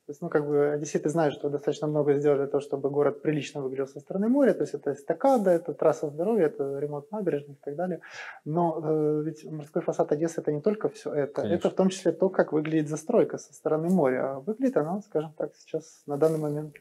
То 0.07 0.11
есть, 0.11 0.21
ну, 0.21 0.29
как 0.29 0.47
бы, 0.47 0.71
одесситы 0.73 1.09
знают, 1.09 1.35
что 1.35 1.49
достаточно 1.49 1.87
много 1.87 2.13
сделали 2.15 2.41
для 2.41 2.47
того, 2.47 2.61
чтобы 2.61 2.91
город 2.91 3.23
прилично 3.23 3.63
выглядел 3.63 3.87
со 3.87 4.01
стороны 4.01 4.29
моря. 4.29 4.53
То 4.53 4.61
есть, 4.61 4.75
это 4.75 4.93
эстакада, 4.93 5.51
это 5.51 5.73
трасса 5.73 6.09
здоровья, 6.09 6.47
это 6.47 6.79
ремонт 6.79 7.11
набережных 7.11 7.57
и 7.57 7.61
так 7.65 7.75
далее. 7.75 8.01
Но 8.45 8.81
э, 8.85 9.23
ведь 9.25 9.45
морской 9.51 9.81
фасад 9.81 10.13
Одессы– 10.13 10.41
это 10.43 10.53
не 10.53 10.61
только 10.61 10.91
все 10.91 11.11
это. 11.11 11.43
Конечно. 11.43 11.57
Это 11.57 11.71
в 11.71 11.75
том 11.75 11.89
числе 11.89 12.13
то, 12.13 12.29
как 12.29 12.53
выглядит 12.53 12.89
застройка 12.89 13.39
со 13.39 13.55
стороны 13.55 13.89
моря. 13.89 14.35
А 14.35 14.41
выглядит 14.41 14.77
она, 14.77 15.01
скажем 15.01 15.33
так, 15.39 15.57
сейчас 15.57 16.03
на 16.07 16.19
данный 16.19 16.39
момент 16.39 16.75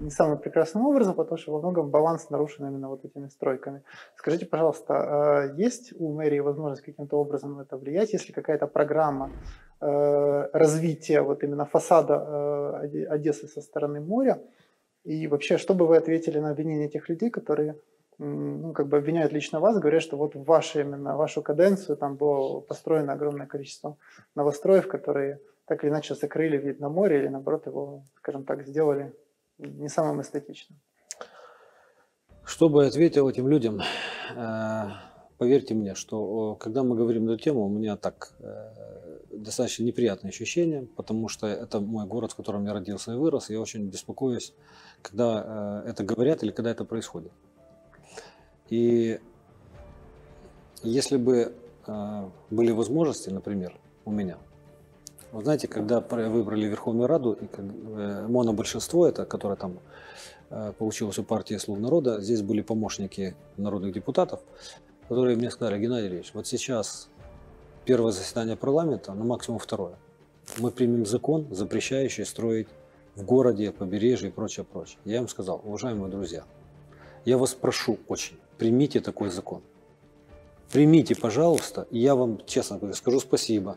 не 0.00 0.10
самым 0.10 0.38
прекрасным 0.38 0.86
образом, 0.86 1.14
потому 1.14 1.36
что 1.36 1.52
во 1.52 1.58
многом 1.58 1.90
баланс 1.90 2.30
нарушен 2.30 2.66
именно 2.66 2.88
вот 2.88 3.04
этими 3.04 3.28
стройками. 3.28 3.82
Скажите, 4.16 4.46
пожалуйста, 4.46 4.94
а 4.94 5.54
есть 5.56 5.92
у 5.98 6.14
мэрии 6.14 6.40
возможность 6.40 6.82
каким-то 6.82 7.18
образом 7.18 7.56
на 7.56 7.62
это 7.62 7.76
влиять, 7.76 8.14
если 8.14 8.32
какая-то 8.32 8.66
программа 8.66 9.30
Э, 9.32 9.71
развития 10.52 11.22
вот 11.22 11.42
именно 11.42 11.64
фасада 11.64 12.14
э, 12.84 13.06
Одессы 13.06 13.48
со 13.48 13.60
стороны 13.60 14.00
моря. 14.00 14.40
И 15.04 15.26
вообще, 15.26 15.58
что 15.58 15.74
бы 15.74 15.86
вы 15.86 15.96
ответили 15.96 16.38
на 16.38 16.50
обвинение 16.50 16.88
тех 16.88 17.08
людей, 17.08 17.30
которые 17.30 17.76
ну, 18.18 18.72
как 18.72 18.86
бы 18.86 18.96
обвиняют 18.98 19.32
лично 19.32 19.60
вас, 19.60 19.78
говорят, 19.78 20.02
что 20.02 20.16
вот 20.16 20.34
в 20.34 20.44
вашу, 20.44 20.80
именно 20.80 21.16
вашу 21.16 21.42
каденцию 21.42 21.96
там 21.96 22.16
было 22.16 22.60
построено 22.60 23.12
огромное 23.12 23.46
количество 23.46 23.96
новостроев, 24.36 24.86
которые 24.86 25.40
так 25.66 25.82
или 25.82 25.90
иначе 25.90 26.14
закрыли 26.14 26.56
вид 26.56 26.80
на 26.80 26.88
море 26.88 27.18
или 27.18 27.28
наоборот 27.28 27.66
его, 27.66 28.04
скажем 28.18 28.44
так, 28.44 28.66
сделали 28.66 29.12
не 29.58 29.88
самым 29.88 30.20
эстетичным. 30.20 30.78
Что 32.44 32.68
бы 32.68 32.82
я 32.82 32.88
ответил 32.88 33.28
этим 33.28 33.48
людям? 33.48 33.80
Э, 35.42 35.44
поверьте 35.44 35.74
мне, 35.74 35.94
что 35.94 36.56
когда 36.60 36.82
мы 36.82 36.96
говорим 36.96 37.28
эту 37.28 37.42
тему, 37.42 37.66
у 37.66 37.68
меня 37.68 37.96
так 37.96 38.34
достаточно 39.32 39.84
неприятные 39.84 40.30
ощущения, 40.30 40.86
потому 40.96 41.28
что 41.28 41.46
это 41.46 41.80
мой 41.80 42.06
город, 42.06 42.32
в 42.32 42.36
котором 42.36 42.66
я 42.66 42.72
родился 42.72 43.12
и 43.12 43.16
вырос, 43.16 43.50
и 43.50 43.54
я 43.54 43.60
очень 43.60 43.88
беспокоюсь, 43.88 44.54
когда 45.02 45.82
э, 45.84 45.90
это 45.90 46.04
говорят 46.04 46.42
или 46.42 46.52
когда 46.52 46.70
это 46.70 46.84
происходит. 46.84 47.32
И 48.70 49.20
если 50.82 51.16
бы 51.16 51.54
э, 51.86 52.28
были 52.50 52.70
возможности, 52.72 53.30
например, 53.30 53.72
у 54.04 54.10
меня, 54.10 54.38
вы 55.32 55.42
знаете, 55.42 55.68
когда 55.68 56.00
выбрали 56.00 56.66
Верховную 56.66 57.08
Раду, 57.08 57.32
и 57.32 57.46
э, 57.50 58.26
монобольшинство 58.28 59.06
это, 59.06 59.24
которое 59.24 59.56
там 59.56 59.78
получилось 60.78 61.18
у 61.18 61.24
партии 61.24 61.56
«Слуг 61.56 61.78
народа», 61.78 62.20
здесь 62.20 62.42
были 62.42 62.60
помощники 62.60 63.34
народных 63.56 63.94
депутатов, 63.94 64.40
которые 65.12 65.36
мне 65.36 65.50
сказали, 65.50 65.78
Геннадий 65.78 66.08
Ильич, 66.08 66.30
вот 66.32 66.46
сейчас 66.46 67.10
первое 67.84 68.12
заседание 68.12 68.56
парламента, 68.56 69.12
на 69.12 69.24
максимум 69.24 69.58
второе. 69.58 69.94
Мы 70.56 70.70
примем 70.70 71.04
закон, 71.04 71.46
запрещающий 71.50 72.24
строить 72.24 72.68
в 73.14 73.22
городе, 73.22 73.72
побережье 73.72 74.30
и 74.30 74.32
прочее, 74.32 74.64
прочее. 74.64 74.96
Я 75.04 75.18
им 75.18 75.28
сказал, 75.28 75.60
уважаемые 75.64 76.10
друзья, 76.10 76.44
я 77.26 77.36
вас 77.36 77.52
прошу 77.52 77.98
очень, 78.08 78.38
примите 78.56 79.00
такой 79.00 79.28
закон. 79.28 79.60
Примите, 80.72 81.14
пожалуйста, 81.14 81.86
и 81.90 81.98
я 81.98 82.14
вам, 82.14 82.40
честно 82.46 82.78
говоря, 82.78 82.94
скажу 82.94 83.20
спасибо 83.20 83.76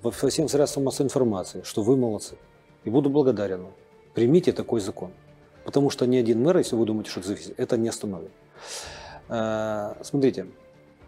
во 0.00 0.10
всем 0.10 0.48
средствам 0.48 0.84
массовой 0.84 1.08
информации, 1.08 1.60
что 1.64 1.82
вы 1.82 1.98
молодцы. 1.98 2.38
И 2.84 2.88
буду 2.88 3.10
благодарен 3.10 3.64
вам. 3.64 3.72
Примите 4.14 4.52
такой 4.52 4.80
закон. 4.80 5.10
Потому 5.64 5.90
что 5.90 6.06
ни 6.06 6.16
один 6.16 6.42
мэр, 6.42 6.56
если 6.56 6.76
вы 6.76 6.86
думаете, 6.86 7.10
что 7.10 7.20
это 7.20 7.28
зависит, 7.28 7.60
это 7.60 7.76
не 7.76 7.90
остановит. 7.90 8.30
А, 9.28 9.96
смотрите, 10.02 10.46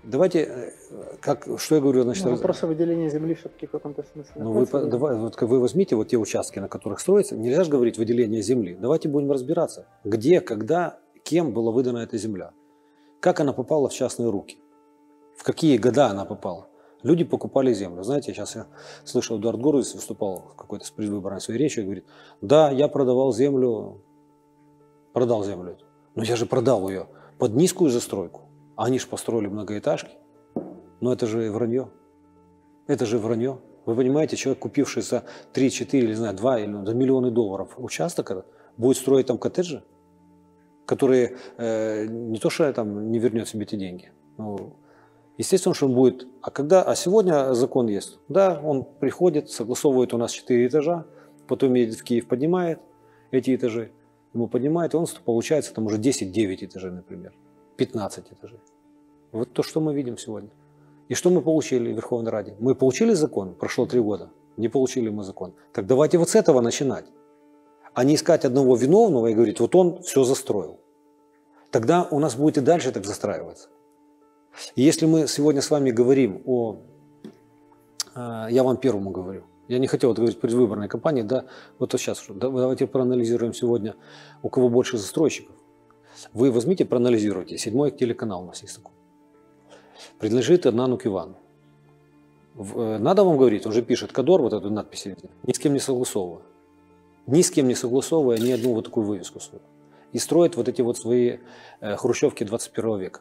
давайте, 0.02 0.40
э, 0.40 0.70
как, 1.20 1.48
что 1.58 1.74
я 1.76 1.80
говорю, 1.80 2.02
значит... 2.02 2.24
Ну, 2.24 2.32
вопрос 2.32 2.62
о 2.62 2.66
выделении 2.66 3.08
земли 3.08 3.34
все-таки 3.34 3.66
в 3.66 3.70
каком-то 3.70 4.02
смысле. 4.02 4.32
Ну, 4.36 4.52
вы, 4.52 4.66
давай, 4.66 5.16
вот, 5.16 5.40
вы 5.40 5.60
возьмите 5.60 5.96
вот 5.96 6.08
те 6.08 6.16
участки, 6.16 6.58
на 6.58 6.68
которых 6.68 7.00
строится, 7.00 7.36
нельзя 7.36 7.64
же 7.64 7.70
говорить 7.70 7.98
выделение 7.98 8.42
земли. 8.42 8.76
Давайте 8.78 9.08
будем 9.08 9.30
разбираться, 9.30 9.86
где, 10.04 10.40
когда, 10.40 10.98
кем 11.22 11.52
была 11.52 11.70
выдана 11.70 11.98
эта 11.98 12.16
земля. 12.18 12.52
Как 13.20 13.40
она 13.40 13.52
попала 13.52 13.88
в 13.88 13.92
частные 13.92 14.30
руки. 14.30 14.58
В 15.36 15.44
какие 15.44 15.76
года 15.76 16.06
она 16.06 16.24
попала. 16.24 16.68
Люди 17.02 17.24
покупали 17.24 17.72
землю. 17.72 18.02
Знаете, 18.02 18.32
сейчас 18.32 18.56
я 18.56 18.66
слышал, 19.04 19.38
Эдуард 19.38 19.60
Горовец 19.60 19.94
выступал 19.94 20.50
в 20.52 20.56
какой-то 20.56 20.84
с 20.84 20.90
предвыборной 20.90 21.40
своей 21.40 21.60
речи 21.60 21.78
и 21.78 21.82
говорит, 21.82 22.04
да, 22.40 22.70
я 22.70 22.88
продавал 22.88 23.32
землю, 23.32 24.02
продал 25.12 25.44
землю. 25.44 25.78
Но 26.16 26.24
я 26.24 26.34
же 26.34 26.46
продал 26.46 26.88
ее 26.88 27.06
под 27.38 27.54
низкую 27.54 27.90
застройку. 27.90 28.42
А 28.76 28.84
они 28.84 28.98
же 28.98 29.06
построили 29.06 29.46
многоэтажки. 29.46 30.16
Но 31.00 31.12
это 31.12 31.26
же 31.26 31.50
вранье. 31.50 31.90
Это 32.86 33.06
же 33.06 33.18
вранье. 33.18 33.58
Вы 33.86 33.94
понимаете, 33.94 34.36
человек, 34.36 34.60
купивший 34.60 35.02
за 35.02 35.24
3, 35.52 35.70
4, 35.70 36.02
или, 36.02 36.10
не 36.10 36.16
знаю, 36.16 36.36
2 36.36 36.60
или 36.60 36.84
за 36.84 36.94
миллионы 36.94 37.30
долларов 37.30 37.74
участок, 37.76 38.30
этот, 38.30 38.46
будет 38.76 38.96
строить 38.96 39.26
там 39.26 39.38
коттеджи, 39.38 39.82
которые 40.84 41.36
э, 41.56 42.06
не 42.06 42.38
то, 42.38 42.50
что 42.50 42.72
там 42.72 43.10
не 43.10 43.18
вернет 43.18 43.48
себе 43.48 43.62
эти 43.62 43.76
деньги. 43.76 44.12
Ну, 44.36 44.76
естественно, 45.38 45.74
что 45.74 45.86
он 45.86 45.94
будет. 45.94 46.26
А 46.42 46.50
когда, 46.50 46.82
а 46.82 46.94
сегодня 46.94 47.54
закон 47.54 47.86
есть. 47.86 48.18
Да, 48.28 48.60
он 48.62 48.84
приходит, 48.84 49.50
согласовывает 49.50 50.12
у 50.12 50.18
нас 50.18 50.32
4 50.32 50.66
этажа, 50.66 51.06
потом 51.46 51.74
едет 51.74 51.96
в 51.96 52.04
Киев, 52.04 52.28
поднимает 52.28 52.80
эти 53.30 53.54
этажи, 53.54 53.92
ему 54.34 54.48
поднимает, 54.48 54.94
и 54.94 54.96
он 54.96 55.06
получается 55.24 55.74
там 55.74 55.86
уже 55.86 55.98
10-9 55.98 56.64
этажей, 56.64 56.90
например, 56.90 57.32
15 57.76 58.32
этажей. 58.32 58.60
Вот 59.32 59.52
то, 59.52 59.62
что 59.62 59.80
мы 59.80 59.94
видим 59.94 60.18
сегодня. 60.18 60.50
И 61.08 61.14
что 61.14 61.30
мы 61.30 61.40
получили 61.40 61.92
в 61.92 61.96
Верховной 61.96 62.30
Раде? 62.30 62.54
Мы 62.58 62.74
получили 62.74 63.14
закон, 63.14 63.54
прошло 63.54 63.86
три 63.86 64.00
года, 64.00 64.30
не 64.56 64.68
получили 64.68 65.08
мы 65.08 65.22
закон. 65.24 65.54
Так 65.72 65.86
давайте 65.86 66.18
вот 66.18 66.28
с 66.28 66.34
этого 66.34 66.60
начинать, 66.60 67.06
а 67.94 68.04
не 68.04 68.14
искать 68.14 68.44
одного 68.44 68.76
виновного 68.76 69.28
и 69.28 69.34
говорить, 69.34 69.60
вот 69.60 69.74
он 69.74 70.02
все 70.02 70.24
застроил. 70.24 70.80
Тогда 71.70 72.08
у 72.10 72.18
нас 72.18 72.36
будет 72.36 72.58
и 72.58 72.60
дальше 72.60 72.92
так 72.92 73.04
застраиваться. 73.04 73.68
И 74.76 74.82
если 74.82 75.06
мы 75.06 75.26
сегодня 75.26 75.60
с 75.60 75.70
вами 75.70 75.90
говорим 75.90 76.42
о... 76.46 76.76
э, 78.14 78.46
Я 78.50 78.62
вам 78.62 78.76
первому 78.76 79.10
говорю. 79.10 79.44
Я 79.68 79.78
не 79.78 79.86
хотел 79.86 80.12
это 80.12 80.22
говорить 80.22 80.40
предвыборной 80.40 80.88
кампании, 80.88 81.22
да, 81.22 81.44
вот 81.78 81.92
сейчас, 81.92 82.24
да, 82.28 82.48
давайте 82.48 82.86
проанализируем 82.86 83.52
сегодня, 83.52 83.94
у 84.42 84.48
кого 84.48 84.70
больше 84.70 84.96
застройщиков. 84.96 85.54
Вы 86.32 86.50
возьмите, 86.50 86.84
проанализируйте. 86.84 87.58
Седьмой 87.58 87.90
телеканал 87.90 88.42
у 88.42 88.46
нас 88.46 88.62
есть 88.62 88.76
такой. 88.76 88.92
Предложит 90.18 90.66
Аднану 90.66 90.96
Кивану. 90.96 91.36
Э, 92.56 92.98
Надо 92.98 93.24
вам 93.24 93.36
говорить, 93.36 93.66
он 93.66 93.72
же 93.72 93.82
пишет 93.82 94.10
Кадор, 94.10 94.40
вот 94.40 94.52
эту 94.52 94.70
надпись, 94.70 95.06
ни 95.44 95.52
с 95.52 95.58
кем 95.58 95.74
не 95.74 95.80
согласовывая. 95.80 96.42
Ни 97.26 97.42
с 97.42 97.50
кем 97.50 97.68
не 97.68 97.74
согласовывая 97.74 98.38
ни 98.38 98.50
одну 98.50 98.72
вот 98.72 98.86
такую 98.86 99.06
вывеску 99.06 99.38
свою. 99.38 99.62
И 100.12 100.18
строит 100.18 100.56
вот 100.56 100.68
эти 100.68 100.80
вот 100.80 100.96
свои 100.96 101.38
э, 101.80 101.96
хрущевки 101.96 102.42
21 102.42 102.98
века. 102.98 103.20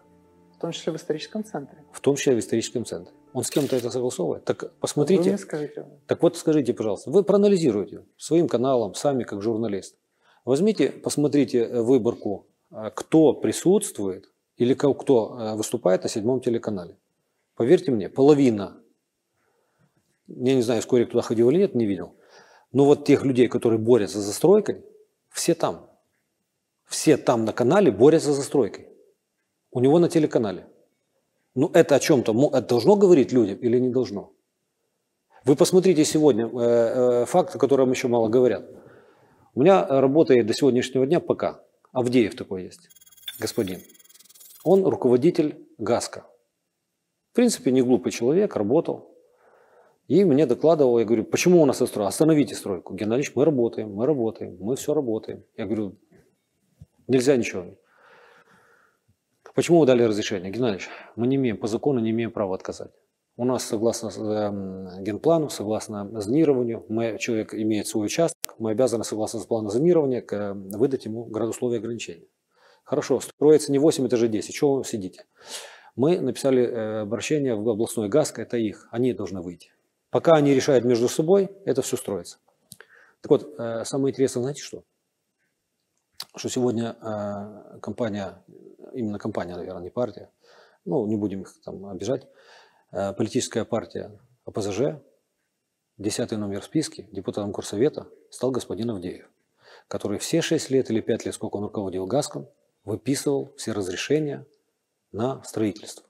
В 0.57 0.61
том 0.61 0.71
числе 0.71 0.93
в 0.93 0.95
историческом 0.95 1.43
центре. 1.43 1.83
В 1.91 1.99
том 1.99 2.15
числе 2.15 2.35
в 2.35 2.39
историческом 2.39 2.85
центре. 2.85 3.13
Он 3.33 3.43
с 3.43 3.49
кем-то 3.49 3.75
это 3.75 3.91
согласовывает. 3.91 4.45
Так 4.45 4.63
Вы 4.63 4.69
посмотрите. 4.79 5.29
мне 5.29 5.37
скажите. 5.37 5.85
Так 6.07 6.23
вот 6.23 6.37
скажите, 6.37 6.73
пожалуйста, 6.73 7.11
вы 7.11 7.23
проанализируйте 7.23 8.05
своим 8.17 8.47
каналом, 8.47 8.93
сами 8.95 9.23
как 9.23 9.41
журналист. 9.41 9.95
Возьмите, 10.45 10.91
посмотрите 10.91 11.59
э, 11.59 11.81
выборку, 11.81 12.47
э, 12.71 12.89
кто 12.95 13.33
присутствует 13.33 14.31
или 14.55 14.73
кто 14.73 15.37
э, 15.39 15.55
выступает 15.55 16.03
на 16.03 16.09
седьмом 16.09 16.39
телеканале. 16.39 16.97
Поверьте 17.55 17.91
мне, 17.91 18.09
половина, 18.09 18.77
я 20.27 20.55
не 20.55 20.61
знаю, 20.61 20.81
Скорик 20.81 21.11
туда 21.11 21.21
ходил 21.21 21.49
или 21.49 21.57
нет, 21.57 21.75
не 21.75 21.85
видел, 21.85 22.15
но 22.71 22.85
вот 22.85 23.05
тех 23.05 23.25
людей, 23.25 23.47
которые 23.47 23.79
борются 23.79 24.19
за 24.19 24.27
застройкой, 24.27 24.85
все 25.29 25.53
там. 25.53 25.89
Все 26.85 27.17
там 27.17 27.43
на 27.43 27.51
канале 27.51 27.91
борются 27.91 28.29
за 28.29 28.35
застройкой. 28.35 28.87
У 29.71 29.79
него 29.79 29.99
на 29.99 30.07
телеканале. 30.07 30.67
Ну 31.57 31.71
это 31.73 31.95
о 31.95 31.99
чем-то 31.99 32.51
это 32.53 32.67
должно 32.67 32.95
говорить 32.95 33.31
людям 33.31 33.57
или 33.57 33.79
не 33.79 33.89
должно? 33.89 34.31
Вы 35.43 35.55
посмотрите 35.55 36.05
сегодня 36.05 36.45
э, 36.45 36.51
э, 36.53 37.25
факт, 37.25 37.55
о 37.55 37.57
котором 37.57 37.89
еще 37.89 38.07
мало 38.07 38.27
говорят. 38.27 38.69
У 39.55 39.61
меня 39.61 39.83
работает 39.87 40.45
до 40.45 40.53
сегодняшнего 40.53 41.07
дня 41.07 41.19
пока. 41.19 41.63
Авдеев 41.93 42.35
такой 42.35 42.65
есть, 42.65 42.87
господин. 43.39 43.79
Он 44.63 44.85
руководитель 44.85 45.65
ГАСКа. 45.79 46.27
В 47.31 47.35
принципе, 47.35 47.71
не 47.71 47.81
глупый 47.81 48.11
человек, 48.11 48.55
работал. 48.55 49.09
И 50.07 50.23
мне 50.25 50.45
докладывал, 50.45 50.99
я 50.99 51.05
говорю, 51.05 51.23
почему 51.23 51.63
у 51.63 51.65
нас 51.65 51.77
стройка? 51.77 52.07
Остановите 52.07 52.53
стройку. 52.53 52.93
Геннадьевич, 52.93 53.31
мы 53.33 53.45
работаем, 53.45 53.95
мы 53.95 54.05
работаем, 54.05 54.57
мы 54.59 54.75
все 54.75 54.93
работаем. 54.93 55.43
Я 55.57 55.65
говорю, 55.65 55.95
нельзя 57.07 57.35
ничего. 57.35 57.65
Почему 59.57 59.79
вы 59.79 59.87
дали 59.87 60.03
разрешение? 60.03 60.51
Геннадьевич, 60.51 60.87
мы 61.15 61.25
не 61.25 61.35
имеем, 61.35 61.57
по 61.57 61.65
закону 61.65 61.99
не 61.99 62.11
имеем 62.11 62.29
права 62.29 62.53
отказать. 62.53 62.91
У 63.37 63.43
нас, 63.43 63.63
согласно 63.63 64.09
э, 64.09 65.01
генплану, 65.01 65.49
согласно 65.49 66.21
зонированию, 66.21 66.85
мы, 66.89 67.17
человек 67.17 67.55
имеет 67.55 67.87
свой 67.87 68.05
участок, 68.05 68.53
мы 68.59 68.69
обязаны, 68.69 69.03
согласно 69.03 69.39
плану 69.39 69.69
зонирования, 69.69 70.21
к- 70.21 70.33
э, 70.33 70.53
выдать 70.53 71.05
ему 71.05 71.25
градусловие 71.25 71.79
ограничения. 71.79 72.27
Хорошо, 72.83 73.19
строится 73.19 73.71
не 73.71 73.79
8 73.79 74.05
этажей 74.05 74.29
10, 74.29 74.53
чего 74.53 74.75
вы 74.75 74.83
сидите? 74.83 75.25
Мы 75.95 76.19
написали 76.19 76.61
э, 76.63 76.99
обращение 76.99 77.55
в 77.55 77.67
областной 77.67 78.09
ГАСК, 78.09 78.37
это 78.37 78.57
их, 78.57 78.87
они 78.91 79.11
должны 79.13 79.41
выйти. 79.41 79.71
Пока 80.11 80.35
они 80.35 80.53
решают 80.53 80.85
между 80.85 81.09
собой, 81.09 81.49
это 81.65 81.81
все 81.81 81.97
строится. 81.97 82.37
Так 83.21 83.31
вот, 83.31 83.55
э, 83.57 83.85
самое 83.85 84.11
интересное, 84.11 84.43
знаете 84.43 84.61
что? 84.61 84.83
Что 86.35 86.47
сегодня 86.47 86.95
э, 87.01 87.79
компания, 87.81 88.43
именно 88.97 89.19
компания, 89.19 89.55
наверное, 89.55 89.83
не 89.83 89.89
партия, 89.89 90.29
ну, 90.85 91.05
не 91.05 91.15
будем 91.15 91.41
их 91.41 91.53
там 91.63 91.85
обижать, 91.85 92.27
э, 92.91 93.13
политическая 93.13 93.65
партия 93.65 94.19
ОПЗЖ, 94.45 95.01
десятый 95.97 96.37
номер 96.37 96.61
в 96.61 96.65
списке, 96.65 97.07
депутатом 97.11 97.51
Горсовета 97.51 98.07
стал 98.29 98.51
господин 98.51 98.89
Авдеев, 98.91 99.29
который 99.87 100.17
все 100.19 100.41
6 100.41 100.69
лет 100.69 100.89
или 100.89 101.01
5 101.01 101.25
лет, 101.25 101.33
сколько 101.33 101.57
он 101.57 101.63
руководил 101.63 102.05
ГАСКом, 102.05 102.47
выписывал 102.83 103.53
все 103.57 103.73
разрешения 103.73 104.45
на 105.11 105.43
строительство. 105.43 106.05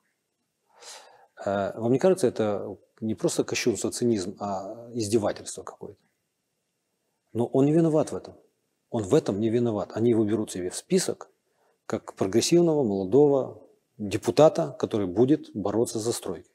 Э, 1.44 1.78
Вам 1.80 1.92
не 1.92 2.00
кажется, 2.00 2.28
это 2.28 2.78
не 3.00 3.16
просто 3.16 3.44
кощунство, 3.44 3.92
цинизм, 3.92 4.38
а 4.40 4.90
издевательство 4.94 5.64
какое-то? 5.64 6.00
Но 7.34 7.46
он 7.46 7.66
не 7.66 7.72
виноват 7.72 8.12
в 8.12 8.16
этом. 8.16 8.36
Он 8.90 9.04
в 9.04 9.14
этом 9.14 9.40
не 9.40 9.50
виноват. 9.50 9.92
Они 9.94 10.12
его 10.12 10.24
берут 10.24 10.52
себе 10.52 10.70
в 10.70 10.76
список 10.76 11.30
как 11.88 12.14
прогрессивного 12.14 12.84
молодого 12.84 13.64
депутата, 13.98 14.76
который 14.78 15.08
будет 15.08 15.50
бороться 15.56 16.00
за 16.00 16.12
стройкой. 16.12 16.52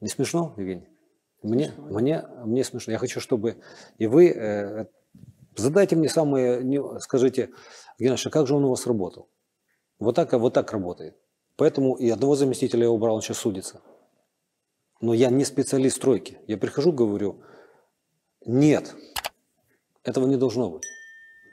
Не 0.00 0.08
смешно, 0.08 0.54
Евгений? 0.56 0.88
Мне, 1.42 1.72
мне, 1.76 2.24
мне 2.44 2.64
смешно. 2.64 2.92
Я 2.92 2.98
хочу, 2.98 3.20
чтобы 3.20 3.60
и 3.98 4.06
вы 4.06 4.30
э, 4.30 4.86
задайте 5.54 5.96
мне 5.96 6.08
самые, 6.08 6.64
не- 6.64 7.00
скажите, 7.00 7.50
Геннадий, 7.98 8.28
а 8.28 8.30
как 8.30 8.46
же 8.46 8.54
он 8.54 8.64
у 8.64 8.70
вас 8.70 8.86
работал? 8.86 9.28
Вот 9.98 10.16
так, 10.16 10.32
вот 10.32 10.54
так 10.54 10.72
работает. 10.72 11.16
Поэтому 11.56 11.94
и 11.94 12.08
одного 12.08 12.34
заместителя 12.36 12.84
я 12.84 12.90
убрал, 12.90 13.16
он 13.16 13.22
сейчас 13.22 13.38
судится. 13.38 13.82
Но 15.00 15.12
я 15.14 15.30
не 15.30 15.44
специалист 15.44 15.96
стройки. 15.96 16.38
Я 16.46 16.56
прихожу, 16.56 16.92
говорю, 16.92 17.42
нет, 18.46 18.94
этого 20.04 20.26
не 20.26 20.36
должно 20.36 20.70
быть. 20.70 20.84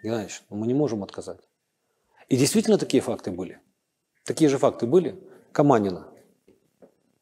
Геннадьевич, 0.01 0.43
мы 0.49 0.65
не 0.65 0.73
можем 0.73 1.03
отказать. 1.03 1.48
И 2.29 2.37
действительно 2.37 2.77
такие 2.77 3.01
факты 3.01 3.31
были. 3.31 3.59
Такие 4.23 4.49
же 4.49 4.57
факты 4.57 4.85
были. 4.85 5.19
Каманина, 5.51 6.07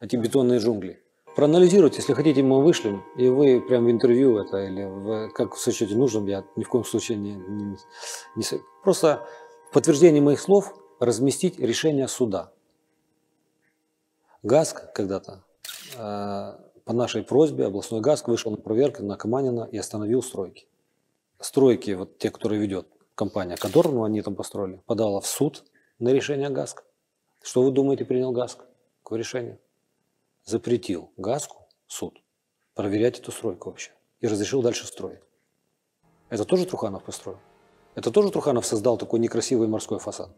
эти 0.00 0.16
бетонные 0.16 0.58
джунгли. 0.58 1.02
Проанализируйте, 1.34 1.98
если 1.98 2.12
хотите, 2.12 2.42
мы 2.42 2.62
вышлем, 2.62 3.04
и 3.16 3.28
вы 3.28 3.60
прям 3.60 3.86
в 3.86 3.90
интервью 3.90 4.38
это, 4.38 4.58
или 4.64 4.84
в, 4.84 5.30
как 5.30 5.56
сочтете 5.56 5.94
нужным, 5.94 6.26
я 6.26 6.44
ни 6.56 6.64
в 6.64 6.68
коем 6.68 6.84
случае 6.84 7.16
не, 7.16 7.34
не- 7.34 7.76
не 8.36 8.44
Просто 8.82 9.26
в 9.70 9.72
подтверждение 9.72 10.20
моих 10.20 10.40
слов 10.40 10.74
разместить 11.00 11.58
решение 11.58 12.08
суда. 12.08 12.52
ГАСК 14.42 14.92
когда-то 14.92 15.44
э, 15.96 16.58
по 16.84 16.92
нашей 16.92 17.22
просьбе 17.22 17.66
областной 17.66 18.00
ГАСК 18.00 18.28
вышел 18.28 18.50
на 18.50 18.56
проверку 18.56 19.04
на 19.04 19.16
Каманина 19.16 19.68
и 19.70 19.78
остановил 19.78 20.22
стройки. 20.22 20.66
стройки, 21.40 21.92
вот 21.92 22.18
те, 22.18 22.30
которые 22.30 22.60
ведет 22.60 22.88
компания 23.18 23.56
Кадор, 23.56 23.90
ну 23.90 24.04
они 24.04 24.22
там 24.22 24.36
построили, 24.36 24.80
подала 24.86 25.20
в 25.20 25.26
суд 25.26 25.64
на 25.98 26.10
решение 26.10 26.50
ГАСК. 26.50 26.84
Что 27.42 27.62
вы 27.62 27.72
думаете, 27.72 28.04
принял 28.04 28.30
ГАСК? 28.30 28.60
Какое 29.02 29.18
решение? 29.18 29.58
Запретил 30.44 31.10
ГАСКу 31.16 31.66
суд 31.88 32.22
проверять 32.74 33.18
эту 33.18 33.32
стройку 33.32 33.70
вообще 33.70 33.90
и 34.20 34.28
разрешил 34.28 34.62
дальше 34.62 34.86
строить. 34.86 35.18
Это 36.30 36.44
тоже 36.44 36.64
Труханов 36.64 37.02
построил? 37.02 37.38
Это 37.96 38.12
тоже 38.12 38.30
Труханов 38.30 38.64
создал 38.64 38.96
такой 38.96 39.18
некрасивый 39.18 39.66
морской 39.66 39.98
фасад? 39.98 40.30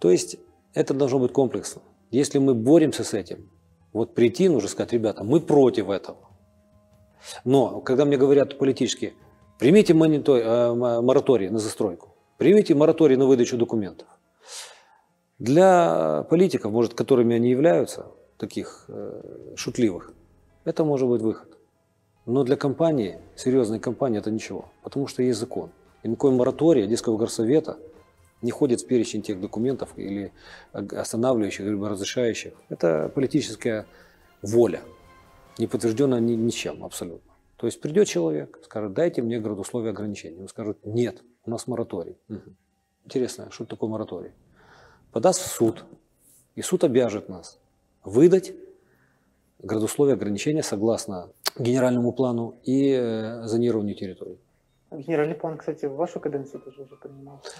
То 0.00 0.10
есть 0.10 0.36
это 0.72 0.94
должно 0.94 1.20
быть 1.20 1.32
комплексно. 1.32 1.80
Если 2.10 2.38
мы 2.38 2.54
боремся 2.54 3.04
с 3.04 3.14
этим, 3.14 3.52
вот 3.92 4.14
прийти, 4.14 4.48
нужно 4.48 4.68
сказать, 4.68 4.92
ребята, 4.92 5.22
мы 5.22 5.40
против 5.40 5.90
этого. 5.90 6.28
Но 7.44 7.80
когда 7.82 8.04
мне 8.04 8.16
говорят 8.16 8.58
политически, 8.58 9.14
примите 9.58 9.94
монитор, 9.94 10.38
э, 10.38 10.74
мораторий 11.02 11.48
на 11.50 11.58
застройку, 11.58 12.14
примите 12.38 12.74
мораторий 12.74 13.16
на 13.16 13.26
выдачу 13.26 13.56
документов. 13.56 14.08
Для 15.38 16.24
политиков, 16.30 16.72
может, 16.72 16.94
которыми 16.94 17.34
они 17.36 17.50
являются, 17.50 18.06
таких 18.38 18.84
э, 18.88 19.54
шутливых, 19.56 20.12
это 20.64 20.84
может 20.84 21.08
быть 21.08 21.22
выход. 21.22 21.48
Но 22.26 22.42
для 22.42 22.56
компании, 22.56 23.18
серьезной 23.36 23.80
компании, 23.80 24.18
это 24.18 24.30
ничего, 24.30 24.66
потому 24.82 25.06
что 25.06 25.22
есть 25.22 25.38
закон. 25.38 25.70
И 26.02 26.08
никакой 26.08 26.32
мораторий 26.32 26.84
Одесского 26.84 27.18
горсовета 27.18 27.76
не 28.42 28.50
входит 28.50 28.80
в 28.80 28.86
перечень 28.86 29.22
тех 29.22 29.40
документов 29.40 29.90
или 29.96 30.32
останавливающих, 30.72 31.66
либо 31.66 31.88
разрешающих. 31.88 32.52
Это 32.68 33.10
политическая 33.14 33.86
воля, 34.42 34.80
не 35.58 35.66
подтвержденная 35.66 36.20
ни, 36.20 36.34
ничем 36.34 36.84
абсолютно. 36.84 37.33
То 37.56 37.66
есть 37.66 37.80
придет 37.80 38.08
человек, 38.08 38.58
скажет, 38.64 38.92
дайте 38.92 39.22
мне 39.22 39.40
градусловие 39.40 39.90
ограничений. 39.90 40.40
Он 40.40 40.48
скажет, 40.48 40.78
нет, 40.84 41.22
у 41.44 41.50
нас 41.50 41.66
мораторий. 41.66 42.16
Угу. 42.28 42.54
Интересно, 43.04 43.50
что 43.50 43.64
такое 43.64 43.88
мораторий? 43.88 44.32
Подаст 45.12 45.40
в 45.42 45.46
суд, 45.46 45.84
и 46.54 46.62
суд 46.62 46.84
обяжет 46.84 47.28
нас 47.28 47.58
выдать 48.02 48.54
градусловие 49.60 50.14
ограничения 50.14 50.62
согласно 50.62 51.30
генеральному 51.58 52.12
плану 52.12 52.56
и 52.64 52.90
э, 52.90 53.46
зонированию 53.46 53.94
территории. 53.94 54.38
Генеральный 54.90 55.34
план, 55.34 55.58
кстати, 55.58 55.86
в 55.86 55.94
вашу 55.94 56.20
каденцию 56.20 56.60
тоже 56.60 56.82
уже 56.82 56.96
принимался. 56.96 57.50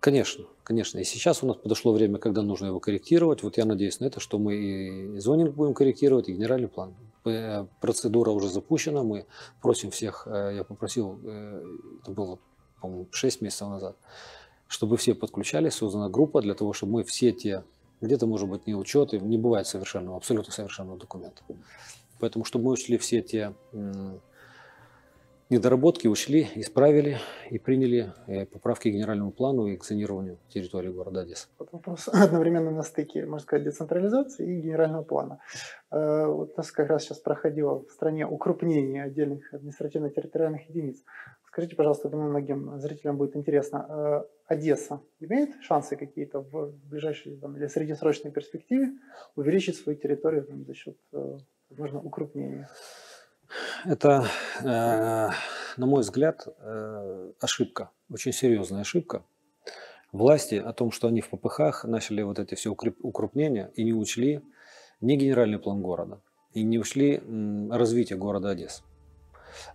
Конечно, 0.00 0.44
конечно. 0.64 0.98
И 0.98 1.04
сейчас 1.04 1.42
у 1.42 1.46
нас 1.46 1.56
подошло 1.56 1.92
время, 1.92 2.18
когда 2.18 2.42
нужно 2.42 2.66
его 2.66 2.80
корректировать. 2.80 3.42
Вот 3.42 3.56
я 3.58 3.64
надеюсь 3.64 4.00
на 4.00 4.06
это, 4.06 4.20
что 4.20 4.38
мы 4.38 4.54
и 4.54 5.18
зонинг 5.18 5.54
будем 5.54 5.74
корректировать, 5.74 6.28
и 6.28 6.32
генеральный 6.32 6.68
план. 6.68 6.94
Э, 7.24 7.66
процедура 7.80 8.30
уже 8.30 8.48
запущена. 8.48 9.02
Мы 9.02 9.26
просим 9.60 9.90
всех, 9.90 10.26
э, 10.26 10.52
я 10.56 10.64
попросил, 10.64 11.20
это 12.02 12.10
было, 12.10 12.38
по-моему, 12.80 13.08
6 13.10 13.40
месяцев 13.40 13.68
назад, 13.68 13.96
чтобы 14.66 14.96
все 14.96 15.14
подключались, 15.14 15.74
создана 15.74 16.08
группа 16.08 16.42
для 16.42 16.54
того, 16.54 16.72
чтобы 16.72 16.94
мы 16.94 17.04
все 17.04 17.32
те, 17.32 17.64
где-то, 18.00 18.26
может 18.26 18.48
быть, 18.48 18.66
не 18.66 18.74
учеты, 18.74 19.20
не 19.20 19.38
бывает 19.38 19.66
совершенного, 19.66 20.16
абсолютно 20.16 20.52
совершенного 20.52 20.98
документа. 20.98 21.42
Поэтому, 22.18 22.44
чтобы 22.44 22.66
мы 22.66 22.72
ушли 22.72 22.98
все 22.98 23.22
те 23.22 23.54
недоработки, 25.52 26.08
ушли, 26.08 26.48
исправили 26.56 27.18
и 27.50 27.58
приняли 27.58 28.12
э, 28.26 28.46
поправки 28.46 28.90
к 28.90 28.92
генеральному 28.92 29.30
плану 29.30 29.66
и 29.66 29.76
к 29.76 29.84
зонированию 29.84 30.38
территории 30.48 30.88
города 30.88 31.20
Одессы. 31.20 31.48
Вопрос 31.58 32.08
одновременно 32.12 32.70
на 32.70 32.82
стыке, 32.82 33.26
можно 33.26 33.44
сказать, 33.44 33.64
децентрализации 33.64 34.58
и 34.58 34.60
генерального 34.60 35.02
плана. 35.02 35.38
Э, 35.90 36.26
вот 36.26 36.52
у 36.54 36.56
нас 36.56 36.72
как 36.72 36.88
раз 36.88 37.04
сейчас 37.04 37.18
проходило 37.18 37.84
в 37.84 37.90
стране 37.90 38.26
укрупнение 38.26 39.04
отдельных 39.04 39.52
административно-территориальных 39.54 40.68
единиц. 40.68 41.04
Скажите, 41.46 41.76
пожалуйста, 41.76 42.08
думаю, 42.08 42.30
многим 42.30 42.80
зрителям 42.80 43.18
будет 43.18 43.36
интересно, 43.36 43.86
э, 43.88 44.22
Одесса 44.46 45.00
имеет 45.20 45.50
шансы 45.62 45.96
какие-то 45.96 46.40
в 46.40 46.72
ближайшей 46.88 47.36
там, 47.36 47.56
или 47.56 47.66
среднесрочной 47.66 48.30
перспективе 48.30 48.92
увеличить 49.36 49.76
свою 49.76 49.98
территорию 49.98 50.44
там, 50.44 50.64
за 50.64 50.74
счет 50.74 50.96
возможно, 51.72 52.00
укрупнение? 52.00 52.68
Это, 53.84 54.26
э, 54.60 55.28
на 55.76 55.86
мой 55.86 56.02
взгляд, 56.02 56.46
э, 56.46 57.32
ошибка, 57.40 57.90
очень 58.10 58.32
серьезная 58.32 58.82
ошибка. 58.82 59.24
Власти 60.12 60.56
о 60.56 60.72
том, 60.72 60.90
что 60.90 61.08
они 61.08 61.20
в 61.20 61.30
ППХ 61.30 61.84
начали 61.84 62.22
вот 62.22 62.38
эти 62.38 62.54
все 62.54 62.70
укрупнения 62.70 63.70
и 63.74 63.82
не 63.82 63.94
учли 63.94 64.42
ни 65.00 65.16
генеральный 65.16 65.58
план 65.58 65.80
города, 65.80 66.20
и 66.52 66.62
не 66.62 66.78
учли 66.78 67.22
развитие 67.70 68.18
города 68.18 68.50
Одессы. 68.50 68.82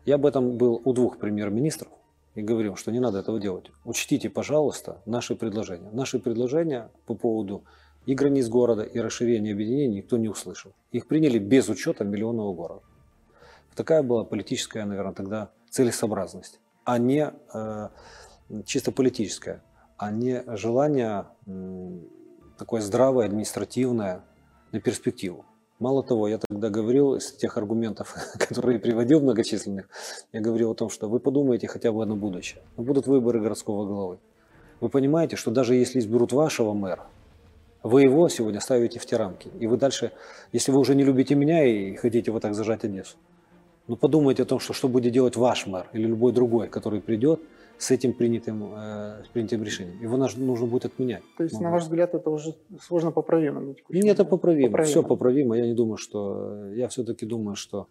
Я 0.05 0.15
об 0.15 0.25
этом 0.25 0.57
был 0.57 0.82
у 0.84 0.93
двух 0.93 1.17
премьер-министров 1.17 1.91
и 2.36 2.41
говорил, 2.41 2.75
что 2.75 2.91
не 2.91 2.99
надо 2.99 3.19
этого 3.19 3.39
делать. 3.39 3.71
Учтите, 3.84 4.30
пожалуйста, 4.30 5.01
наши 5.05 5.36
предложения. 5.36 5.89
Наши 5.91 6.19
предложения 6.19 6.91
по 7.07 7.15
поводу 7.15 7.63
и 8.05 8.13
границ 8.13 8.47
города, 8.47 8.84
и 8.84 8.99
расширения 8.99 9.53
объединений 9.53 9.97
никто 9.97 10.17
не 10.17 10.30
услышал. 10.30 10.71
Их 10.91 11.07
приняли 11.07 11.39
без 11.39 11.67
учета 11.67 12.03
миллионного 12.03 12.53
города. 12.53 12.82
Такая 13.78 14.01
была 14.01 14.23
политическая, 14.23 14.86
наверное, 14.86 15.13
тогда 15.13 15.51
целесообразность, 15.69 16.59
а 16.84 16.97
не 16.97 17.32
э, 17.53 17.89
чисто 18.65 18.91
политическая, 18.91 19.61
а 19.97 20.09
не 20.09 20.43
желание 20.57 21.25
э, 21.45 21.99
такое 22.57 22.82
здравое, 22.82 23.28
административное 23.28 24.23
на 24.71 24.82
перспективу. 24.82 25.45
Мало 25.78 26.01
того, 26.01 26.28
я 26.28 26.39
тогда 26.39 26.69
говорил 26.69 27.17
из 27.17 27.32
тех 27.34 27.55
аргументов, 27.55 28.15
которые 28.39 28.80
приводил 28.80 29.21
многочисленных, 29.21 29.89
я 30.34 30.41
говорил 30.41 30.71
о 30.71 30.75
том, 30.75 30.89
что 30.89 31.07
вы 31.07 31.19
подумаете 31.19 31.67
хотя 31.67 31.91
бы 31.91 32.03
на 32.07 32.15
будущее. 32.15 32.63
Будут 32.78 33.05
выборы 33.05 33.39
городского 33.41 33.86
главы. 33.86 34.17
Вы 34.80 34.89
понимаете, 34.89 35.36
что 35.36 35.51
даже 35.51 35.75
если 35.75 35.99
изберут 35.99 36.34
вашего 36.34 36.73
мэра, 36.73 37.05
вы 37.84 38.01
его 38.01 38.28
сегодня 38.28 38.59
ставите 38.59 38.97
в 38.97 39.05
те 39.05 39.17
рамки. 39.17 39.51
И 39.59 39.67
вы 39.67 39.78
дальше, 39.78 40.13
если 40.51 40.71
вы 40.71 40.80
уже 40.80 40.95
не 40.95 41.03
любите 41.03 41.36
меня 41.36 41.63
и 41.63 41.95
хотите 41.95 42.32
вот 42.32 42.41
так 42.41 42.55
зажать 42.55 42.84
Одессу, 42.84 43.17
ну 43.88 43.95
подумайте 43.95 44.43
о 44.43 44.45
том, 44.45 44.59
что, 44.59 44.73
что 44.73 44.88
будет 44.88 45.13
делать 45.13 45.35
ваш 45.35 45.67
мэр 45.67 45.89
или 45.93 46.07
любой 46.07 46.31
другой, 46.31 46.67
который 46.67 47.01
придет 47.01 47.41
с 47.77 47.91
этим 47.91 48.13
принятым, 48.13 48.73
э, 48.75 49.23
принятым 49.33 49.63
решением. 49.63 50.01
Его 50.01 50.17
нужно 50.17 50.65
будет 50.65 50.85
отменять. 50.85 51.23
То 51.38 51.43
есть, 51.43 51.59
на 51.59 51.69
ваш 51.69 51.83
взгляд, 51.83 52.15
это 52.15 52.29
уже 52.29 52.55
сложно 52.81 53.11
поправимо? 53.11 53.75
Нет, 53.89 54.05
это 54.05 54.25
поправимо. 54.25 54.67
поправимо. 54.67 54.91
Все 54.91 55.03
поправимо. 55.03 55.57
Я 55.57 55.67
не 55.67 55.73
думаю, 55.73 55.97
что... 55.97 56.65
Я 56.73 56.88
все-таки 56.88 57.25
думаю, 57.25 57.55
что 57.55 57.88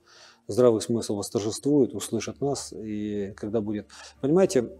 здравый 0.48 0.80
смысл 0.80 1.16
восторжествует, 1.16 1.94
услышат 1.94 2.40
нас. 2.40 2.72
И 2.76 3.32
когда 3.36 3.60
будет... 3.60 3.86
Понимаете, 4.20 4.70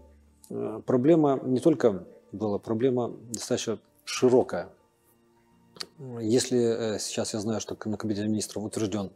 э, 0.49 0.81
проблема 0.85 1.39
не 1.43 1.59
только 1.59 2.05
была, 2.33 2.59
проблема 2.59 3.13
достаточно 3.31 3.79
широкая. 4.03 4.69
Если 6.19 6.95
э, 6.95 6.99
сейчас 6.99 7.33
я 7.33 7.39
знаю, 7.39 7.61
что 7.61 7.77
на 7.85 7.95
Кабинете 7.95 8.27
министров 8.27 8.65
утвержден 8.65 9.11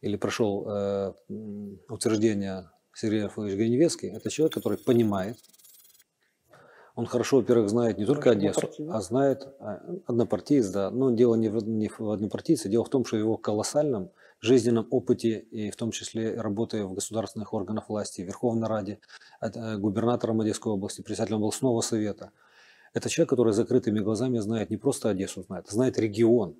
или 0.00 0.16
прошел 0.16 0.66
э, 0.68 1.12
утверждение 1.88 2.70
Сергей 2.94 3.24
Рафаэльевич 3.24 3.58
Гриневецкий, 3.58 4.10
это 4.10 4.30
человек, 4.30 4.54
который 4.54 4.78
понимает, 4.78 5.36
он 6.94 7.04
хорошо, 7.06 7.38
во-первых, 7.38 7.68
знает 7.68 7.98
не 7.98 8.06
только 8.06 8.30
Одессу, 8.30 8.70
а 8.90 9.02
знает 9.02 9.46
а, 9.60 9.82
однопартиец, 10.06 10.68
да. 10.68 10.90
Но 10.90 11.10
дело 11.10 11.34
не 11.34 11.50
в, 11.50 11.62
не 11.68 11.88
в 11.88 12.10
однопартийце, 12.10 12.70
дело 12.70 12.86
в 12.86 12.88
том, 12.88 13.04
что 13.04 13.16
в 13.16 13.18
его 13.18 13.36
колоссальном 13.36 14.10
жизненном 14.40 14.86
опыте, 14.90 15.40
и 15.50 15.70
в 15.70 15.76
том 15.76 15.90
числе 15.90 16.40
работая 16.40 16.84
в 16.84 16.94
государственных 16.94 17.52
органах 17.52 17.90
власти, 17.90 18.22
в 18.22 18.24
Верховной 18.24 18.66
Раде, 18.66 18.98
э, 19.42 19.76
губернатором 19.76 20.40
Одесской 20.40 20.72
области, 20.72 21.02
председателем 21.02 21.38
областного 21.38 21.82
совета– 21.82 22.30
это 22.96 23.10
человек, 23.10 23.28
который 23.28 23.52
закрытыми 23.52 24.00
глазами 24.00 24.38
знает 24.38 24.70
не 24.70 24.78
просто 24.78 25.10
Одессу, 25.10 25.42
знает, 25.42 25.68
знает 25.68 25.98
регион. 25.98 26.56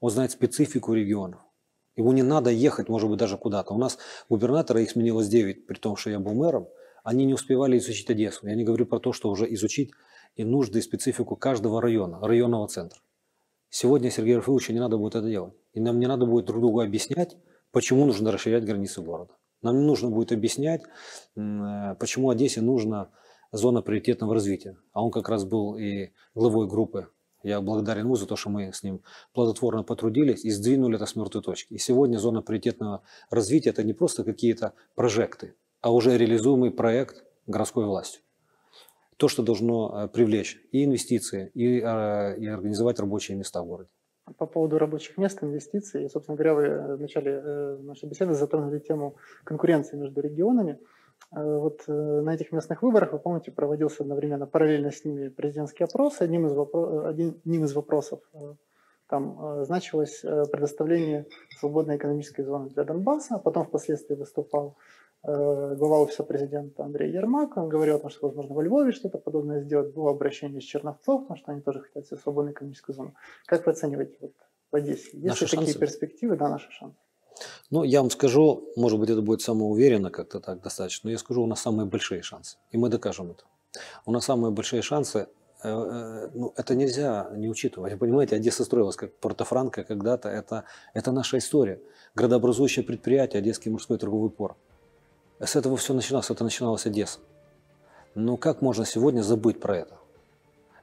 Он 0.00 0.10
знает 0.10 0.30
специфику 0.30 0.94
регионов. 0.94 1.40
Ему 1.96 2.12
не 2.12 2.22
надо 2.22 2.50
ехать, 2.50 2.88
может 2.88 3.08
быть, 3.08 3.18
даже 3.18 3.38
куда-то. 3.38 3.72
У 3.74 3.78
нас 3.78 3.98
губернатора, 4.28 4.82
их 4.82 4.90
сменилось 4.90 5.28
9, 5.28 5.66
при 5.66 5.78
том, 5.78 5.96
что 5.96 6.10
я 6.10 6.20
был 6.20 6.34
мэром, 6.34 6.68
они 7.02 7.24
не 7.24 7.34
успевали 7.34 7.78
изучить 7.78 8.10
Одессу. 8.10 8.46
Я 8.46 8.54
не 8.54 8.64
говорю 8.64 8.84
про 8.86 8.98
то, 8.98 9.12
что 9.12 9.30
уже 9.30 9.52
изучить 9.54 9.92
и 10.34 10.44
нужды, 10.44 10.78
и 10.78 10.82
специфику 10.82 11.36
каждого 11.36 11.80
района, 11.80 12.20
районного 12.20 12.68
центра. 12.68 13.00
Сегодня 13.70 14.10
Сергею 14.10 14.38
Рафаиловичу 14.38 14.72
не 14.72 14.80
надо 14.80 14.98
будет 14.98 15.16
это 15.16 15.28
делать. 15.28 15.54
И 15.72 15.80
нам 15.80 15.98
не 15.98 16.06
надо 16.06 16.26
будет 16.26 16.46
друг 16.46 16.60
другу 16.60 16.80
объяснять, 16.80 17.36
почему 17.72 18.06
нужно 18.06 18.30
расширять 18.30 18.64
границы 18.64 19.00
города. 19.02 19.34
Нам 19.62 19.78
не 19.78 19.84
нужно 19.84 20.10
будет 20.10 20.32
объяснять, 20.32 20.82
э, 21.36 21.94
почему 21.98 22.30
Одессе 22.30 22.60
нужно 22.60 23.10
зона 23.52 23.82
приоритетного 23.82 24.34
развития. 24.34 24.76
А 24.92 25.02
он 25.02 25.10
как 25.10 25.28
раз 25.28 25.44
был 25.44 25.76
и 25.76 26.10
главой 26.34 26.68
группы. 26.68 27.08
Я 27.46 27.60
благодарен 27.60 28.06
ему 28.06 28.16
за 28.16 28.26
то, 28.26 28.34
что 28.34 28.50
мы 28.50 28.72
с 28.72 28.82
ним 28.82 29.02
плодотворно 29.32 29.84
потрудились 29.84 30.44
и 30.44 30.50
сдвинули 30.50 30.96
это 30.96 31.06
с 31.06 31.14
мертвой 31.14 31.42
точки. 31.42 31.74
И 31.74 31.78
сегодня 31.78 32.18
зона 32.18 32.42
приоритетного 32.42 33.02
развития– 33.30 33.70
это 33.70 33.84
не 33.84 33.92
просто 33.92 34.24
какие-то 34.24 34.72
прожекты, 34.96 35.54
а 35.80 35.92
уже 35.92 36.18
реализуемый 36.18 36.72
проект 36.72 37.24
городской 37.46 37.86
властью. 37.86 38.22
То, 39.16 39.28
что 39.28 39.44
должно 39.44 39.92
э, 39.94 40.08
привлечь 40.08 40.60
и 40.72 40.84
инвестиции, 40.84 41.52
и, 41.54 41.78
э, 41.78 42.36
и 42.36 42.46
организовать 42.48 42.98
рабочие 42.98 43.36
места 43.36 43.62
в 43.62 43.66
городе. 43.66 43.90
По 44.38 44.46
поводу 44.46 44.78
рабочих 44.78 45.16
мест, 45.16 45.38
инвестиций, 45.40 46.10
собственно 46.10 46.36
говоря, 46.36 46.54
вы 46.54 46.96
в 46.96 47.00
начале 47.00 47.30
э, 47.30 47.78
нашей 47.80 48.08
беседы 48.08 48.34
затронули 48.34 48.80
тему 48.80 49.14
конкуренции 49.44 49.96
между 49.96 50.20
регионами. 50.20 50.80
Э, 51.34 51.58
Вот 51.58 51.84
э, 51.88 51.92
на 51.92 52.34
этих 52.34 52.52
местных 52.52 52.82
выборах, 52.82 53.12
вы 53.12 53.18
помните, 53.18 53.50
проводился 53.52 54.02
одновременно 54.02 54.46
параллельно 54.46 54.90
с 54.90 55.04
ними 55.04 55.28
президентский 55.28 55.84
опрос. 55.84 56.20
Одним 56.20 56.46
из, 56.46 56.52
вопро- 56.52 57.06
один- 57.08 57.40
одним 57.44 57.64
из 57.64 57.72
вопросов 57.74 58.20
э, 58.32 58.54
там 59.08 59.38
э, 59.60 59.64
значилось 59.64 60.24
э, 60.24 60.44
предоставление 60.50 61.26
свободной 61.58 61.96
экономической 61.96 62.42
зоны 62.44 62.70
для 62.70 62.84
Донбасса. 62.84 63.38
Потом 63.38 63.64
впоследствии 63.64 64.14
выступал 64.14 64.76
э, 65.24 65.74
глава 65.76 65.98
офиса 66.00 66.22
президента 66.24 66.84
Андрей 66.84 67.10
Ермак. 67.12 67.56
Он 67.56 67.68
говорил 67.68 67.96
о 67.96 67.98
том, 67.98 68.10
что, 68.10 68.26
возможно, 68.28 68.54
во 68.54 68.62
Львове 68.62 68.92
что-то 68.92 69.18
подобное 69.18 69.60
сделать. 69.60 69.92
Было 69.94 70.10
обращение 70.10 70.60
с 70.60 70.64
Черновцов, 70.64 71.22
потому 71.22 71.36
что 71.38 71.52
они 71.52 71.60
тоже 71.60 71.80
хотят 71.80 72.06
себе 72.06 72.18
свободную 72.18 72.52
экономическую 72.54 72.94
зону. 72.94 73.14
Как 73.46 73.66
вы 73.66 73.72
оцениваете 73.72 74.16
вот, 74.20 74.32
в 74.70 74.76
Одессе? 74.76 75.10
Есть 75.12 75.24
Наши 75.26 75.44
ли 75.44 75.50
такие 75.50 75.66
шансы? 75.66 75.78
перспективы? 75.80 76.36
Да, 76.36 76.48
наши 76.48 76.70
шансы. 76.70 76.98
Ну, 77.70 77.84
я 77.84 78.00
вам 78.00 78.10
скажу, 78.10 78.68
может 78.76 78.98
быть, 78.98 79.10
это 79.10 79.22
будет 79.22 79.42
самоуверенно 79.42 80.10
как-то 80.10 80.40
так 80.40 80.62
достаточно, 80.62 81.08
но 81.08 81.12
я 81.12 81.18
скажу, 81.18 81.42
у 81.42 81.46
нас 81.46 81.60
самые 81.60 81.86
большие 81.86 82.22
шансы. 82.22 82.56
И 82.72 82.78
мы 82.78 82.88
докажем 82.88 83.30
это. 83.30 83.44
У 84.06 84.12
нас 84.12 84.24
самые 84.24 84.50
большие 84.52 84.82
шансы. 84.82 85.26
э, 85.62 85.68
э, 85.68 86.30
Ну, 86.34 86.52
это 86.56 86.74
нельзя 86.74 87.28
не 87.36 87.48
учитывать. 87.48 87.98
Понимаете, 87.98 88.36
Одесса 88.36 88.64
строилась 88.64 88.96
как 88.96 89.12
Порто-Франко 89.16 89.84
когда-то. 89.84 90.28
Это, 90.28 90.64
это 90.94 91.12
наша 91.12 91.38
история. 91.38 91.80
Градообразующее 92.14 92.84
предприятие, 92.84 93.40
Одесский 93.40 93.70
морской 93.70 93.98
торговый 93.98 94.30
порт. 94.30 94.56
С 95.40 95.56
этого 95.56 95.76
все 95.76 95.92
начиналось. 95.94 96.30
Это 96.30 96.44
начиналась 96.44 96.86
Одесса. 96.86 97.18
Но 98.14 98.36
как 98.36 98.62
можно 98.62 98.86
сегодня 98.86 99.22
забыть 99.22 99.60
про 99.60 99.76
это? 99.76 99.98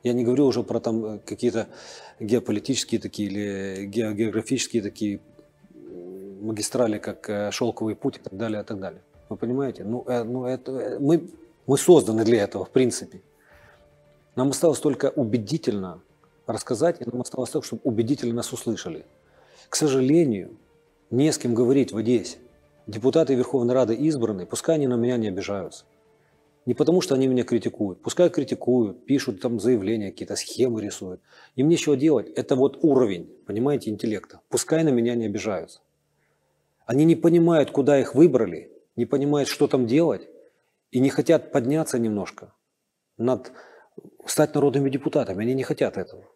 Я 0.03 0.13
не 0.13 0.23
говорю 0.25 0.45
уже 0.47 0.63
про 0.63 0.79
там 0.79 1.05
э, 1.05 1.19
какие-то 1.19 1.67
геополитические 2.19 2.99
такие 2.99 3.29
или 3.29 3.85
ге- 3.85 4.13
географические 4.13 4.83
такие 4.83 5.21
магистрали, 6.43 6.99
как 6.99 7.29
э, 7.29 7.51
Шелковый 7.51 7.95
путь 7.95 8.17
и 8.17 8.19
так 8.19 8.35
далее, 8.37 8.61
и 8.61 8.65
так 8.65 8.79
далее. 8.79 9.01
Вы 9.29 9.37
понимаете? 9.37 9.83
Ну, 9.83 10.03
э, 10.07 10.23
ну 10.23 10.45
это, 10.45 10.71
э, 10.71 10.99
мы, 10.99 11.29
мы 11.65 11.77
созданы 11.77 12.23
для 12.23 12.43
этого, 12.43 12.65
в 12.65 12.69
принципе. 12.69 13.21
Нам 14.35 14.49
осталось 14.49 14.79
только 14.79 15.11
убедительно 15.15 16.01
рассказать, 16.45 17.01
и 17.01 17.05
нам 17.09 17.21
осталось 17.21 17.51
так, 17.51 17.63
чтобы 17.63 17.81
убедительно 17.83 18.33
нас 18.33 18.51
услышали. 18.53 19.05
К 19.69 19.75
сожалению, 19.75 20.57
не 21.09 21.31
с 21.31 21.37
кем 21.37 21.53
говорить 21.53 21.91
в 21.91 21.97
Одессе. 21.97 22.37
Депутаты 22.85 23.35
Верховной 23.35 23.73
Рады 23.73 23.95
избраны, 23.95 24.45
пускай 24.45 24.75
они 24.75 24.87
на 24.87 24.95
меня 24.95 25.17
не 25.17 25.29
обижаются. 25.29 25.85
Не 26.65 26.73
потому, 26.73 27.01
что 27.01 27.15
они 27.15 27.27
меня 27.27 27.43
критикуют. 27.43 28.01
Пускай 28.01 28.29
критикуют, 28.29 29.05
пишут 29.05 29.41
там 29.41 29.59
заявления, 29.59 30.11
какие-то 30.11 30.35
схемы 30.35 30.81
рисуют. 30.81 31.21
Им 31.55 31.67
нечего 31.67 31.97
делать. 31.97 32.29
Это 32.35 32.55
вот 32.55 32.79
уровень, 32.81 33.29
понимаете, 33.45 33.89
интеллекта. 33.89 34.39
Пускай 34.49 34.83
на 34.83 34.89
меня 34.89 35.15
не 35.15 35.25
обижаются. 35.25 35.81
Они 36.85 37.05
не 37.05 37.15
понимают, 37.15 37.71
куда 37.71 37.99
их 37.99 38.15
выбрали, 38.15 38.71
не 38.95 39.05
понимают, 39.05 39.49
что 39.49 39.67
там 39.67 39.87
делать, 39.87 40.27
и 40.91 40.99
не 40.99 41.09
хотят 41.09 41.51
подняться 41.51 41.97
немножко, 41.97 42.53
над, 43.17 43.51
стать 44.25 44.53
народными 44.53 44.89
депутатами. 44.89 45.41
Они 45.43 45.53
не 45.53 45.63
хотят 45.63 45.97
этого. 45.97 46.29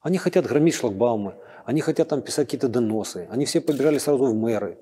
Они 0.00 0.18
хотят 0.18 0.46
громить 0.46 0.74
шлагбаумы, 0.74 1.36
они 1.64 1.80
хотят 1.80 2.08
там 2.08 2.22
писать 2.22 2.46
какие-то 2.46 2.68
доносы. 2.68 3.26
Они 3.30 3.44
все 3.44 3.60
побежали 3.60 3.98
сразу 3.98 4.26
в 4.26 4.34
мэры. 4.34 4.78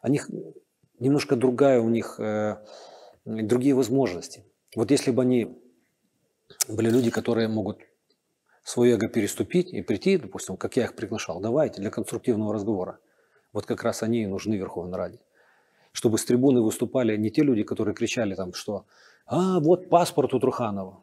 Они 0.00 0.20
немножко 0.98 1.36
другая 1.36 1.80
у 1.80 1.88
них, 1.88 2.18
э, 2.18 2.56
другие 3.24 3.74
возможности. 3.74 4.44
Вот 4.76 4.90
если 4.90 5.10
бы 5.10 5.22
они 5.22 5.58
были 6.68 6.90
люди, 6.90 7.10
которые 7.10 7.48
могут 7.48 7.78
свое 8.62 8.94
эго 8.94 9.08
переступить 9.08 9.72
и 9.72 9.82
прийти, 9.82 10.16
допустим, 10.16 10.56
как 10.56 10.76
я 10.76 10.84
их 10.84 10.94
приглашал, 10.94 11.40
давайте 11.40 11.80
для 11.80 11.90
конструктивного 11.90 12.54
разговора. 12.54 12.98
Вот 13.54 13.64
как 13.66 13.82
раз 13.84 14.02
они 14.02 14.24
и 14.24 14.26
нужны 14.26 14.56
Верховной 14.56 14.98
Раде. 14.98 15.18
Чтобы 15.92 16.18
с 16.18 16.24
трибуны 16.24 16.60
выступали 16.60 17.16
не 17.16 17.30
те 17.30 17.42
люди, 17.42 17.62
которые 17.62 17.94
кричали 17.94 18.34
там, 18.34 18.52
что 18.52 18.84
«А, 19.26 19.60
вот 19.60 19.88
паспорт 19.88 20.34
у 20.34 20.40
Труханова». 20.40 20.98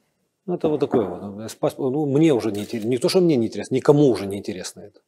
Ну, 0.45 0.56
это 0.56 0.68
вот 0.70 0.80
такое 0.80 1.06
вот. 1.06 1.22
Ну, 1.22 1.47
с 1.47 1.56
паспор- 1.56 1.91
Ну, 1.91 2.06
мне 2.06 2.34
уже 2.34 2.52
не 2.52 2.62
интересно. 2.62 2.89
Не 2.89 2.97
то, 2.97 3.10
что 3.10 3.22
мне 3.22 3.38
не 3.38 3.47
интересно, 3.47 3.76
никому 3.76 4.08
уже 4.10 4.26
не 4.28 4.38
интересно 4.38 4.82
это. 4.82 4.99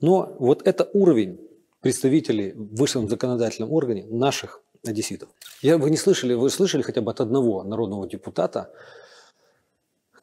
Но 0.00 0.34
вот 0.38 0.66
это 0.66 0.90
уровень 0.92 1.38
представителей 1.80 2.52
в 2.52 2.74
высшем 2.76 3.08
законодательном 3.08 3.72
органе 3.72 4.04
наших 4.10 4.60
одесситов. 4.84 5.28
Я, 5.62 5.78
вы 5.78 5.90
не 5.90 5.96
слышали, 5.96 6.34
вы 6.34 6.50
слышали 6.50 6.82
хотя 6.82 7.00
бы 7.00 7.10
от 7.10 7.20
одного 7.20 7.62
народного 7.62 8.08
депутата 8.08 8.72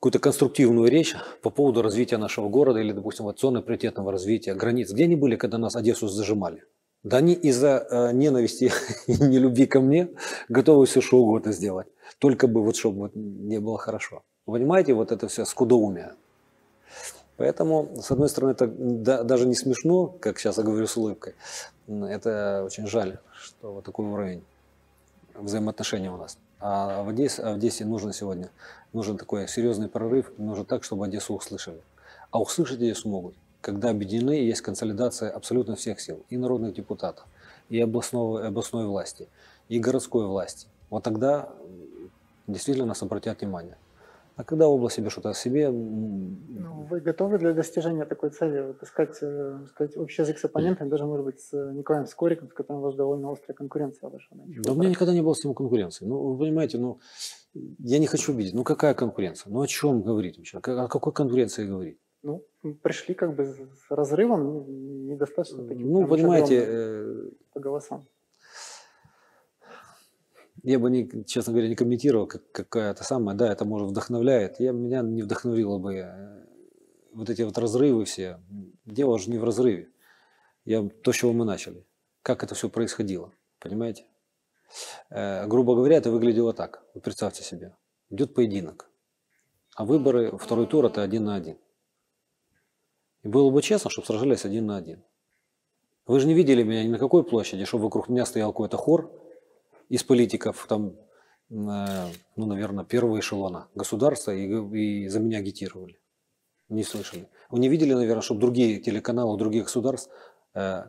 какую-то 0.01 0.17
конструктивную 0.17 0.89
речь 0.89 1.15
по 1.43 1.51
поводу 1.51 1.83
развития 1.83 2.17
нашего 2.17 2.49
города 2.49 2.79
или, 2.79 2.91
допустим, 2.91 3.25
вот 3.25 3.39
зоны 3.39 3.61
приоритетного 3.61 4.11
развития, 4.11 4.55
границ. 4.55 4.91
Где 4.91 5.03
они 5.03 5.15
были, 5.15 5.35
когда 5.35 5.59
нас 5.59 5.75
Одессу 5.75 6.07
зажимали? 6.07 6.63
Да 7.03 7.17
они 7.17 7.33
из-за 7.33 7.85
э, 7.87 8.11
ненависти 8.11 8.71
и 9.07 9.11
нелюбви 9.11 9.67
ко 9.67 9.79
мне 9.79 10.09
готовы 10.49 10.87
все 10.87 11.01
что 11.01 11.17
угодно 11.17 11.51
сделать. 11.51 11.85
Только 12.17 12.47
бы 12.47 12.63
вот, 12.63 12.75
чтобы 12.75 12.97
вот 12.97 13.11
не 13.15 13.59
было 13.59 13.77
хорошо. 13.77 14.23
Понимаете, 14.45 14.95
вот 14.95 15.11
это 15.11 15.27
все 15.27 15.45
скудоумие. 15.45 16.13
Поэтому, 17.37 17.91
с 18.01 18.09
одной 18.09 18.29
стороны, 18.29 18.53
это 18.53 18.65
да- 18.67 19.21
даже 19.21 19.45
не 19.45 19.55
смешно, 19.55 20.07
как 20.07 20.39
сейчас 20.39 20.57
я 20.57 20.63
говорю 20.63 20.87
с 20.87 20.97
улыбкой. 20.97 21.35
Это 21.87 22.63
очень 22.65 22.87
жаль, 22.87 23.19
что 23.33 23.73
вот 23.73 23.85
такой 23.85 24.07
уровень 24.07 24.43
взаимоотношений 25.35 26.09
у 26.09 26.17
нас. 26.17 26.39
А 26.61 27.01
в 27.01 27.09
Одессе, 27.09 27.41
а 27.41 27.53
в 27.53 27.55
Одессе 27.55 27.85
нужно 27.85 28.13
сегодня, 28.13 28.51
нужен 28.93 29.17
такой 29.17 29.47
серьезный 29.47 29.89
прорыв, 29.89 30.31
нужно 30.37 30.63
так, 30.63 30.83
чтобы 30.83 31.05
Одессу 31.05 31.33
услышали. 31.33 31.81
А 32.29 32.39
услышать 32.39 32.77
Одессу 32.77 33.09
могут, 33.09 33.33
когда 33.61 33.89
объединены, 33.89 34.39
и 34.39 34.45
есть 34.45 34.61
консолидация 34.61 35.31
абсолютно 35.31 35.75
всех 35.75 35.99
сил, 35.99 36.23
и 36.29 36.37
народных 36.37 36.75
депутатов, 36.75 37.25
и 37.69 37.81
областного, 37.81 38.43
и 38.43 38.47
областной 38.47 38.85
власти, 38.85 39.27
и 39.69 39.79
городской 39.79 40.27
власти. 40.27 40.67
Вот 40.91 41.03
тогда 41.03 41.49
действительно 42.45 42.87
нас 42.87 43.01
обратят 43.01 43.41
внимание. 43.41 43.75
А 44.41 44.43
когда 44.43 44.67
область 44.67 44.95
себе 44.95 45.11
что-то 45.11 45.29
о 45.29 45.33
себе, 45.35 45.69
Ну, 45.69 46.87
вы 46.89 46.99
готовы 46.99 47.37
для 47.37 47.53
достижения 47.53 48.05
такой 48.05 48.31
цели 48.31 48.61
вот 48.61 48.81
искать, 48.81 49.15
э, 49.21 49.59
сказать, 49.69 49.95
общий 49.97 50.23
язык 50.23 50.39
с 50.39 50.45
оппонентами, 50.45 50.89
даже, 50.89 51.05
может 51.05 51.25
быть, 51.25 51.39
с 51.39 51.53
Николаем 51.53 52.07
Скориком, 52.07 52.49
с 52.49 52.53
которым 52.53 52.81
у 52.81 52.85
вас 52.85 52.95
довольно 52.95 53.31
острая 53.31 53.55
конкуренция 53.55 54.09
нынче? 54.09 54.61
Да 54.63 54.71
у 54.71 54.75
меня 54.75 54.89
никогда 54.89 55.13
не 55.13 55.21
было 55.21 55.35
с 55.35 55.43
ним 55.43 55.53
конкуренции. 55.53 56.05
Ну, 56.05 56.33
вы 56.33 56.39
понимаете, 56.39 56.79
ну, 56.79 56.99
я 57.53 57.99
не 57.99 58.07
хочу 58.07 58.33
видеть. 58.33 58.55
Ну, 58.55 58.63
какая 58.63 58.95
конкуренция? 58.95 59.51
Ну, 59.51 59.61
о 59.61 59.67
чем 59.67 60.01
говорить 60.01 60.37
вообще? 60.39 60.57
О 60.57 60.87
какой 60.87 61.13
конкуренции 61.13 61.67
говорить? 61.67 61.99
Ну, 62.23 62.43
пришли 62.81 63.13
как 63.13 63.35
бы 63.35 63.45
с 63.45 63.91
разрывом, 63.91 64.43
ну, 64.43 64.65
недостаточно 64.67 65.67
таким. 65.67 65.91
Ну, 65.91 66.07
понимаете, 66.07 66.63
э, 66.67 67.29
по 67.53 67.59
голосам. 67.59 68.07
Я 70.63 70.79
бы, 70.79 70.91
не, 70.91 71.25
честно 71.25 71.53
говоря, 71.53 71.69
не 71.69 71.75
комментировал, 71.75 72.27
как, 72.27 72.51
какая-то 72.51 73.03
самая, 73.03 73.35
да, 73.35 73.51
это, 73.51 73.65
может, 73.65 73.89
вдохновляет. 73.89 74.59
Я, 74.59 74.71
меня 74.71 75.01
не 75.01 75.23
вдохновило 75.23 75.77
бы 75.77 75.95
э, 75.95 76.45
вот 77.13 77.29
эти 77.29 77.41
вот 77.41 77.57
разрывы 77.57 78.05
все. 78.05 78.39
Дело 78.85 79.17
же 79.17 79.29
не 79.29 79.37
в 79.37 79.43
разрыве. 79.43 79.89
Я, 80.65 80.87
то, 80.87 81.11
с 81.11 81.15
чего 81.15 81.33
мы 81.33 81.45
начали. 81.45 81.85
Как 82.21 82.43
это 82.43 82.53
все 82.53 82.69
происходило, 82.69 83.33
понимаете? 83.59 84.05
Э, 85.09 85.47
грубо 85.47 85.75
говоря, 85.75 85.97
это 85.97 86.11
выглядело 86.11 86.53
так. 86.53 86.83
Вы 86.93 87.01
представьте 87.01 87.43
себе. 87.43 87.75
Идет 88.09 88.35
поединок. 88.35 88.89
А 89.75 89.85
выборы, 89.85 90.37
второй 90.37 90.67
тур, 90.67 90.85
это 90.85 91.01
один 91.01 91.25
на 91.25 91.35
один. 91.35 91.57
И 93.23 93.27
было 93.27 93.49
бы 93.49 93.61
честно, 93.61 93.89
чтобы 93.89 94.05
сражались 94.05 94.45
один 94.45 94.65
на 94.67 94.77
один. 94.77 95.03
Вы 96.05 96.19
же 96.19 96.27
не 96.27 96.33
видели 96.33 96.63
меня 96.63 96.83
ни 96.83 96.89
на 96.89 96.99
какой 96.99 97.23
площади, 97.23 97.65
чтобы 97.65 97.85
вокруг 97.85 98.09
меня 98.09 98.25
стоял 98.25 98.51
какой-то 98.51 98.77
хор 98.77 99.11
из 99.91 100.03
политиков, 100.03 100.65
там, 100.69 100.95
э, 101.49 102.07
ну, 102.37 102.45
наверное, 102.45 102.85
первого 102.85 103.19
эшелона 103.19 103.67
государства 103.75 104.31
и, 104.31 104.45
и 105.03 105.07
за 105.09 105.19
меня 105.19 105.39
агитировали. 105.39 105.99
Не 106.69 106.83
слышали. 106.83 107.27
Вы 107.49 107.59
не 107.59 107.67
видели, 107.67 107.93
наверное, 107.93 108.21
чтобы 108.21 108.39
другие 108.39 108.79
телеканалы 108.79 109.37
других 109.37 109.63
государств 109.65 110.09
э, 110.53 110.83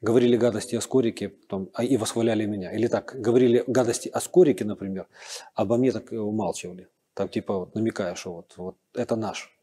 говорили 0.00 0.36
гадости 0.36 0.74
о 0.74 0.80
Скорике 0.80 1.28
там, 1.48 1.68
а, 1.72 1.84
и 1.84 1.96
восхваляли 1.96 2.46
меня. 2.46 2.72
Или 2.72 2.88
так, 2.88 3.14
говорили 3.14 3.62
гадости 3.68 4.08
о 4.08 4.20
Скорике, 4.20 4.64
например, 4.64 5.06
обо 5.54 5.76
мне 5.76 5.92
так 5.92 6.10
умалчивали. 6.10 6.88
Так 7.14 7.30
типа 7.30 7.58
вот 7.58 7.76
намекая, 7.76 8.16
что 8.16 8.32
вот, 8.32 8.54
вот 8.56 8.76
это 8.92 9.14
наш. 9.14 9.56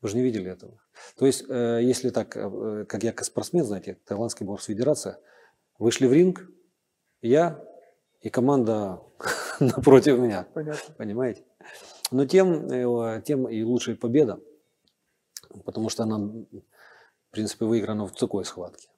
Вы 0.00 0.08
же 0.08 0.16
не 0.16 0.22
видели 0.24 0.50
этого. 0.50 0.80
То 1.16 1.26
есть, 1.26 1.44
э, 1.48 1.78
если 1.80 2.10
так, 2.10 2.36
э, 2.36 2.86
как 2.88 3.04
я 3.04 3.14
спортсмен, 3.22 3.64
знаете, 3.64 3.98
Таиландский 4.04 4.44
бокс 4.44 4.64
федерация, 4.64 5.20
вышли 5.78 6.06
в 6.06 6.12
ринг, 6.12 6.50
я 7.20 7.64
и 8.22 8.30
команда 8.30 9.00
напротив 9.60 10.18
меня. 10.18 10.46
Понятно. 10.54 10.94
Понимаете? 10.96 11.44
Но 12.10 12.26
тем, 12.26 12.66
э, 12.68 13.22
тем 13.24 13.48
и 13.48 13.62
лучшая 13.62 13.96
победа, 13.96 14.40
потому 15.64 15.88
что 15.88 16.04
она, 16.04 16.18
в 16.18 17.30
принципе, 17.30 17.64
выиграна 17.64 18.06
в 18.06 18.12
такой 18.12 18.44
схватке. 18.44 18.88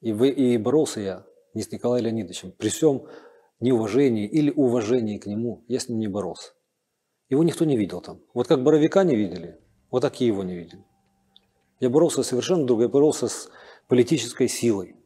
И, 0.00 0.12
вы, 0.12 0.30
и 0.30 0.56
боролся 0.56 1.00
я 1.00 1.26
не 1.54 1.62
с 1.62 1.70
Николаем 1.70 2.04
Леонидовичем. 2.06 2.52
При 2.52 2.68
всем 2.68 3.06
неуважении 3.60 4.26
или 4.26 4.50
уважении 4.50 5.18
к 5.18 5.26
нему 5.26 5.64
я 5.68 5.78
с 5.78 5.88
ним 5.88 5.98
не 5.98 6.08
боролся. 6.08 6.52
Его 7.28 7.44
никто 7.44 7.64
не 7.64 7.76
видел 7.76 8.00
там. 8.00 8.20
Вот 8.34 8.48
как 8.48 8.62
Боровика 8.62 9.04
не 9.04 9.14
видели, 9.14 9.60
вот 9.90 10.00
так 10.00 10.20
и 10.20 10.26
его 10.26 10.42
не 10.42 10.56
видели. 10.56 10.84
Я 11.78 11.90
боролся 11.90 12.22
совершенно 12.22 12.66
другой, 12.66 12.86
я 12.86 12.88
боролся 12.88 13.28
с 13.28 13.50
политической 13.88 14.48
силой, 14.48 14.96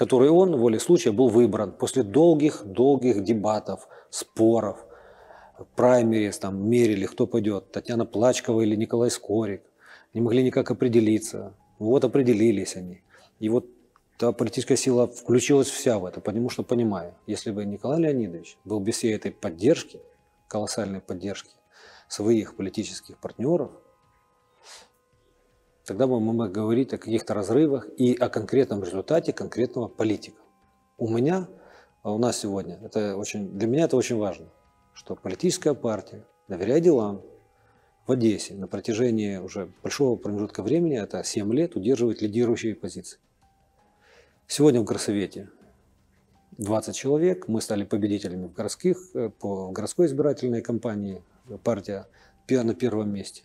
который 0.00 0.30
он, 0.30 0.56
волей 0.56 0.78
случая, 0.78 1.12
был 1.12 1.28
выбран 1.28 1.72
после 1.72 2.02
долгих-долгих 2.02 3.22
дебатов, 3.22 3.86
споров, 4.08 4.86
праймерис, 5.76 6.38
там 6.38 6.70
мерили, 6.70 7.04
кто 7.04 7.26
пойдет, 7.26 7.70
Татьяна 7.70 8.06
Плачкова 8.06 8.62
или 8.62 8.76
Николай 8.76 9.10
Скорик. 9.10 9.60
Не 10.14 10.22
могли 10.22 10.42
никак 10.42 10.70
определиться. 10.70 11.52
Вот 11.78 12.02
определились 12.02 12.76
они. 12.76 13.02
И 13.40 13.50
вот 13.50 13.66
та 14.16 14.32
политическая 14.32 14.76
сила 14.76 15.06
включилась 15.06 15.68
вся 15.68 15.98
в 15.98 16.06
это, 16.06 16.22
потому 16.22 16.48
что 16.48 16.62
понимаю, 16.62 17.14
если 17.26 17.50
бы 17.50 17.66
Николай 17.66 18.00
Леонидович 18.00 18.56
был 18.64 18.80
без 18.80 18.94
всей 18.94 19.14
этой 19.14 19.32
поддержки, 19.32 20.00
колоссальной 20.48 21.02
поддержки 21.02 21.50
своих 22.08 22.56
политических 22.56 23.18
партнеров, 23.18 23.70
тогда 25.90 26.06
мы 26.06 26.20
могли 26.20 26.52
говорить 26.52 26.92
о 26.92 26.98
каких-то 26.98 27.34
разрывах 27.34 27.88
и 27.96 28.14
о 28.14 28.28
конкретном 28.28 28.84
результате 28.84 29.32
конкретного 29.32 29.88
политика. 29.88 30.40
У 30.98 31.08
меня, 31.08 31.48
а 32.04 32.14
у 32.14 32.18
нас 32.18 32.38
сегодня, 32.38 32.78
это 32.84 33.16
очень, 33.16 33.58
для 33.58 33.66
меня 33.66 33.86
это 33.86 33.96
очень 33.96 34.16
важно, 34.16 34.46
что 34.92 35.16
политическая 35.16 35.74
партия, 35.74 36.24
доверяя 36.46 36.78
делам, 36.78 37.22
в 38.06 38.12
Одессе 38.12 38.54
на 38.54 38.68
протяжении 38.68 39.38
уже 39.38 39.72
большого 39.82 40.14
промежутка 40.14 40.62
времени, 40.62 40.96
это 40.96 41.24
7 41.24 41.52
лет, 41.52 41.74
удерживает 41.74 42.22
лидирующие 42.22 42.76
позиции. 42.76 43.18
Сегодня 44.46 44.82
в 44.82 44.84
Горсовете 44.84 45.50
20 46.58 46.94
человек, 46.94 47.48
мы 47.48 47.60
стали 47.60 47.82
победителями 47.82 48.46
в 48.46 48.52
городских, 48.52 48.96
э, 49.14 49.28
по 49.28 49.72
городской 49.72 50.06
избирательной 50.06 50.62
кампании, 50.62 51.24
партия 51.64 52.06
на 52.48 52.74
первом 52.74 53.12
месте. 53.12 53.42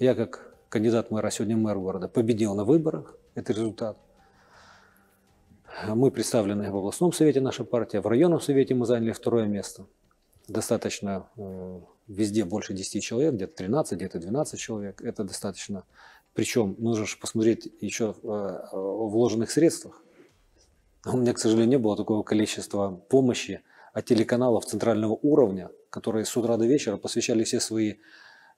Я 0.00 0.16
как 0.16 0.49
кандидат 0.70 1.10
мэра, 1.10 1.30
сегодня 1.30 1.56
мэр 1.56 1.78
города, 1.78 2.08
победил 2.08 2.54
на 2.54 2.64
выборах, 2.64 3.16
это 3.34 3.52
результат. 3.52 3.98
Мы 5.86 6.10
представлены 6.10 6.70
в 6.70 6.76
областном 6.76 7.12
совете, 7.12 7.40
наша 7.40 7.64
партия, 7.64 8.00
в 8.00 8.06
районном 8.06 8.40
совете 8.40 8.74
мы 8.74 8.86
заняли 8.86 9.12
второе 9.12 9.46
место. 9.46 9.86
Достаточно 10.48 11.26
э, 11.36 11.80
везде 12.06 12.44
больше 12.44 12.72
10 12.72 13.02
человек, 13.02 13.34
где-то 13.34 13.54
13, 13.56 13.98
где-то 13.98 14.18
12 14.18 14.58
человек. 14.58 15.02
Это 15.02 15.24
достаточно. 15.24 15.84
Причем 16.34 16.76
нужно 16.78 17.06
же 17.06 17.16
посмотреть 17.18 17.72
еще 17.80 18.14
э, 18.22 18.26
о 18.26 19.08
вложенных 19.08 19.50
средствах. 19.50 20.02
У 21.04 21.16
меня, 21.16 21.32
к 21.32 21.38
сожалению, 21.38 21.70
не 21.70 21.78
было 21.78 21.96
такого 21.96 22.22
количества 22.22 22.90
помощи 23.08 23.62
от 23.92 24.04
телеканалов 24.04 24.66
центрального 24.66 25.18
уровня, 25.22 25.70
которые 25.88 26.24
с 26.24 26.36
утра 26.36 26.56
до 26.56 26.66
вечера 26.66 26.96
посвящали 26.96 27.42
все 27.44 27.58
свои 27.58 27.92
э, 27.92 27.96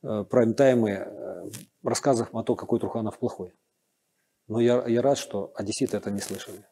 прайм-таймы 0.02 0.90
э, 0.90 1.50
рассказах 1.82 2.30
о 2.32 2.42
том, 2.42 2.56
какой 2.56 2.80
Труханов 2.80 3.18
плохой. 3.18 3.52
Но 4.48 4.60
я, 4.60 4.86
я 4.86 5.02
рад, 5.02 5.18
что 5.18 5.52
одесситы 5.54 5.96
это 5.96 6.10
не 6.10 6.20
слышали. 6.20 6.64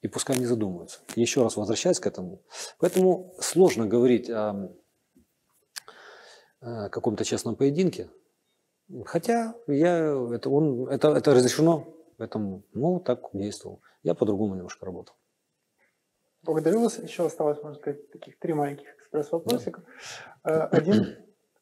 И 0.00 0.08
пускай 0.08 0.38
не 0.38 0.46
задумываются. 0.46 1.00
Еще 1.16 1.42
раз 1.42 1.56
возвращаясь 1.56 2.00
к 2.00 2.06
этому. 2.06 2.42
Поэтому 2.78 3.34
сложно 3.40 3.86
говорить 3.86 4.30
о 4.30 4.70
Э, 6.60 6.88
каком-то 6.88 7.24
честном 7.24 7.54
поединке. 7.54 8.10
Хотя 9.04 9.54
я, 9.68 9.98
это, 10.34 10.50
он, 10.50 10.88
это, 10.88 11.08
это 11.10 11.34
разрешено, 11.34 11.86
поэтому, 12.16 12.64
ну, 12.72 12.98
так 12.98 13.28
действовал. 13.32 13.80
Я 14.02 14.14
по-другому 14.14 14.56
немножко 14.56 14.84
работал. 14.84 15.14
Благодарю 16.42 16.80
вас. 16.80 16.98
Еще 16.98 17.26
осталось, 17.26 17.62
можно 17.62 17.78
сказать, 17.78 18.10
таких 18.10 18.38
три 18.40 18.54
маленьких 18.54 18.88
экспресс-вопросика. 18.96 19.84
Да. 20.42 20.68
Э, 20.72 20.76
один 20.76 21.16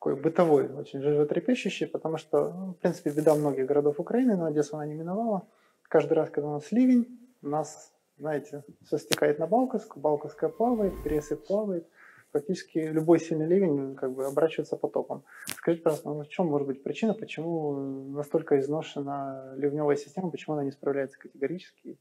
такой 0.07 0.22
бытовой, 0.22 0.68
очень 0.68 1.00
животрепещущий, 1.00 1.86
потому 1.86 2.16
что, 2.16 2.52
ну, 2.52 2.72
в 2.74 2.76
принципе, 2.76 3.11
беда 3.11 3.34
многих 3.34 3.66
городов 3.66 3.98
Украины, 3.98 4.36
но 4.36 4.44
Одессу 4.44 4.76
она 4.76 4.86
не 4.86 4.94
миновала. 4.94 5.42
Каждый 5.88 6.12
раз, 6.12 6.30
когда 6.30 6.48
у 6.48 6.52
нас 6.52 6.70
ливень, 6.70 7.07
у 7.42 7.48
нас, 7.48 7.92
знаете, 8.16 8.62
все 8.84 8.98
стекает 8.98 9.40
на 9.40 9.46
Балковск, 9.48 9.96
Балковская 9.96 10.48
плавает, 10.48 10.92
пересып 11.02 11.44
плавает 11.46 11.88
практически 12.30 12.78
любой 12.78 13.18
сильный 13.18 13.46
ливень 13.46 13.96
как 13.96 14.12
бы 14.12 14.26
оборачивается 14.26 14.76
потоком. 14.76 15.24
Скажите, 15.57 15.82
пожалуйста, 15.82 16.09
ну, 16.09 16.22
в 16.22 16.28
чем 16.28 16.46
может 16.46 16.68
быть 16.68 16.82
причина, 16.84 17.14
почему 17.14 17.72
настолько 18.12 18.61
изношена 18.61 19.54
ливневая 19.57 19.96
система, 19.96 20.30
почему 20.30 20.54
она 20.54 20.64
не 20.64 20.70
справляется 20.70 21.18
категорически? 21.18 21.98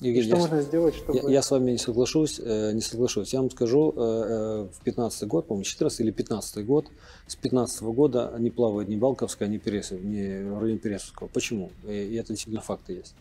Евгений, 0.00 0.26
что 0.26 0.36
я, 0.36 0.40
можно 0.40 0.62
сделать, 0.62 0.94
чтобы... 0.94 1.18
Я, 1.18 1.30
я 1.30 1.42
с 1.42 1.50
вами 1.50 1.70
не 1.72 1.78
соглашусь, 1.78 2.38
э, 2.42 2.72
не 2.72 2.82
соглашусь. 2.82 3.32
Я 3.32 3.40
вам 3.40 3.50
скажу, 3.50 3.94
э, 3.96 4.00
э, 4.00 4.68
в 4.78 4.84
15 4.84 5.26
год, 5.26 5.46
по-моему, 5.46 5.64
14 5.64 6.00
или 6.00 6.10
15 6.10 6.66
год, 6.66 6.86
с 7.26 7.34
15 7.36 7.82
года 7.82 8.34
не 8.38 8.50
плавают 8.50 8.90
ни 8.90 8.96
Балковская, 8.96 9.48
ни 9.48 9.56
Пересов, 9.56 10.00
ни 10.02 10.42
в 10.50 10.60
районе 10.60 10.78
Пересовского. 10.78 11.28
Почему? 11.28 11.70
И, 11.88 11.92
и 11.92 12.14
это 12.16 12.28
действительно 12.28 12.60
факты 12.60 12.92
есть. 12.92 13.14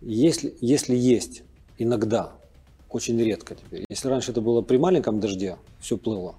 Если, 0.00 0.54
если 0.60 0.96
есть 0.96 1.44
иногда 1.78 2.32
очень 2.88 3.18
редко 3.22 3.54
теперь. 3.54 3.84
Если 3.88 4.08
раньше 4.08 4.32
это 4.32 4.40
было 4.40 4.60
при 4.60 4.78
маленьком 4.78 5.20
дожде, 5.20 5.56
все 5.80 5.96
плыло. 5.96 6.34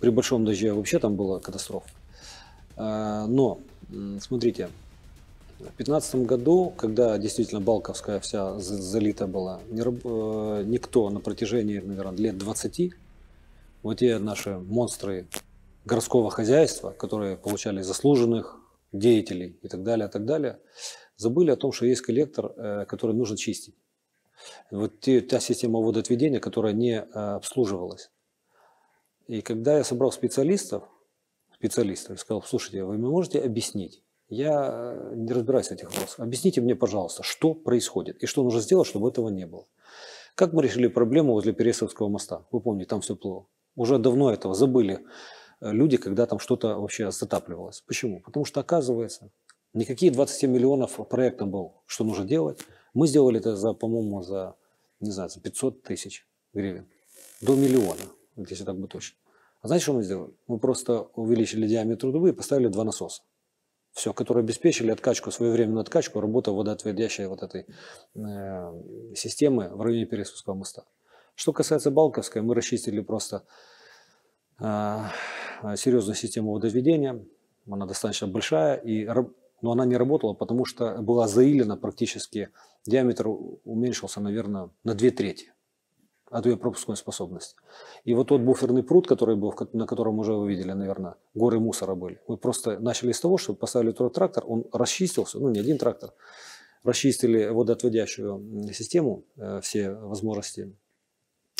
При 0.00 0.08
большом 0.10 0.44
дожде 0.44 0.72
вообще 0.72 0.98
там 0.98 1.16
была 1.16 1.38
катастрофа. 1.38 1.88
А, 2.76 3.26
но, 3.26 3.60
смотрите, 4.20 4.70
в 5.58 5.62
2015 5.62 6.14
году, 6.26 6.72
когда 6.76 7.16
действительно 7.18 7.60
Балковская 7.60 8.20
вся 8.20 8.58
залита 8.58 9.26
была, 9.26 9.60
э, 9.70 10.62
никто 10.66 11.10
на 11.10 11.20
протяжении, 11.20 11.78
наверное, 11.78 12.18
лет 12.18 12.38
20, 12.38 12.92
вот 13.82 13.98
те 13.98 14.18
наши 14.18 14.58
монстры 14.58 15.26
городского 15.84 16.30
хозяйства, 16.30 16.90
которые 16.90 17.36
получали 17.36 17.82
заслуженных 17.82 18.58
деятелей 18.92 19.58
и 19.62 19.68
так 19.68 19.82
далее, 19.82 20.08
и 20.08 20.10
так 20.10 20.24
далее, 20.24 20.58
забыли 21.16 21.50
о 21.50 21.56
том, 21.56 21.72
что 21.72 21.86
есть 21.86 22.02
коллектор, 22.02 22.52
э, 22.56 22.84
который 22.86 23.14
нужно 23.14 23.36
чистить 23.36 23.74
вот 24.70 25.00
те, 25.00 25.20
та 25.20 25.40
система 25.40 25.80
водоотведения, 25.80 26.40
которая 26.40 26.72
не 26.72 27.00
а, 27.00 27.36
обслуживалась. 27.36 28.10
И 29.26 29.40
когда 29.40 29.78
я 29.78 29.84
собрал 29.84 30.12
специалистов, 30.12 30.84
специалистов, 31.54 32.20
сказал, 32.20 32.42
слушайте, 32.42 32.84
вы 32.84 32.98
мне 32.98 33.08
можете 33.08 33.40
объяснить? 33.40 34.02
Я 34.32 34.70
э, 34.72 35.12
не 35.14 35.30
разбираюсь 35.30 35.68
в 35.68 35.72
этих 35.72 35.90
вопросах. 35.90 36.20
Объясните 36.20 36.62
мне, 36.62 36.74
пожалуйста, 36.74 37.22
что 37.22 37.52
происходит 37.52 38.22
и 38.22 38.26
что 38.26 38.42
нужно 38.42 38.62
сделать, 38.62 38.88
чтобы 38.88 39.10
этого 39.10 39.28
не 39.28 39.46
было. 39.46 39.66
Как 40.34 40.54
мы 40.54 40.62
решили 40.62 40.86
проблему 40.86 41.34
возле 41.34 41.52
Пересовского 41.52 42.08
моста? 42.08 42.46
Вы 42.50 42.60
помните, 42.60 42.88
там 42.88 43.02
все 43.02 43.14
плыло. 43.14 43.46
Уже 43.76 43.98
давно 43.98 44.32
этого 44.32 44.54
забыли 44.54 45.00
э, 45.60 45.70
люди, 45.72 45.98
когда 45.98 46.24
там 46.24 46.38
что-то 46.38 46.78
вообще 46.78 47.10
затапливалось. 47.10 47.82
Почему? 47.82 48.22
Потому 48.22 48.46
что, 48.46 48.60
оказывается, 48.60 49.30
никакие 49.74 50.10
27 50.10 50.50
миллионов 50.50 50.96
проектом 51.10 51.50
был, 51.50 51.82
что 51.84 52.04
нужно 52.04 52.24
делать. 52.24 52.58
Мы 52.94 53.08
сделали 53.08 53.38
это 53.38 53.54
за, 53.54 53.74
по-моему, 53.74 54.22
за, 54.22 54.56
не 55.00 55.10
знаю, 55.10 55.28
за 55.28 55.42
500 55.42 55.82
тысяч 55.82 56.26
гривен. 56.54 56.88
До 57.42 57.54
миллиона, 57.54 58.00
если 58.48 58.64
так 58.64 58.78
бы 58.78 58.88
точно. 58.88 59.18
А 59.60 59.66
знаете, 59.66 59.82
что 59.82 59.92
мы 59.92 60.02
сделали? 60.02 60.32
Мы 60.46 60.58
просто 60.58 61.02
увеличили 61.16 61.68
диаметр 61.68 62.10
трубы 62.10 62.30
и 62.30 62.32
поставили 62.32 62.68
два 62.68 62.84
насоса. 62.84 63.20
Все, 63.92 64.12
которые 64.12 64.42
обеспечили 64.42 64.90
откачку, 64.90 65.30
своевременную 65.30 65.82
откачку, 65.82 66.20
работу 66.20 66.54
водоотводящей 66.54 67.26
вот 67.26 67.42
этой 67.42 67.66
э, 68.14 69.14
системы 69.14 69.68
в 69.68 69.82
районе 69.82 70.06
Пересовского 70.06 70.54
моста. 70.54 70.84
Что 71.34 71.52
касается 71.52 71.90
Балковской, 71.90 72.40
мы 72.40 72.54
расчистили 72.54 73.00
просто 73.00 73.44
э, 74.58 74.98
серьезную 75.76 76.16
систему 76.16 76.52
водоотведения. 76.52 77.22
Она 77.70 77.86
достаточно 77.86 78.26
большая 78.26 78.76
и 78.76 79.06
но 79.60 79.70
она 79.70 79.84
не 79.84 79.96
работала, 79.96 80.34
потому 80.34 80.64
что 80.64 80.96
была 81.00 81.28
заилена 81.28 81.76
практически, 81.76 82.50
диаметр 82.84 83.28
уменьшился, 83.28 84.20
наверное, 84.20 84.70
на 84.82 84.94
две 84.94 85.12
трети 85.12 85.51
от 86.32 86.46
ее 86.46 86.56
пропускной 86.56 86.96
способности. 86.96 87.56
И 88.04 88.14
вот 88.14 88.28
тот 88.28 88.40
буферный 88.40 88.82
пруд, 88.82 89.06
который 89.06 89.36
был, 89.36 89.54
на 89.72 89.86
котором 89.86 90.18
уже 90.18 90.32
вы 90.32 90.48
видели, 90.48 90.72
наверное, 90.72 91.16
горы 91.34 91.60
мусора 91.60 91.94
были. 91.94 92.20
Мы 92.26 92.38
просто 92.38 92.78
начали 92.78 93.12
с 93.12 93.20
того, 93.20 93.38
что 93.38 93.54
поставили 93.54 93.92
тот 93.92 94.14
трактор, 94.14 94.44
он 94.46 94.64
расчистился, 94.72 95.38
ну 95.38 95.50
не 95.50 95.60
один 95.60 95.78
трактор, 95.78 96.12
расчистили 96.82 97.48
водоотводящую 97.48 98.72
систему, 98.72 99.24
э, 99.36 99.60
все 99.60 99.92
возможности 99.92 100.74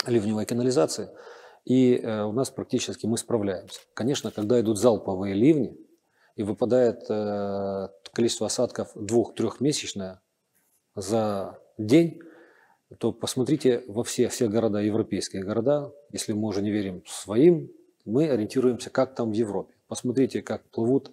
ливневой 0.06 0.46
канализации, 0.46 1.10
и 1.64 1.96
э, 1.96 2.22
у 2.24 2.32
нас 2.32 2.50
практически 2.50 3.06
мы 3.06 3.18
справляемся. 3.18 3.80
Конечно, 3.94 4.30
когда 4.30 4.58
идут 4.58 4.78
залповые 4.78 5.34
ливни, 5.34 5.76
и 6.34 6.42
выпадает 6.42 7.04
э, 7.10 7.88
количество 8.14 8.46
осадков 8.46 8.90
двух-трехмесячное 8.94 10.22
за 10.94 11.58
день, 11.78 12.20
то 12.98 13.12
посмотрите 13.12 13.84
во 13.86 14.04
все, 14.04 14.28
все 14.28 14.48
города, 14.48 14.78
европейские 14.78 15.42
города, 15.42 15.92
если 16.10 16.32
мы 16.32 16.48
уже 16.48 16.62
не 16.62 16.70
верим 16.70 17.02
своим, 17.06 17.70
мы 18.04 18.28
ориентируемся, 18.28 18.90
как 18.90 19.14
там 19.14 19.30
в 19.30 19.34
Европе. 19.34 19.74
Посмотрите, 19.86 20.42
как 20.42 20.62
плывут 20.70 21.12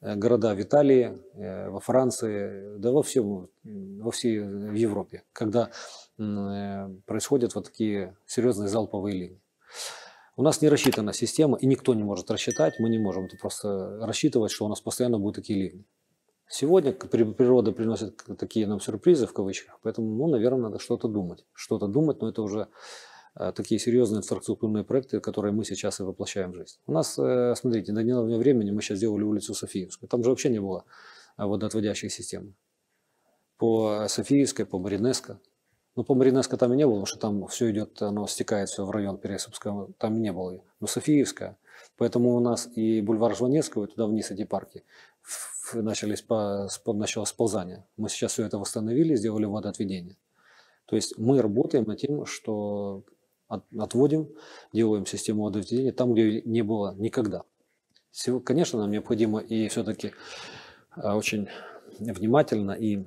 э, 0.00 0.14
города 0.14 0.54
в 0.54 0.60
Италии, 0.60 1.18
э, 1.34 1.70
во 1.70 1.80
Франции, 1.80 2.76
да 2.78 2.92
во 2.92 3.02
всем, 3.02 3.48
во 3.64 4.10
всей 4.10 4.34
Европе, 4.34 5.24
когда 5.32 5.70
э, 6.18 6.88
происходят 7.06 7.54
вот 7.54 7.64
такие 7.64 8.16
серьезные 8.26 8.68
залповые 8.68 9.16
линии. 9.16 9.42
У 10.36 10.42
нас 10.42 10.62
не 10.62 10.68
рассчитана 10.68 11.12
система, 11.12 11.56
и 11.56 11.66
никто 11.66 11.94
не 11.94 12.04
может 12.04 12.30
рассчитать, 12.30 12.78
мы 12.78 12.90
не 12.90 12.98
можем 12.98 13.24
это 13.24 13.36
просто 13.36 13.98
рассчитывать, 14.00 14.52
что 14.52 14.66
у 14.66 14.68
нас 14.68 14.80
постоянно 14.80 15.18
будут 15.18 15.36
такие 15.36 15.58
ливни. 15.58 15.84
Сегодня 16.50 16.92
природа 16.92 17.72
приносит 17.72 18.24
такие 18.38 18.66
нам 18.66 18.80
сюрпризы 18.80 19.26
в 19.26 19.34
кавычках, 19.34 19.78
поэтому, 19.82 20.16
ну, 20.16 20.28
наверное, 20.28 20.70
надо 20.70 20.78
что-то 20.78 21.06
думать. 21.06 21.44
Что-то 21.52 21.88
думать, 21.88 22.22
но 22.22 22.30
это 22.30 22.40
уже 22.40 22.68
э, 23.38 23.52
такие 23.54 23.78
серьезные 23.78 24.20
инфраструктурные 24.20 24.82
проекты, 24.82 25.20
которые 25.20 25.52
мы 25.52 25.66
сейчас 25.66 26.00
и 26.00 26.04
воплощаем 26.04 26.52
в 26.52 26.54
жизнь. 26.54 26.78
У 26.86 26.92
нас, 26.92 27.18
э, 27.18 27.54
смотрите, 27.54 27.92
до 27.92 28.02
недавнего 28.02 28.38
времени 28.38 28.70
мы 28.70 28.80
сейчас 28.80 28.96
сделали 28.96 29.24
улицу 29.24 29.52
Софиевскую. 29.52 30.08
Там 30.08 30.24
же 30.24 30.30
вообще 30.30 30.48
не 30.48 30.58
было 30.58 30.84
водоотводящих 31.36 32.10
систем. 32.10 32.54
По 33.58 34.06
Софиевской, 34.08 34.64
по 34.64 34.78
Маринеско. 34.78 35.40
Ну, 35.96 36.04
по 36.04 36.14
Маринеско 36.14 36.56
там 36.56 36.72
и 36.72 36.76
не 36.76 36.86
было, 36.86 36.94
потому 36.94 37.06
что 37.06 37.18
там 37.18 37.46
все 37.48 37.70
идет, 37.70 38.00
оно 38.00 38.26
стекает 38.26 38.70
все 38.70 38.86
в 38.86 38.90
район 38.90 39.18
Пересыпского, 39.18 39.92
там 39.98 40.16
и 40.16 40.20
не 40.20 40.32
было. 40.32 40.62
Но 40.80 40.86
Софиевская, 40.86 41.58
поэтому 41.98 42.34
у 42.36 42.40
нас 42.40 42.68
и 42.74 43.02
бульвар 43.02 43.36
Жванецкого, 43.36 43.84
и 43.84 43.88
туда 43.88 44.06
вниз 44.06 44.30
эти 44.30 44.44
парки 44.44 44.84
начались 45.74 46.22
по, 46.22 46.68
началось 46.86 47.30
сползание. 47.30 47.86
Мы 47.96 48.08
сейчас 48.08 48.32
все 48.32 48.44
это 48.44 48.58
восстановили, 48.58 49.14
сделали 49.14 49.44
водоотведение. 49.44 50.16
То 50.86 50.96
есть 50.96 51.18
мы 51.18 51.42
работаем 51.42 51.84
над 51.84 51.98
тем, 51.98 52.24
что 52.26 53.04
от, 53.46 53.64
отводим, 53.78 54.28
делаем 54.72 55.06
систему 55.06 55.44
водоотведения 55.44 55.92
там, 55.92 56.12
где 56.14 56.42
не 56.42 56.62
было 56.62 56.94
никогда. 56.96 57.42
Конечно, 58.44 58.78
нам 58.78 58.90
необходимо 58.90 59.40
и 59.40 59.68
все-таки 59.68 60.12
а, 60.92 61.16
очень 61.16 61.48
внимательно 61.98 62.72
и 62.72 63.04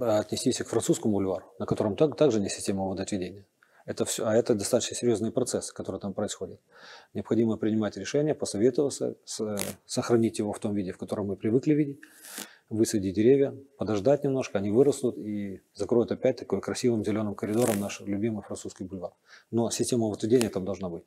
отнестись 0.00 0.58
к 0.58 0.66
французскому 0.66 1.14
бульвару, 1.14 1.54
на 1.58 1.66
котором 1.66 1.96
так, 1.96 2.16
также 2.16 2.40
не 2.40 2.48
система 2.48 2.84
водоотведения. 2.84 3.44
Это 3.88 4.04
все, 4.04 4.26
а 4.26 4.34
это 4.34 4.54
достаточно 4.54 4.94
серьезный 4.94 5.32
процесс, 5.32 5.72
который 5.72 5.98
там 5.98 6.12
происходит. 6.12 6.60
Необходимо 7.14 7.56
принимать 7.56 7.96
решение, 7.96 8.34
посоветоваться, 8.34 9.16
с, 9.24 9.56
сохранить 9.86 10.38
его 10.38 10.52
в 10.52 10.58
том 10.58 10.74
виде, 10.74 10.92
в 10.92 10.98
котором 10.98 11.28
мы 11.28 11.36
привыкли 11.36 11.72
видеть, 11.72 12.00
высадить 12.68 13.14
деревья, 13.14 13.54
подождать 13.78 14.24
немножко, 14.24 14.58
они 14.58 14.70
вырастут 14.70 15.16
и 15.16 15.62
закроют 15.72 16.12
опять 16.12 16.36
такой 16.36 16.60
красивым 16.60 17.02
зеленым 17.02 17.34
коридором 17.34 17.80
наш 17.80 18.00
любимый 18.00 18.42
французский 18.42 18.84
бульвар. 18.84 19.12
Но 19.50 19.70
система 19.70 20.04
водоотведения 20.04 20.50
там 20.50 20.66
должна 20.66 20.90
быть. 20.90 21.04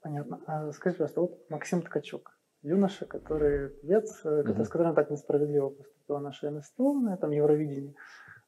Понятно. 0.00 0.40
А 0.48 0.72
скажите, 0.72 1.04
пожалуйста, 1.04 1.20
вот 1.20 1.50
Максим 1.50 1.82
Ткачук, 1.82 2.36
юноша, 2.62 3.06
который 3.06 3.68
певец, 3.68 4.24
mm-hmm. 4.24 4.64
с 4.64 4.68
которым 4.68 4.96
так 4.96 5.08
несправедливо 5.08 5.68
поступила 5.68 6.18
наша 6.18 6.50
НСТУ 6.50 6.94
на 6.94 7.14
этом 7.14 7.30
Евровидении. 7.30 7.94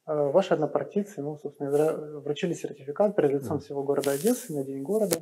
Э, 0.06 0.30
ваши 0.30 0.54
однопартийцы 0.54 1.20
ему, 1.20 1.38
собственно, 1.38 2.20
вручили 2.20 2.54
сертификат 2.54 3.14
перед 3.14 3.32
лицом 3.32 3.60
всего 3.60 3.82
города 3.82 4.10
Одессы 4.10 4.52
на 4.52 4.64
День 4.64 4.82
города. 4.82 5.16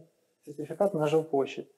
Сертификат 0.46 0.94
на 0.94 1.06
жилплощадь. 1.06 1.68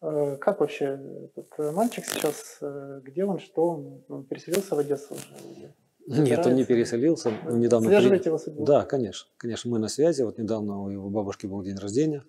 Э, 0.00 0.36
как 0.40 0.60
вообще 0.60 0.98
этот 1.36 1.74
мальчик 1.74 2.04
сейчас, 2.04 2.58
э, 2.62 3.00
где 3.04 3.24
он, 3.24 3.38
что 3.38 3.68
он, 3.68 4.04
он 4.08 4.24
переселился 4.24 4.74
в 4.74 4.78
Одессу 4.78 5.14
уже? 5.14 5.74
Нет, 6.06 6.46
он 6.46 6.54
не 6.54 6.64
переселился. 6.64 7.32
Недавно 7.50 7.88
Связываете 7.88 8.22
при... 8.22 8.28
его 8.28 8.38
судьбу? 8.38 8.64
Да, 8.64 8.84
конечно. 8.84 9.28
Конечно, 9.36 9.70
мы 9.70 9.78
на 9.78 9.88
связи. 9.88 10.22
Вот 10.22 10.38
недавно 10.38 10.80
у 10.80 10.88
его 10.88 11.10
бабушки 11.10 11.46
был 11.46 11.62
день 11.62 11.76
рождения. 11.76 12.22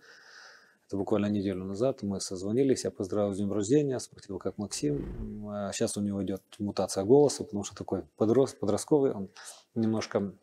Это 0.87 0.95
буквально 0.95 1.25
неделю 1.25 1.65
назад 1.65 2.01
мы 2.01 2.21
созвонились, 2.21 2.85
я 2.85 2.91
поздравил 2.91 3.33
с 3.33 3.37
днем 3.37 3.51
рождения, 3.51 3.99
спросил, 3.99 4.39
как 4.39 4.57
Максим. 4.57 5.51
Сейчас 5.73 5.97
а 5.97 5.99
у 5.99 6.03
него 6.03 6.23
идет 6.23 6.41
мутация 6.59 7.03
голоса, 7.03 7.43
потому 7.43 7.65
что 7.65 7.75
такой 7.75 8.03
подрос, 8.15 8.53
подростковый, 8.53 9.11
он 9.11 9.29
немножко 9.75 10.33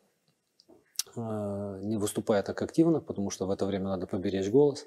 э, 1.15 1.79
не 1.81 1.97
выступает 1.97 2.45
так 2.45 2.61
активно, 2.61 3.01
потому 3.01 3.31
что 3.31 3.47
в 3.47 3.49
это 3.49 3.65
время 3.65 3.85
надо 3.85 4.05
поберечь 4.05 4.51
голос. 4.51 4.85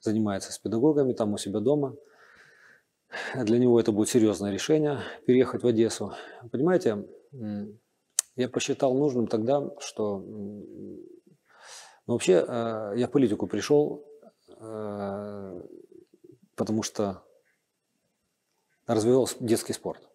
Занимается 0.00 0.52
с 0.52 0.58
педагогами 0.58 1.12
там 1.12 1.34
у 1.34 1.36
себя 1.36 1.60
дома. 1.60 1.96
Для 3.34 3.58
него 3.58 3.78
это 3.78 3.92
будет 3.92 4.08
серьезное 4.08 4.52
решение 4.52 5.00
переехать 5.26 5.62
в 5.62 5.66
Одессу. 5.66 6.14
Понимаете, 6.50 7.06
я 8.36 8.48
посчитал 8.48 8.96
нужным 8.96 9.26
тогда, 9.26 9.68
что 9.80 10.24
ну, 12.06 12.14
вообще 12.14 12.42
э, 12.48 12.94
я 12.96 13.06
в 13.06 13.10
политику 13.10 13.46
пришел 13.46 14.02
потому 16.56 16.82
что 16.82 17.22
развивался 18.86 19.36
детский 19.40 19.72
спорт. 19.72 20.08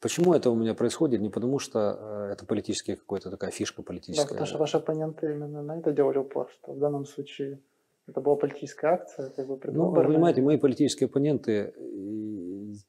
Почему 0.00 0.34
это 0.34 0.50
у 0.50 0.54
меня 0.54 0.74
происходит? 0.74 1.20
Не 1.20 1.30
потому 1.30 1.58
что 1.58 2.28
э, 2.28 2.32
это 2.32 2.44
политическая 2.44 2.96
какая-то 2.96 3.30
такая 3.30 3.50
фишка 3.50 3.82
политическая. 3.82 4.24
Да, 4.24 4.28
потому 4.28 4.46
что 4.46 4.58
ваши 4.58 4.76
оппоненты 4.76 5.32
именно 5.32 5.62
на 5.62 5.78
это 5.78 5.90
делали 5.92 6.18
упор, 6.18 6.50
что 6.50 6.74
в 6.74 6.78
данном 6.78 7.06
случае 7.06 7.62
это 8.06 8.20
была 8.20 8.36
политическая 8.36 8.88
акция, 8.88 9.30
как 9.30 9.46
бы 9.46 9.58
Ну, 9.72 9.90
вы 9.90 10.04
понимаете, 10.04 10.42
мои 10.42 10.58
политические 10.58 11.06
оппоненты, 11.06 11.74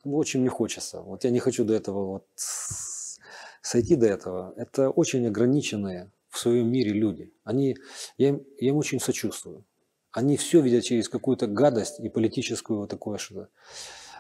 очень 0.04 0.44
не 0.44 0.50
хочется. 0.50 1.02
Вот 1.02 1.24
я 1.24 1.32
не 1.32 1.40
хочу 1.40 1.64
до 1.64 1.74
этого 1.74 2.06
вот 2.06 2.26
сойти 3.62 3.96
до 3.96 4.08
этого. 4.08 4.54
Это 4.58 4.90
очень 4.90 5.26
ограниченные 5.26 6.12
в 6.30 6.38
своем 6.38 6.70
мире 6.72 6.92
люди. 6.92 7.34
Они, 7.44 7.78
я, 8.18 8.30
им, 8.30 8.46
я 8.60 8.70
им 8.70 8.78
очень 8.78 9.00
сочувствую. 9.00 9.66
Они 10.18 10.36
все 10.36 10.62
видят 10.62 10.84
через 10.84 11.10
какую-то 11.10 11.46
гадость 11.46 12.00
и 12.00 12.10
политическую 12.10 12.80
вот 12.80 12.90
такое 12.90 13.20
что-то. 13.20 13.50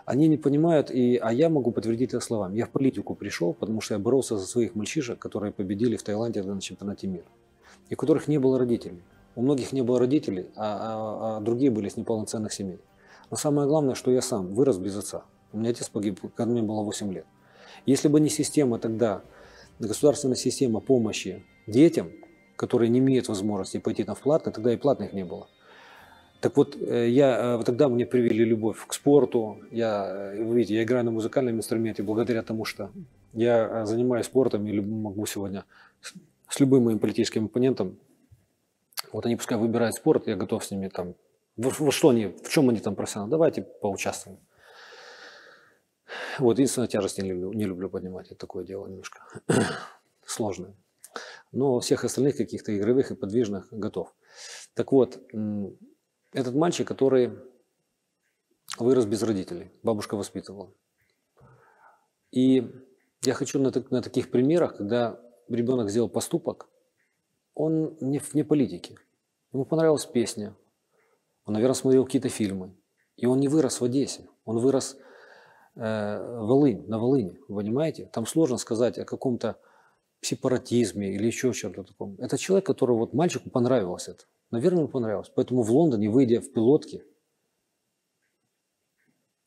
Они 0.05 0.27
не 0.27 0.37
понимают, 0.37 0.91
и, 0.91 1.17
а 1.17 1.33
я 1.33 1.49
могу 1.49 1.71
подтвердить 1.71 2.09
это 2.13 2.19
словами. 2.19 2.55
Я 2.55 2.67
в 2.67 2.69
политику 2.69 3.15
пришел, 3.15 3.55
потому 3.55 3.81
что 3.81 3.95
я 3.95 3.99
боролся 3.99 4.37
за 4.37 4.45
своих 4.45 4.75
мальчишек, 4.75 5.17
которые 5.17 5.51
победили 5.51 5.97
в 5.97 6.03
Таиланде 6.03 6.43
на 6.43 6.61
чемпионате 6.61 7.07
мира, 7.07 7.25
и 7.89 7.95
у 7.95 7.97
которых 7.97 8.27
не 8.27 8.37
было 8.37 8.59
родителей. 8.59 9.01
У 9.35 9.41
многих 9.41 9.71
не 9.73 9.81
было 9.81 9.97
родителей, 9.97 10.45
а, 10.55 10.65
а, 10.65 11.37
а 11.37 11.41
другие 11.41 11.71
были 11.71 11.89
с 11.89 11.97
неполноценных 11.97 12.53
семей. 12.53 12.77
Но 13.31 13.37
самое 13.37 13.67
главное, 13.67 13.95
что 13.95 14.11
я 14.11 14.21
сам 14.21 14.53
вырос 14.53 14.77
без 14.77 14.95
отца. 14.95 15.23
У 15.51 15.57
меня 15.57 15.71
отец 15.71 15.89
погиб, 15.89 16.19
когда 16.35 16.51
мне 16.51 16.61
было 16.61 16.83
8 16.83 17.11
лет. 17.11 17.25
Если 17.87 18.07
бы 18.07 18.19
не 18.19 18.29
система 18.29 18.77
тогда, 18.77 19.23
государственная 19.79 20.35
система 20.35 20.79
помощи 20.79 21.43
детям, 21.65 22.11
которые 22.55 22.89
не 22.89 22.99
имеют 22.99 23.29
возможности 23.29 23.79
пойти 23.79 24.03
на 24.03 24.13
платно, 24.13 24.51
тогда 24.51 24.71
и 24.71 24.77
платных 24.77 25.13
не 25.13 25.25
было. 25.25 25.47
Так 26.39 26.55
вот, 26.55 26.75
э, 26.75 27.09
я, 27.09 27.57
э, 27.59 27.63
тогда 27.63 27.89
мне 27.89 28.05
привели 28.05 28.45
любовь 28.45 28.85
к 28.85 28.93
спорту. 28.93 29.59
Я, 29.71 30.33
э, 30.33 30.43
вы 30.43 30.57
видите, 30.57 30.75
я 30.75 30.83
играю 30.83 31.03
на 31.03 31.11
музыкальном 31.11 31.57
инструменте 31.57 32.03
благодаря 32.03 32.43
тому, 32.43 32.63
что 32.63 32.91
я 33.33 33.85
занимаюсь 33.85 34.27
спортом 34.27 34.67
и 34.67 34.79
могу 34.79 35.25
сегодня 35.25 35.65
с, 36.49 36.59
любым 36.59 36.85
моим 36.85 36.99
политическим 36.99 37.45
оппонентом, 37.45 37.97
вот 39.11 39.25
они 39.25 39.35
пускай 39.35 39.57
выбирают 39.57 39.95
спорт, 39.95 40.27
я 40.27 40.35
готов 40.35 40.63
с 40.63 40.71
ними 40.71 40.89
там, 40.89 41.15
во, 41.55 41.91
что 41.91 42.09
они, 42.09 42.27
в 42.27 42.49
чем 42.49 42.69
они 42.69 42.79
там 42.79 42.95
профессионалы, 42.95 43.31
давайте 43.31 43.63
поучаствуем. 43.63 44.37
Вот, 46.39 46.57
единственное, 46.57 46.87
тяжесть 46.87 47.17
не 47.17 47.29
люблю, 47.29 47.53
не 47.53 47.65
люблю 47.65 47.89
поднимать, 47.89 48.27
это 48.27 48.35
такое 48.35 48.63
дело 48.63 48.87
немножко 48.87 49.21
сложное. 50.25 50.75
Но 51.51 51.79
всех 51.79 52.03
остальных 52.05 52.37
каких-то 52.37 52.75
игровых 52.77 53.11
и 53.11 53.15
подвижных 53.15 53.67
готов. 53.71 54.13
Так 54.73 54.91
вот, 54.91 55.19
этот 56.33 56.55
мальчик, 56.55 56.87
который 56.87 57.37
вырос 58.77 59.05
без 59.05 59.23
родителей, 59.23 59.71
бабушка 59.83 60.15
воспитывала. 60.15 60.71
И 62.31 62.71
я 63.23 63.33
хочу 63.33 63.59
на, 63.59 63.71
на 63.89 64.01
таких 64.01 64.29
примерах, 64.29 64.77
когда 64.77 65.19
ребенок 65.49 65.89
сделал 65.89 66.09
поступок, 66.09 66.67
он 67.53 67.97
не 68.01 68.19
вне 68.19 68.43
политики. 68.43 68.97
Ему 69.53 69.65
понравилась 69.65 70.05
песня, 70.05 70.55
он, 71.45 71.53
наверное, 71.53 71.75
смотрел 71.75 72.05
какие-то 72.05 72.29
фильмы. 72.29 72.75
И 73.15 73.25
он 73.25 73.39
не 73.39 73.47
вырос 73.47 73.81
в 73.81 73.83
Одессе, 73.83 74.27
он 74.45 74.59
вырос 74.59 74.97
э, 75.75 76.39
Волынь, 76.39 76.85
на 76.87 76.99
Волыне, 76.99 77.39
понимаете? 77.47 78.05
Там 78.13 78.27
сложно 78.27 78.57
сказать 78.57 78.99
о 78.99 79.05
каком-то 79.05 79.57
сепаратизме 80.21 81.15
или 81.15 81.25
еще 81.25 81.53
чем-то 81.53 81.83
таком. 81.83 82.15
Это 82.19 82.37
человек, 82.37 82.65
который 82.65 82.95
вот 82.95 83.13
мальчику 83.13 83.49
понравилось 83.49 84.07
это. 84.07 84.25
Наверное, 84.51 84.79
ему 84.79 84.87
понравилось. 84.87 85.31
Поэтому 85.33 85.61
в 85.63 85.71
Лондоне, 85.71 86.09
выйдя 86.09 86.41
в 86.41 86.51
пилотке, 86.51 87.03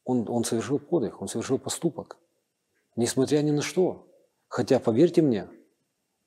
он, 0.04 0.26
он 0.28 0.44
совершил 0.44 0.78
подвиг, 0.78 1.20
он 1.22 1.28
совершил 1.28 1.58
поступок. 1.58 2.18
Несмотря 2.96 3.40
ни 3.42 3.50
на 3.50 3.62
что. 3.62 4.06
Хотя, 4.48 4.80
поверьте 4.80 5.22
мне, 5.22 5.48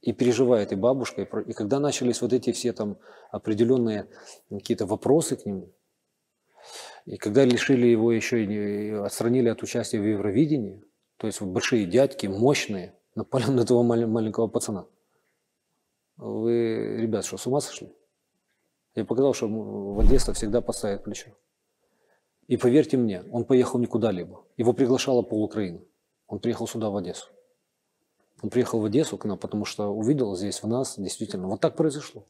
и 0.02 0.14
переживает 0.14 0.72
и 0.72 0.76
бабушка, 0.76 1.22
и, 1.22 1.50
и 1.50 1.54
когда 1.54 1.80
начались 1.80 2.22
вот 2.22 2.34
эти 2.34 2.52
все 2.52 2.72
там 2.74 2.98
определенные 3.32 4.08
какие-то 4.50 4.86
вопросы 4.86 5.36
к 5.36 5.46
нему, 5.46 5.74
и 7.06 7.18
когда 7.18 7.44
лишили 7.44 7.88
его 7.88 8.12
еще 8.12 8.46
и 8.46 8.92
отстранили 8.92 9.50
от 9.50 9.62
участия 9.62 10.00
в 10.00 10.06
Евровидении, 10.06 10.82
то 11.18 11.28
есть 11.28 11.42
большие 11.42 11.86
дядьки, 11.86 12.28
мощные, 12.28 12.96
напали 13.16 13.46
на 13.46 13.62
этого 13.62 13.84
маленького 13.84 14.48
пацана. 14.48 14.88
Вы, 16.18 16.98
ребят, 16.98 17.26
что, 17.26 17.38
с 17.38 17.48
ума 17.48 17.60
сошли? 17.60 17.94
Я 18.96 19.06
показал, 19.06 19.34
что 19.34 19.48
в 19.48 20.00
Одесса 20.00 20.34
всегда 20.34 20.62
поставит 20.62 21.04
плечо. 21.04 21.32
И 22.48 22.58
поверьте 22.58 22.98
мне, 22.98 23.24
он 23.32 23.46
поехал 23.46 23.80
не 23.80 23.88
куда-либо. 23.88 24.44
Его 24.58 24.74
приглашала 24.74 25.22
пол 25.22 25.44
Украины. 25.44 25.82
Он 26.28 26.40
приехал 26.40 26.68
сюда, 26.68 26.90
в 26.90 26.98
Одессу. 26.98 27.28
Он 28.42 28.50
приехал 28.50 28.80
в 28.80 28.86
Одессу 28.86 29.18
к 29.18 29.26
нам, 29.26 29.38
потому 29.38 29.66
что 29.66 29.88
увидел 29.88 30.36
здесь 30.36 30.62
в 30.62 30.68
нас 30.68 31.00
действительно. 31.00 31.48
Вот 31.48 31.62
так 31.62 31.76
произошло. 31.76 32.26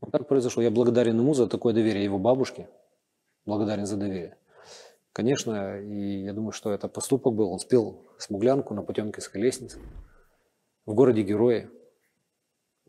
Вот 0.00 0.10
так 0.10 0.26
произошло. 0.26 0.62
Я 0.62 0.70
благодарен 0.70 1.18
ему 1.18 1.34
за 1.34 1.46
такое 1.46 1.74
доверие, 1.74 2.04
его 2.04 2.18
бабушке. 2.18 2.68
Благодарен 3.44 3.86
за 3.86 3.96
доверие. 3.96 4.38
Конечно, 5.12 5.80
и 5.80 6.22
я 6.22 6.32
думаю, 6.32 6.52
что 6.52 6.72
это 6.72 6.88
поступок 6.88 7.34
был. 7.34 7.50
Он 7.50 7.58
спел 7.58 8.06
смуглянку 8.18 8.74
на 8.74 8.82
Потемкинской 8.82 9.40
лестнице 9.40 9.78
в 10.86 10.94
городе 10.94 11.22
Герои. 11.22 11.68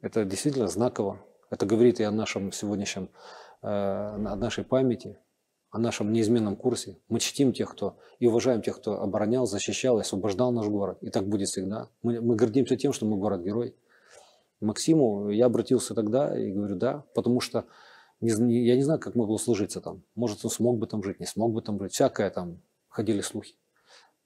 Это 0.02 0.24
действительно 0.24 0.68
знаково. 0.68 1.20
Это 1.52 1.66
говорит 1.66 2.00
и 2.00 2.04
о 2.04 2.12
нашем 2.12 2.54
сегодняшнем, 2.54 3.10
э, 3.62 3.68
о 3.68 4.36
нашей 4.38 4.64
памяти, 4.64 5.18
о 5.70 5.80
нашем 5.80 6.14
неизменном 6.14 6.56
курсе. 6.56 6.98
Мы 7.10 7.20
чтим 7.20 7.52
тех, 7.52 7.70
кто 7.70 7.98
и 8.20 8.26
уважаем 8.26 8.62
тех, 8.62 8.78
кто 8.78 9.02
оборонял, 9.02 9.46
защищал 9.46 9.98
и 9.98 10.02
освобождал 10.02 10.54
наш 10.54 10.68
город. 10.68 10.98
И 11.02 11.10
так 11.10 11.28
будет 11.28 11.50
всегда. 11.50 11.90
Мы, 12.04 12.22
мы 12.22 12.38
гордимся 12.38 12.78
тем, 12.78 12.94
что 12.94 13.06
мы 13.06 13.18
город-герой. 13.18 13.76
Максиму 14.62 15.30
я 15.30 15.48
обратился 15.48 15.94
тогда 15.94 16.40
и 16.40 16.52
говорю, 16.52 16.78
да, 16.78 17.04
потому 17.14 17.42
что 17.42 17.66
не, 18.22 18.66
я 18.66 18.78
не 18.78 18.84
знаю, 18.84 19.00
как 19.02 19.16
могло 19.16 19.38
сложиться 19.38 19.82
там. 19.82 20.04
Может, 20.16 20.46
он 20.46 20.52
смог 20.52 20.78
бы 20.78 20.88
там 20.88 21.04
жить, 21.04 21.20
не 21.20 21.26
смог 21.26 21.52
бы 21.52 21.62
там 21.62 21.82
жить. 21.82 21.92
Всякое 21.92 22.30
там 22.30 22.62
ходили 22.88 23.20
слухи. 23.20 23.56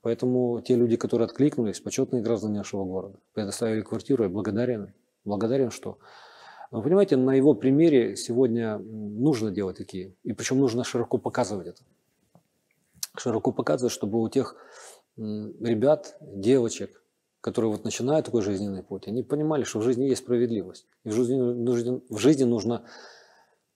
Поэтому 0.01 0.61
те 0.61 0.75
люди, 0.75 0.95
которые 0.95 1.25
откликнулись, 1.25 1.79
почетные 1.79 2.21
граждане 2.21 2.59
нашего 2.59 2.85
города, 2.85 3.17
предоставили 3.33 3.81
квартиру, 3.81 4.25
я 4.25 4.29
благодарен. 4.29 4.93
Благодарен, 5.23 5.71
что... 5.71 5.97
Вы 6.75 6.81
понимаете, 6.81 7.15
на 7.15 7.33
его 7.33 7.53
примере 7.53 8.17
сегодня 8.17 8.79
нужно 8.79 9.49
делать 9.49 9.77
такие. 9.77 10.13
И 10.23 10.33
причем 10.33 10.59
нужно 10.59 10.83
широко 10.83 11.17
показывать 11.17 11.67
это. 11.67 11.81
Широко 13.17 13.53
показывать, 13.53 13.93
чтобы 13.93 14.21
у 14.21 14.27
тех 14.27 14.57
ребят, 15.15 16.17
девочек, 16.19 17.01
которые 17.39 17.71
вот 17.71 17.85
начинают 17.85 18.25
такой 18.25 18.41
жизненный 18.41 18.83
путь, 18.83 19.07
они 19.07 19.23
понимали, 19.23 19.63
что 19.63 19.79
в 19.79 19.83
жизни 19.83 20.03
есть 20.03 20.23
справедливость. 20.23 20.85
И 21.05 21.09
в 21.09 21.13
жизни, 21.13 22.01
в 22.09 22.17
жизни 22.17 22.43
нужно 22.43 22.83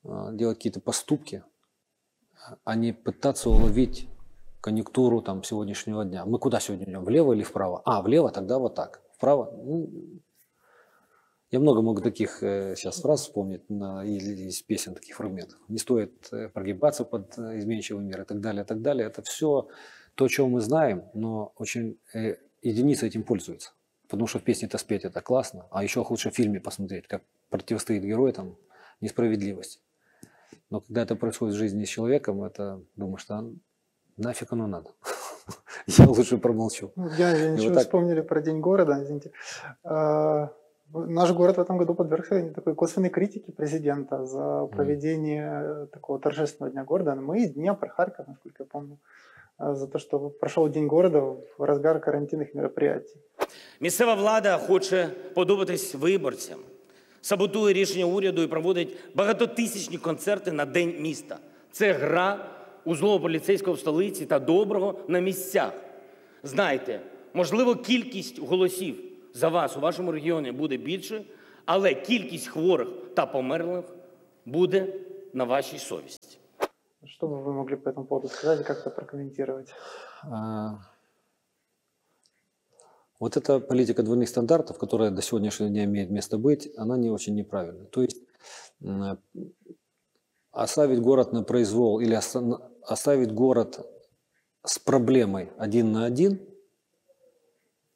а, 0.04 0.34
делать 0.34 0.58
какие-то 0.58 0.82
поступки, 0.82 1.44
а 2.66 2.76
не 2.76 2.92
пытаться 2.92 3.50
уловить 3.50 4.10
конъюнктуру 4.60 5.22
там, 5.22 5.44
сегодняшнего 5.44 6.04
дня. 6.04 6.26
Мы 6.26 6.38
куда 6.38 6.60
сегодня 6.60 6.86
идем? 6.86 7.06
Влево 7.06 7.32
или 7.32 7.44
вправо? 7.44 7.82
А, 7.86 8.02
влево, 8.02 8.30
тогда 8.30 8.60
вот 8.60 8.76
так. 8.76 9.02
Вправо? 9.16 9.54
Ну, 9.56 9.90
я 11.52 11.60
много 11.60 11.82
могу 11.82 12.02
таких 12.02 12.44
э, 12.44 12.76
сейчас 12.76 13.02
фраз 13.02 13.22
вспомнить 13.22 13.70
на, 13.70 14.06
или 14.06 14.48
из 14.48 14.62
песен 14.62 14.94
таких 14.94 15.16
фрагментов. 15.16 15.58
Не 15.68 15.80
стоит 15.80 16.32
э, 16.32 16.50
прогибаться 16.50 17.06
под 17.06 17.38
э, 17.40 17.58
изменчивый 17.58 18.04
мир 18.04 18.22
и 18.22 18.26
так 18.26 18.40
далее, 18.40 18.64
и 18.64 18.66
так 18.66 18.82
далее. 18.82 19.08
Это 19.08 19.24
все 19.24 19.68
то, 20.16 20.26
о 20.26 20.30
чем 20.30 20.52
мы 20.52 20.62
знаем, 20.62 21.06
но 21.14 21.54
очень 21.56 22.00
э, 22.14 22.36
единицы 22.62 23.08
этим 23.08 23.24
пользуются. 23.24 23.72
Потому 24.08 24.28
что 24.28 24.40
в 24.40 24.44
песне 24.44 24.68
это 24.68 24.78
спеть 24.78 25.06
это 25.06 25.22
классно, 25.22 25.66
а 25.72 25.84
еще 25.84 26.06
лучше 26.08 26.30
в 26.30 26.36
фильме 26.36 26.60
посмотреть, 26.60 27.08
как 27.08 27.24
противостоит 27.50 28.04
герой 28.04 28.32
там 28.32 28.56
несправедливости. 29.02 29.80
Но 30.70 30.82
когда 30.82 31.02
это 31.02 31.16
происходит 31.16 31.56
в 31.56 31.58
жизни 31.58 31.84
с 31.84 31.90
человеком, 31.90 32.44
это 32.44 32.84
думаешь, 32.96 33.22
что 33.22 33.54
нафиг 34.18 34.52
оно 34.54 34.68
надо. 34.68 34.92
Я 35.88 36.06
лучше 36.08 36.38
промолчу. 36.38 36.92
Ну, 36.96 37.10
я, 37.18 37.36
я 37.36 37.50
ничего 37.50 37.74
вот 37.74 37.82
вспомнили 37.82 38.22
про 38.22 38.42
День 38.42 38.60
города, 38.60 39.02
извините. 39.02 39.32
А, 39.84 40.52
наш 40.93 41.33
город 41.33 41.57
в 41.57 41.61
этом 41.61 41.79
году 41.79 41.95
подвергся 41.95 42.53
такой 42.55 42.75
косвенной 42.75 43.11
критике 43.11 43.53
президента 43.53 44.25
за 44.25 44.67
проведение 44.67 45.87
такого 45.93 46.19
торжественного 46.19 46.73
Дня 46.73 46.85
города. 46.85 47.15
Мы 47.15 47.43
из 47.43 47.51
Днепра, 47.51 47.89
Харьков, 47.89 48.29
насколько 48.29 48.63
я 48.63 48.67
помню, 48.67 48.99
а, 49.59 49.75
за 49.75 49.87
то, 49.87 49.99
что 49.99 50.31
прошел 50.31 50.69
День 50.69 50.87
города 50.87 51.21
в 51.59 51.65
разгар 51.65 52.01
карантинных 52.01 52.55
мероприятий. 52.55 53.17
Місцева 53.81 54.15
влада 54.15 54.59
хоче 54.59 55.09
подобатись 55.35 55.95
виборцям 55.95 56.59
саботує 57.25 57.75
рішення 57.75 58.05
уряду 58.05 58.43
і 58.43 58.47
проводить 58.47 58.97
багатотисячні 59.15 59.99
концерти 59.99 60.53
на 60.53 60.65
День 60.65 60.95
міста. 61.01 61.39
Це 61.73 61.93
гра 61.93 62.51
у 62.85 62.95
злого 62.95 63.21
поліцейського 63.21 63.77
в 63.77 63.79
столиці 63.79 64.27
та 64.27 64.39
доброго 64.39 64.99
на 65.09 65.21
місцях. 65.21 65.73
Знайте, 66.43 67.01
можливо, 67.35 67.77
кількість 67.77 68.43
голосів 68.43 68.97
за 69.35 69.49
вас 69.49 69.77
у 69.77 69.81
вашому 69.81 70.13
регіоні 70.13 70.53
буде 70.53 70.77
більше, 70.77 71.25
але 71.65 71.95
кількість 71.95 72.47
хворих 72.49 72.89
та 73.15 73.27
померлих 73.27 73.85
буде 74.45 74.95
на 75.33 75.45
вашій 75.45 75.79
совісті. 75.79 76.39
Что 77.07 77.27
бы 77.27 77.43
вы 77.43 77.53
могли 77.53 77.77
по 77.77 77.91
этому 77.91 78.07
поводу 78.07 78.29
сказать 78.29 78.61
и 78.61 78.65
как-то 78.65 78.91
прокомментировать? 78.91 79.75
Вот 83.21 83.37
эта 83.37 83.61
политика 83.61 84.03
двойных 84.03 84.29
стандартов, 84.29 84.79
которая 84.79 85.11
до 85.11 85.23
сегодняшнего 85.23 85.71
дня 85.71 85.85
имеет 85.85 86.11
место 86.11 86.39
быть, 86.39 86.71
она 86.77 86.97
не 86.97 87.11
очень 87.11 87.35
неправильна. 87.35 87.85
То 87.85 88.03
есть 88.03 88.23
оставить 90.51 91.01
город 91.01 91.33
на 91.33 91.43
произвол 91.43 92.01
или 92.01 92.15
оставить 92.83 93.33
город 93.33 93.87
с 94.65 94.79
проблемой 94.79 95.53
один 95.59 95.93
на 95.93 96.07
один, 96.07 96.41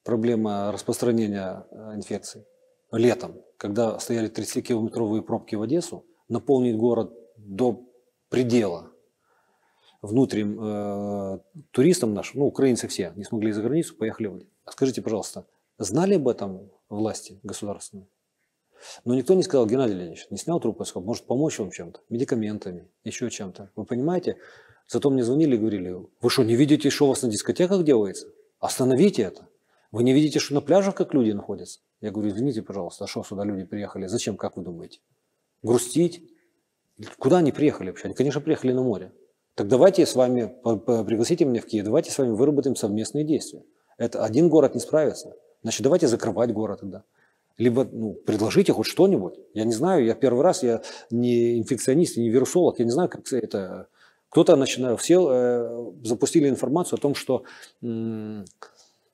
проблема 0.04 0.72
распространения 0.72 1.66
э, 1.72 1.95
инфекции 1.95 2.45
летом, 2.91 3.41
когда 3.58 3.99
стояли 3.99 4.30
30-километровые 4.30 5.22
пробки 5.22 5.56
в 5.56 5.62
Одессу, 5.62 6.06
наполнить 6.30 6.78
город 6.78 7.12
до 7.38 7.82
предела 8.30 8.91
внутренним 10.01 10.60
э, 10.62 11.39
туристам 11.72 12.14
нашим, 12.14 12.41
ну, 12.41 12.45
украинцы 12.47 12.88
все, 12.88 13.14
не 13.16 13.24
смогли 13.24 13.51
за 13.51 13.62
границу, 13.62 13.95
поехали 13.95 14.28
в 14.28 14.36
Одессу. 14.36 14.51
Скажите, 14.70 15.01
пожалуйста, 15.01 15.45
знали 15.78 16.16
об 16.16 16.28
этом 16.28 16.70
власти 16.89 17.39
государственные? 17.43 18.08
Но 19.06 19.16
никто 19.16 19.34
не 19.34 19.43
сказал, 19.43 19.66
Геннадий 19.66 19.95
Леонидович, 19.95 20.28
не 20.30 20.38
снял 20.38 20.60
трубку, 20.60 20.84
сказал, 20.84 21.06
может 21.06 21.26
помочь 21.26 21.58
вам 21.58 21.72
чем-то, 21.72 22.01
медикаментами, 22.10 22.89
еще 23.06 23.30
чем-то. 23.30 23.72
Вы 23.76 23.86
понимаете? 23.86 24.38
Зато 24.88 25.10
мне 25.10 25.24
звонили 25.24 25.56
и 25.56 25.58
говорили, 25.58 25.95
вы 26.22 26.30
что, 26.30 26.43
не 26.43 26.56
видите, 26.56 26.89
что 26.89 27.06
у 27.06 27.08
вас 27.08 27.22
на 27.22 27.30
дискотеках 27.30 27.86
делается? 27.86 28.28
Остановите 28.60 29.24
это. 29.24 29.47
Вы 29.94 30.04
не 30.04 30.12
видите, 30.12 30.39
что 30.39 30.56
на 30.56 30.62
пляжах 30.62 30.96
как 30.96 31.14
люди 31.14 31.32
находятся? 31.32 31.80
Я 32.02 32.10
говорю, 32.10 32.32
извините, 32.32 32.64
пожалуйста, 32.64 33.04
а 33.04 33.08
что 33.08 33.24
сюда 33.24 33.44
люди 33.44 33.64
приехали? 33.64 34.08
Зачем, 34.08 34.38
как 34.38 34.58
вы 34.58 34.64
думаете? 34.64 35.00
Грустить? 35.62 36.24
Куда 37.20 37.38
они 37.38 37.52
приехали 37.52 37.89
вообще? 37.89 38.06
Они, 38.06 38.16
конечно, 38.16 38.41
приехали 38.41 38.72
на 38.72 38.82
море. 38.82 39.12
Так 39.54 39.68
давайте 39.68 40.08
с 40.08 40.16
вами, 40.16 40.52
пригласите 40.64 41.46
меня 41.46 41.62
в 41.62 41.68
Киев, 41.68 41.86
давайте 41.86 42.10
с 42.10 42.18
вами 42.18 42.32
выработаем 42.32 42.76
совместные 42.76 43.24
действия. 43.24 43.62
Это 44.00 44.26
один 44.26 44.50
город 44.50 44.74
не 44.74 44.82
справится. 44.82 45.36
Значит, 45.62 45.84
давайте 45.84 46.08
закрывать 46.08 46.52
город 46.52 46.80
тогда. 46.80 47.04
Либо 47.60 47.84
ну, 47.84 48.14
предложите 48.14 48.74
хоть 48.74 48.88
что-нибудь. 48.88 49.36
Я 49.54 49.64
не 49.64 49.74
знаю, 49.74 50.04
я 50.06 50.16
первый 50.16 50.41
раз, 50.41 50.64
я 50.64 50.82
не 51.12 51.60
инфекционист, 51.60 52.18
не 52.18 52.32
вирусолог, 52.32 52.80
я 52.80 52.86
не 52.86 52.91
знаю, 52.91 53.10
как 53.10 53.32
это... 53.32 53.88
Кто-то 54.30 54.56
начинал, 54.56 54.98
все 54.98 55.30
э, 55.32 55.91
запустили 56.04 56.50
информацию 56.50 56.98
о 56.98 57.00
том, 57.00 57.14
что 57.14 57.44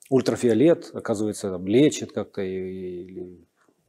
ультрафиолет, 0.09 0.91
оказывается, 0.93 1.51
там, 1.51 1.67
лечит 1.67 2.11
как-то 2.11 2.41
и, 2.41 3.01
и 3.01 3.47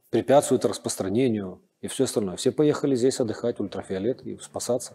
препятствует 0.09 0.65
распространению 0.65 1.61
и 1.81 1.87
все 1.87 2.03
остальное. 2.03 2.35
Все 2.35 2.51
поехали 2.51 2.95
здесь 2.95 3.19
отдыхать, 3.19 3.59
ультрафиолет 3.59 4.21
и 4.21 4.37
спасаться. 4.37 4.93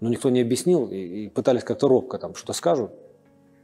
Но 0.00 0.08
никто 0.08 0.30
не 0.30 0.40
объяснил 0.40 0.88
и, 0.88 0.96
и 0.96 1.28
пытались 1.28 1.64
как-то 1.64 1.88
робко 1.88 2.18
там 2.18 2.34
что-то 2.34 2.52
скажут. 2.52 2.92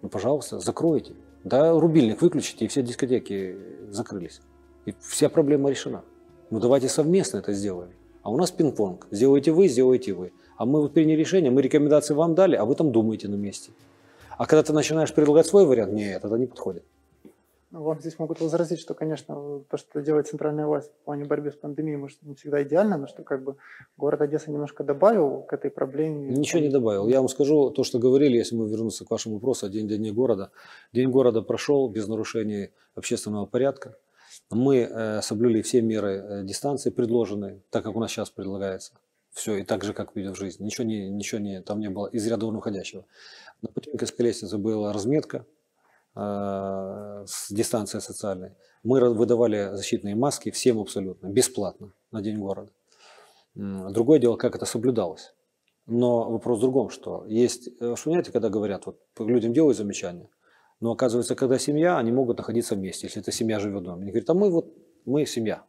Ну, 0.03 0.09
пожалуйста, 0.09 0.59
закройте. 0.59 1.15
Да, 1.45 1.73
рубильник 1.79 2.21
выключите, 2.21 2.65
и 2.65 2.69
все 2.69 2.83
дискотеки 2.83 3.57
закрылись. 3.91 4.41
И 4.87 4.95
вся 5.01 5.29
проблема 5.29 5.71
решена. 5.71 6.03
Ну 6.51 6.59
давайте 6.59 6.89
совместно 6.89 7.39
это 7.39 7.53
сделаем. 7.53 7.93
А 8.23 8.31
у 8.31 8.37
нас 8.37 8.51
пинг-понг. 8.51 9.07
Сделаете 9.11 9.53
вы, 9.53 9.69
сделаете 9.69 10.13
вы. 10.15 10.33
А 10.57 10.67
мы 10.67 10.81
вот 10.81 10.95
приняли 10.95 11.19
решение, 11.19 11.51
мы 11.51 11.63
рекомендации 11.63 12.15
вам 12.15 12.35
дали, 12.35 12.57
а 12.57 12.65
вы 12.65 12.75
там 12.75 12.91
думаете 12.91 13.29
на 13.29 13.35
месте. 13.35 13.73
А 14.39 14.47
когда 14.47 14.63
ты 14.63 14.73
начинаешь 14.73 15.15
предлагать 15.15 15.47
свой 15.47 15.67
вариант, 15.67 15.93
нет, 15.93 16.25
это 16.25 16.35
не 16.37 16.47
подходит. 16.47 16.85
Ну, 17.75 17.83
вам 17.83 17.99
здесь 17.99 18.21
могут 18.21 18.41
возразить, 18.41 18.79
что, 18.79 18.95
конечно, 18.95 19.65
то, 19.69 19.77
что 19.77 20.01
делает 20.01 20.29
центральная 20.29 20.65
власть 20.65 20.93
в 20.93 21.05
плане 21.05 21.25
борьбы 21.25 21.51
с 21.51 21.57
пандемией, 21.57 21.97
может, 21.97 22.23
не 22.23 22.37
всегда 22.37 22.63
идеально, 22.63 22.97
но 22.97 23.09
что 23.09 23.25
как 23.25 23.43
бы 23.43 23.57
город 23.97 24.21
Одесса 24.21 24.53
немножко 24.53 24.85
добавил 24.85 25.43
к 25.43 25.53
этой 25.53 25.73
проблеме. 25.73 26.29
Ничего 26.37 26.61
не 26.61 26.69
добавил. 26.69 27.09
Я 27.09 27.19
вам 27.19 27.29
скажу 27.29 27.71
то, 27.71 27.83
что 27.83 27.99
говорили, 27.99 28.37
если 28.37 28.55
мы 28.55 28.69
вернуться 28.69 29.05
к 29.05 29.11
вашему 29.11 29.37
вопросу, 29.37 29.69
день 29.69 29.89
Дня 29.89 30.13
города. 30.13 30.53
День 30.93 31.11
города 31.11 31.43
прошел 31.43 31.89
без 31.89 32.07
нарушений 32.07 32.71
общественного 32.95 33.47
порядка. 33.47 33.97
Мы 34.51 34.89
э, 34.89 35.21
соблюли 35.23 35.61
все 35.63 35.83
меры 35.83 36.11
э, 36.13 36.45
дистанции 36.45 36.91
предложенные, 36.91 37.61
так 37.71 37.83
как 37.83 37.97
у 37.97 37.99
нас 37.99 38.13
сейчас 38.13 38.31
предлагается. 38.31 38.93
Все, 39.35 39.57
и 39.57 39.65
так 39.65 39.85
же, 39.85 39.93
как 39.93 40.15
в 40.15 40.35
жизни. 40.35 40.65
Ничего, 40.65 40.87
не, 40.87 41.11
ничего 41.11 41.41
не, 41.41 41.61
там 41.61 41.81
не 41.81 41.91
было 41.91 42.07
из 42.07 42.27
ряда 42.27 42.47
вон 42.47 42.57
выходящего. 42.57 43.05
На 43.61 43.69
Путинской 43.69 44.25
лестнице 44.25 44.57
была 44.57 44.93
разметка, 44.93 45.45
Э, 46.17 47.25
с 47.27 47.51
дистанцией 47.51 48.01
социальной, 48.01 48.53
мы 48.85 49.01
выдавали 49.13 49.71
защитные 49.73 50.15
маски 50.15 50.53
всем 50.53 50.79
абсолютно, 50.79 51.27
бесплатно 51.27 51.93
на 52.13 52.23
День 52.23 52.39
города. 52.39 52.71
Другое 53.55 54.21
дело, 54.21 54.37
как 54.37 54.55
это 54.55 54.65
соблюдалось. 54.65 55.35
Но 55.87 56.31
вопрос 56.31 56.59
в 56.59 56.61
другом, 56.61 56.91
что 56.91 57.25
есть, 57.27 57.69
э, 57.81 57.95
что 57.97 58.05
понимаете, 58.05 58.31
когда 58.31 58.49
говорят, 58.49 58.87
вот 58.87 59.01
людям 59.19 59.53
делают 59.53 59.77
замечания, 59.77 60.29
но 60.79 60.93
оказывается, 60.93 61.35
когда 61.35 61.59
семья, 61.59 61.99
они 61.99 62.13
могут 62.13 62.39
находиться 62.39 62.77
вместе, 62.77 63.09
если 63.09 63.21
эта 63.21 63.33
семья 63.33 63.59
живет 63.59 63.83
дома. 63.83 64.03
Они 64.03 64.13
говорят, 64.13 64.31
а 64.31 64.35
мы 64.35 64.51
вот, 64.51 64.73
мы 65.05 65.27
семья. 65.27 65.65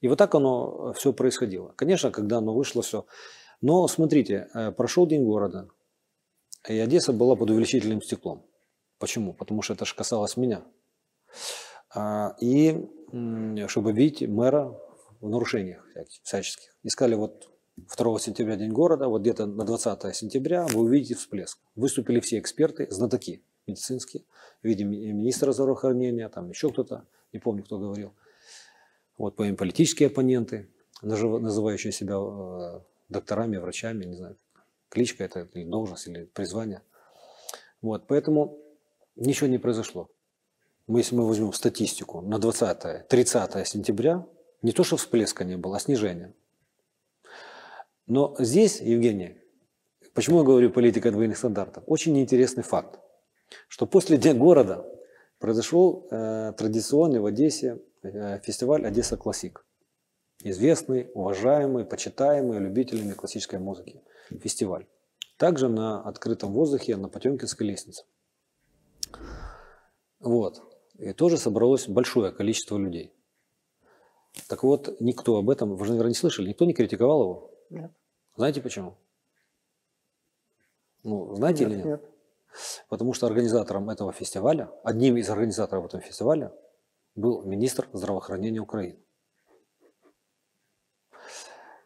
И 0.00 0.08
вот 0.08 0.18
так 0.18 0.34
оно 0.34 0.92
все 0.92 1.12
происходило. 1.12 1.72
Конечно, 1.76 2.10
когда 2.10 2.38
оно 2.38 2.54
вышло 2.54 2.82
все. 2.82 3.06
Но 3.60 3.86
смотрите, 3.88 4.48
э, 4.54 4.72
прошел 4.72 5.06
День 5.06 5.24
города, 5.24 5.68
И 6.68 6.78
Одесса 6.78 7.12
была 7.12 7.36
под 7.36 7.50
увеличительным 7.50 8.02
стеклом. 8.02 8.44
Почему? 8.98 9.32
Потому 9.32 9.62
что 9.62 9.74
это 9.74 9.84
же 9.84 9.94
касалось 9.94 10.36
меня. 10.36 10.62
А, 11.94 12.36
и 12.40 12.88
чтобы 13.66 13.92
видеть 13.92 14.28
мэра 14.28 14.78
в 15.20 15.28
нарушениях 15.28 15.84
всяческих. 16.22 16.76
Искали 16.82 17.14
вот 17.14 17.50
2 17.76 18.18
сентября 18.18 18.56
День 18.56 18.72
города, 18.72 19.08
вот 19.08 19.22
где-то 19.22 19.46
на 19.46 19.64
20 19.64 20.14
сентября 20.14 20.66
вы 20.66 20.82
увидите 20.82 21.14
всплеск. 21.14 21.58
Выступили 21.74 22.20
все 22.20 22.38
эксперты, 22.38 22.86
знатоки 22.90 23.42
медицинские, 23.66 24.24
в 24.62 24.66
виде 24.66 24.84
министра 24.84 25.52
здравоохранения, 25.52 26.28
там 26.28 26.50
еще 26.50 26.70
кто-то, 26.70 27.06
не 27.32 27.38
помню, 27.38 27.64
кто 27.64 27.78
говорил. 27.78 28.14
Вот 29.20 29.36
по 29.36 29.44
политические 29.52 30.06
оппоненты, 30.06 30.70
называющие 31.02 31.92
себя 31.92 32.14
э, 32.16 32.80
докторами, 33.10 33.58
врачами, 33.58 34.06
не 34.06 34.16
знаю, 34.16 34.38
кличка 34.88 35.24
это 35.24 35.46
или 35.52 35.64
должность, 35.64 36.08
или 36.08 36.24
призвание. 36.24 36.80
Вот, 37.82 38.06
поэтому 38.06 38.58
ничего 39.16 39.46
не 39.46 39.58
произошло. 39.58 40.08
Мы, 40.86 41.00
если 41.00 41.14
мы 41.16 41.28
возьмем 41.28 41.52
статистику 41.52 42.22
на 42.22 42.36
20-30 42.36 43.62
сентября, 43.66 44.26
не 44.62 44.72
то, 44.72 44.84
что 44.84 44.96
всплеска 44.96 45.44
не 45.44 45.58
было, 45.58 45.76
а 45.76 45.80
снижение. 45.80 46.32
Но 48.06 48.34
здесь, 48.38 48.80
Евгений, 48.80 49.36
почему 50.14 50.38
я 50.38 50.44
говорю 50.44 50.70
политика 50.70 51.10
двойных 51.10 51.36
стандартов? 51.36 51.84
Очень 51.86 52.18
интересный 52.18 52.62
факт, 52.62 52.98
что 53.68 53.84
после 53.84 54.16
Дня 54.16 54.32
города 54.32 54.82
произошел 55.38 56.08
э, 56.10 56.54
традиционный 56.56 57.20
в 57.20 57.26
Одессе 57.26 57.82
фестиваль 58.02 58.86
«Одесса 58.86 59.16
Классик». 59.16 59.64
Известный, 60.42 61.10
уважаемый, 61.14 61.84
почитаемый 61.84 62.58
любителями 62.58 63.12
классической 63.12 63.58
музыки 63.58 64.02
фестиваль. 64.30 64.86
Также 65.36 65.68
на 65.68 66.02
открытом 66.02 66.52
воздухе 66.52 66.96
на 66.96 67.08
Потемкинской 67.08 67.66
лестнице. 67.66 68.04
Вот. 70.18 70.62
И 70.98 71.12
тоже 71.12 71.36
собралось 71.36 71.88
большое 71.88 72.32
количество 72.32 72.78
людей. 72.78 73.12
Так 74.48 74.62
вот, 74.62 75.00
никто 75.00 75.36
об 75.36 75.50
этом, 75.50 75.76
вы 75.76 75.84
же, 75.84 75.92
наверное, 75.92 76.10
не 76.10 76.14
слышали, 76.14 76.48
никто 76.48 76.64
не 76.64 76.72
критиковал 76.72 77.22
его? 77.22 77.50
Нет. 77.70 77.92
Знаете 78.36 78.60
почему? 78.60 78.96
Ну, 81.02 81.34
знаете 81.34 81.64
нет, 81.64 81.72
или 81.72 81.78
нет? 81.78 81.86
Нет. 81.86 82.10
Потому 82.88 83.12
что 83.12 83.26
организатором 83.26 83.90
этого 83.90 84.12
фестиваля, 84.12 84.70
одним 84.84 85.16
из 85.16 85.28
организаторов 85.30 85.86
этого 85.86 86.02
фестиваля 86.02 86.52
был 87.15 87.43
министр 87.43 87.87
здравоохранения 87.93 88.59
Украины. 88.59 88.99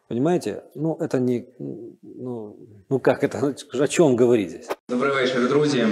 Понимаете? 0.08 0.64
Ну, 0.74 0.96
это 0.96 1.20
не... 1.20 1.46
Ну, 1.58 2.56
ну 2.88 2.98
как 2.98 3.22
это? 3.22 3.54
О 3.80 3.86
чем 3.86 4.16
говорить 4.16 4.50
здесь? 4.50 4.68
Добрий 4.88 5.12
вечір, 5.12 5.48
друзі. 5.48 5.86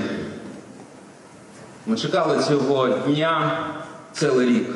Ми 1.87 1.97
чекали 1.97 2.43
цього 2.43 2.89
дня 2.89 3.65
цілий 4.13 4.49
рік. 4.49 4.69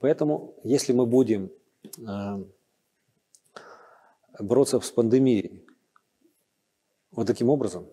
Поэтому, 0.00 0.54
если 0.64 0.94
мы 0.94 1.06
будем 1.06 1.50
э, 1.98 2.44
бороться 4.38 4.78
с 4.80 4.90
пандемией 4.90 5.66
вот 7.10 7.26
таким 7.26 7.50
образом, 7.50 7.86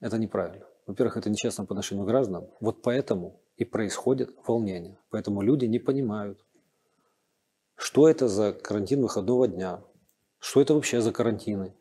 это 0.00 0.18
неправильно. 0.18 0.64
Во-первых, 0.86 1.18
это 1.18 1.28
нечестно 1.28 1.66
по 1.66 1.74
отношению 1.74 2.06
к 2.06 2.08
гражданам. 2.08 2.46
Вот 2.60 2.82
поэтому 2.82 3.40
и 3.57 3.65
происходит 3.65 4.35
волнение. 4.45 4.97
Поэтому 5.09 5.41
люди 5.41 5.65
не 5.65 5.79
понимают, 5.79 6.43
что 7.75 8.07
это 8.07 8.27
за 8.27 8.53
карантин 8.53 9.01
выходного 9.01 9.47
дня, 9.47 9.81
что 10.39 10.61
это 10.61 10.73
вообще 10.73 11.01
за 11.01 11.11
карантины, 11.11 11.75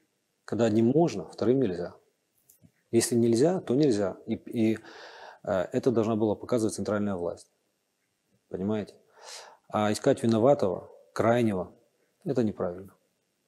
когда 0.45 0.65
одним 0.65 0.87
можно, 0.87 1.29
вторым 1.29 1.61
нельзя. 1.61 1.95
Если 2.91 3.17
нельзя, 3.17 3.61
то 3.61 3.75
нельзя. 3.75 4.17
И, 4.27 4.35
и 4.35 4.79
э, 5.43 5.51
это 5.73 5.91
должна 5.91 6.17
была 6.17 6.35
показывать 6.35 6.75
центральная 6.75 7.17
власть. 7.17 7.51
Понимаете? 8.49 8.95
А 9.69 9.93
искать 9.93 10.23
виноватого, 10.23 10.91
крайнего, 11.13 11.73
это 12.25 12.45
неправильно. 12.45 12.95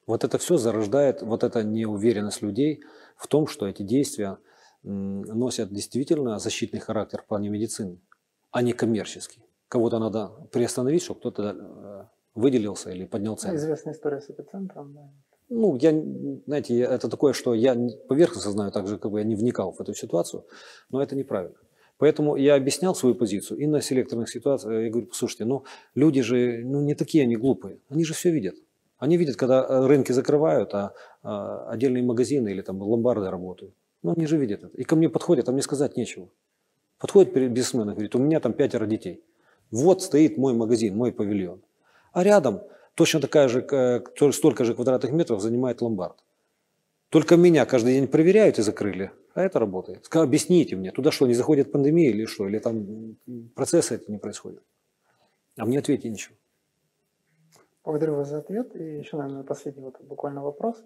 Вот 0.06 0.24
это 0.24 0.38
все 0.38 0.56
зарождает 0.56 1.22
вот 1.22 1.44
эта 1.44 1.64
неуверенность 1.64 2.42
людей 2.42 2.82
в 3.16 3.26
том, 3.26 3.46
что 3.46 3.66
эти 3.66 3.82
действия 3.82 4.38
носят 4.82 5.72
действительно 5.72 6.38
защитный 6.38 6.80
характер 6.80 7.22
в 7.22 7.26
плане 7.26 7.48
медицины, 7.48 8.00
а 8.50 8.62
не 8.62 8.72
коммерческий. 8.72 9.42
Кого-то 9.68 9.98
надо 9.98 10.28
приостановить, 10.52 11.02
чтобы 11.02 11.20
кто-то 11.20 11.42
э, 11.42 12.04
выделился 12.34 12.90
или 12.90 13.04
поднял 13.04 13.36
цену. 13.36 13.56
Известная 13.56 13.94
история 13.94 14.20
с 14.20 14.30
эпицентром, 14.30 14.94
да. 14.94 15.10
Ну, 15.48 15.76
я, 15.76 15.92
знаете, 16.46 16.80
это 16.80 17.08
такое, 17.08 17.32
что 17.32 17.54
я 17.54 17.76
поверхностно 18.08 18.50
знаю, 18.50 18.72
так 18.72 18.86
же, 18.88 18.98
как 18.98 19.12
бы 19.12 19.20
я 19.20 19.24
не 19.24 19.36
вникал 19.36 19.72
в 19.72 19.80
эту 19.80 19.94
ситуацию, 19.94 20.44
но 20.90 21.00
это 21.00 21.14
неправильно. 21.14 21.56
Поэтому 21.98 22.36
я 22.36 22.56
объяснял 22.56 22.94
свою 22.94 23.14
позицию 23.14 23.58
и 23.58 23.66
на 23.66 23.80
селекторных 23.80 24.28
ситуациях. 24.28 24.84
Я 24.84 24.90
говорю, 24.90 25.08
слушайте, 25.12 25.44
ну 25.44 25.64
люди 25.94 26.20
же 26.20 26.62
ну, 26.64 26.82
не 26.82 26.94
такие 26.94 27.22
они 27.22 27.36
глупые, 27.36 27.78
они 27.88 28.04
же 28.04 28.12
все 28.12 28.30
видят. 28.30 28.56
Они 28.98 29.16
видят, 29.16 29.36
когда 29.36 29.64
э, 29.64 29.86
рынки 29.86 30.12
закрывают, 30.12 30.74
а, 30.74 30.92
а 31.22 31.70
отдельные 31.70 32.02
магазины 32.02 32.48
или 32.48 32.62
там 32.62 32.82
ломбарды 32.82 33.30
работают. 33.30 33.74
Ну, 34.02 34.12
они 34.16 34.26
же 34.26 34.36
видят 34.36 34.64
это. 34.64 34.76
И 34.76 34.84
ко 34.84 34.96
мне 34.96 35.08
подходят, 35.08 35.48
а 35.48 35.52
мне 35.52 35.62
сказать 35.62 35.96
нечего. 35.96 36.28
Подходит 37.06 37.52
бизнесмен 37.52 37.88
и 37.90 37.92
говорит, 37.92 38.16
у 38.16 38.18
меня 38.18 38.40
там 38.40 38.52
пятеро 38.52 38.84
детей. 38.84 39.22
Вот 39.70 40.02
стоит 40.02 40.38
мой 40.38 40.54
магазин, 40.54 40.96
мой 40.96 41.12
павильон. 41.12 41.62
А 42.12 42.24
рядом 42.24 42.62
точно 42.96 43.20
такая 43.20 43.46
же, 43.46 43.62
столько 44.32 44.64
же 44.64 44.74
квадратных 44.74 45.12
метров 45.12 45.40
занимает 45.40 45.82
ломбард. 45.82 46.24
Только 47.10 47.36
меня 47.36 47.64
каждый 47.64 47.92
день 47.94 48.08
проверяют 48.08 48.58
и 48.58 48.62
закрыли, 48.62 49.12
а 49.34 49.42
это 49.42 49.60
работает. 49.60 50.08
Объясните 50.12 50.74
мне, 50.74 50.90
туда 50.90 51.12
что, 51.12 51.28
не 51.28 51.34
заходит 51.34 51.70
пандемия 51.70 52.10
или 52.10 52.24
что? 52.24 52.48
Или 52.48 52.58
там 52.58 53.16
процессы 53.54 53.94
это 53.94 54.10
не 54.10 54.18
происходят? 54.18 54.64
А 55.56 55.64
мне 55.64 55.78
ответьте 55.78 56.08
ничего. 56.08 56.34
Благодарю 57.84 58.16
вас 58.16 58.30
за 58.30 58.38
ответ. 58.38 58.74
И 58.74 58.82
еще, 58.98 59.16
наверное, 59.16 59.44
последний 59.44 59.84
вот 59.84 60.00
буквально 60.00 60.42
вопрос. 60.42 60.82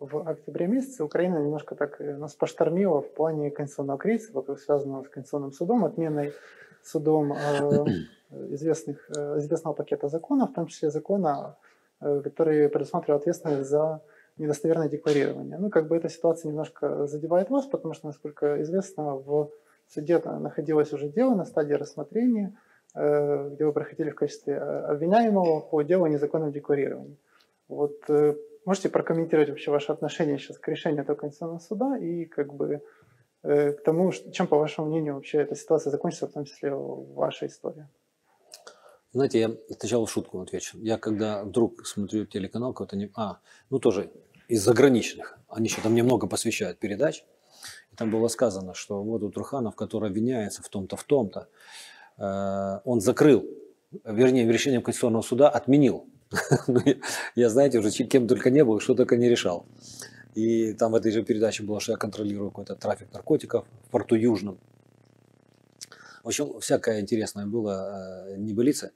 В 0.00 0.28
октябре 0.28 0.68
месяце 0.68 1.02
Украина 1.02 1.38
немножко 1.38 1.74
так 1.74 2.00
э, 2.00 2.16
нас 2.16 2.34
поштормила 2.34 3.00
в 3.00 3.12
плане 3.12 3.50
конституционного 3.50 3.98
кризиса, 3.98 4.56
связанного 4.56 5.02
с 5.02 5.08
Конституционным 5.08 5.52
судом, 5.52 5.84
отменой 5.84 6.34
судом 6.84 7.32
э, 7.32 7.84
известных, 8.54 9.10
э, 9.16 9.38
известного 9.38 9.74
пакета 9.74 10.08
законов, 10.08 10.50
в 10.50 10.54
том 10.54 10.66
числе 10.66 10.90
закона, 10.90 11.56
который 12.00 12.68
предусматривал 12.68 13.18
ответственность 13.18 13.68
за 13.68 14.00
недостоверное 14.36 14.88
декларирование. 14.88 15.58
Ну, 15.58 15.68
как 15.68 15.88
бы 15.88 15.96
эта 15.96 16.08
ситуация 16.08 16.50
немножко 16.50 17.06
задевает 17.06 17.50
вас, 17.50 17.66
потому 17.66 17.92
что, 17.94 18.06
насколько 18.06 18.62
известно, 18.62 19.16
в 19.16 19.50
суде 19.88 20.20
находилось 20.20 20.92
уже 20.92 21.08
дело 21.08 21.34
на 21.34 21.44
стадии 21.44 21.74
рассмотрения, 21.74 22.56
где 22.94 23.64
вы 23.64 23.72
проходили 23.72 24.10
в 24.10 24.14
качестве 24.14 24.58
обвиняемого 24.58 25.58
по 25.58 25.82
делу 25.82 26.04
о 26.04 26.08
незаконном 26.08 26.52
декларировании. 26.52 27.16
Вот 27.66 27.98
можете 28.68 28.90
прокомментировать 28.90 29.48
вообще 29.48 29.70
ваше 29.70 29.92
отношение 29.92 30.38
сейчас 30.38 30.58
к 30.58 30.68
решению 30.68 31.02
этого 31.02 31.16
Конституционного 31.16 31.58
суда 31.58 31.96
и 31.96 32.26
как 32.26 32.52
бы 32.52 32.82
к 33.42 33.78
тому, 33.84 34.12
чем, 34.12 34.46
по 34.46 34.58
вашему 34.58 34.88
мнению, 34.88 35.14
вообще 35.14 35.38
эта 35.38 35.54
ситуация 35.54 35.90
закончится, 35.90 36.26
в 36.26 36.32
том 36.32 36.44
числе 36.44 36.74
ваша 36.74 37.46
история? 37.46 37.88
Знаете, 39.12 39.40
я 39.40 39.50
сначала 39.78 40.06
шутку 40.06 40.40
отвечу. 40.40 40.76
Я 40.80 40.98
когда 40.98 41.44
вдруг 41.44 41.86
смотрю 41.86 42.26
телеканал 42.26 42.74
какой-то, 42.74 42.96
не... 42.96 43.10
а, 43.16 43.38
ну 43.70 43.78
тоже 43.78 44.10
из 44.48 44.62
заграничных, 44.62 45.38
они 45.48 45.68
еще 45.68 45.80
там 45.80 45.94
немного 45.94 46.26
посвящают 46.26 46.78
передач, 46.78 47.24
и 47.90 47.96
там 47.96 48.10
было 48.10 48.28
сказано, 48.28 48.74
что 48.74 49.02
вот 49.02 49.22
у 49.22 49.30
Труханов, 49.30 49.76
который 49.76 50.10
обвиняется 50.10 50.62
в 50.62 50.68
том-то, 50.68 50.96
в 50.96 51.04
том-то, 51.04 51.48
э, 52.18 52.80
он 52.84 53.00
закрыл, 53.00 53.46
вернее, 54.04 54.50
решением 54.50 54.82
Конституционного 54.82 55.22
суда 55.22 55.48
отменил. 55.48 56.06
Ну, 56.68 56.80
я, 57.34 57.48
знаете, 57.48 57.78
уже 57.78 57.90
кем 57.90 58.26
только 58.26 58.50
не 58.50 58.64
был, 58.64 58.80
что 58.80 58.94
только 58.94 59.16
не 59.16 59.28
решал. 59.28 59.66
И 60.34 60.72
там 60.74 60.92
в 60.92 60.94
этой 60.94 61.10
же 61.10 61.22
передаче 61.22 61.62
было, 61.62 61.80
что 61.80 61.92
я 61.92 61.98
контролирую 61.98 62.50
какой-то 62.50 62.76
трафик 62.76 63.12
наркотиков 63.12 63.66
в 63.86 63.90
порту 63.90 64.14
Южном. 64.14 64.58
В 66.22 66.28
общем, 66.28 66.60
всякое 66.60 67.00
интересное 67.00 67.46
было, 67.46 68.26
э, 68.28 68.36
небылицы. 68.36 68.92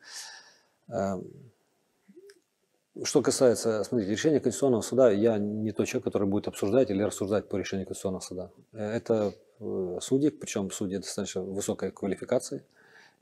Э, 0.89 1.15
что 3.05 3.23
касается, 3.23 3.83
смотрите, 3.85 4.13
решения 4.13 4.39
Конституционного 4.39 4.83
суда, 4.83 5.11
я 5.11 5.39
не 5.39 5.73
тот 5.73 5.87
человек, 5.87 6.05
который 6.05 6.29
будет 6.29 6.47
обсуждать 6.47 6.91
или 6.91 7.03
рассуждать 7.03 7.49
по 7.49 7.57
решению 7.57 7.87
Конституционного 7.87 8.21
суда. 8.21 8.51
Э, 8.73 8.97
это 8.97 9.35
судьи, 10.01 10.31
причем 10.31 10.71
судьи 10.71 10.99
достаточно 10.99 11.41
высокой 11.43 11.91
квалификации. 11.91 12.65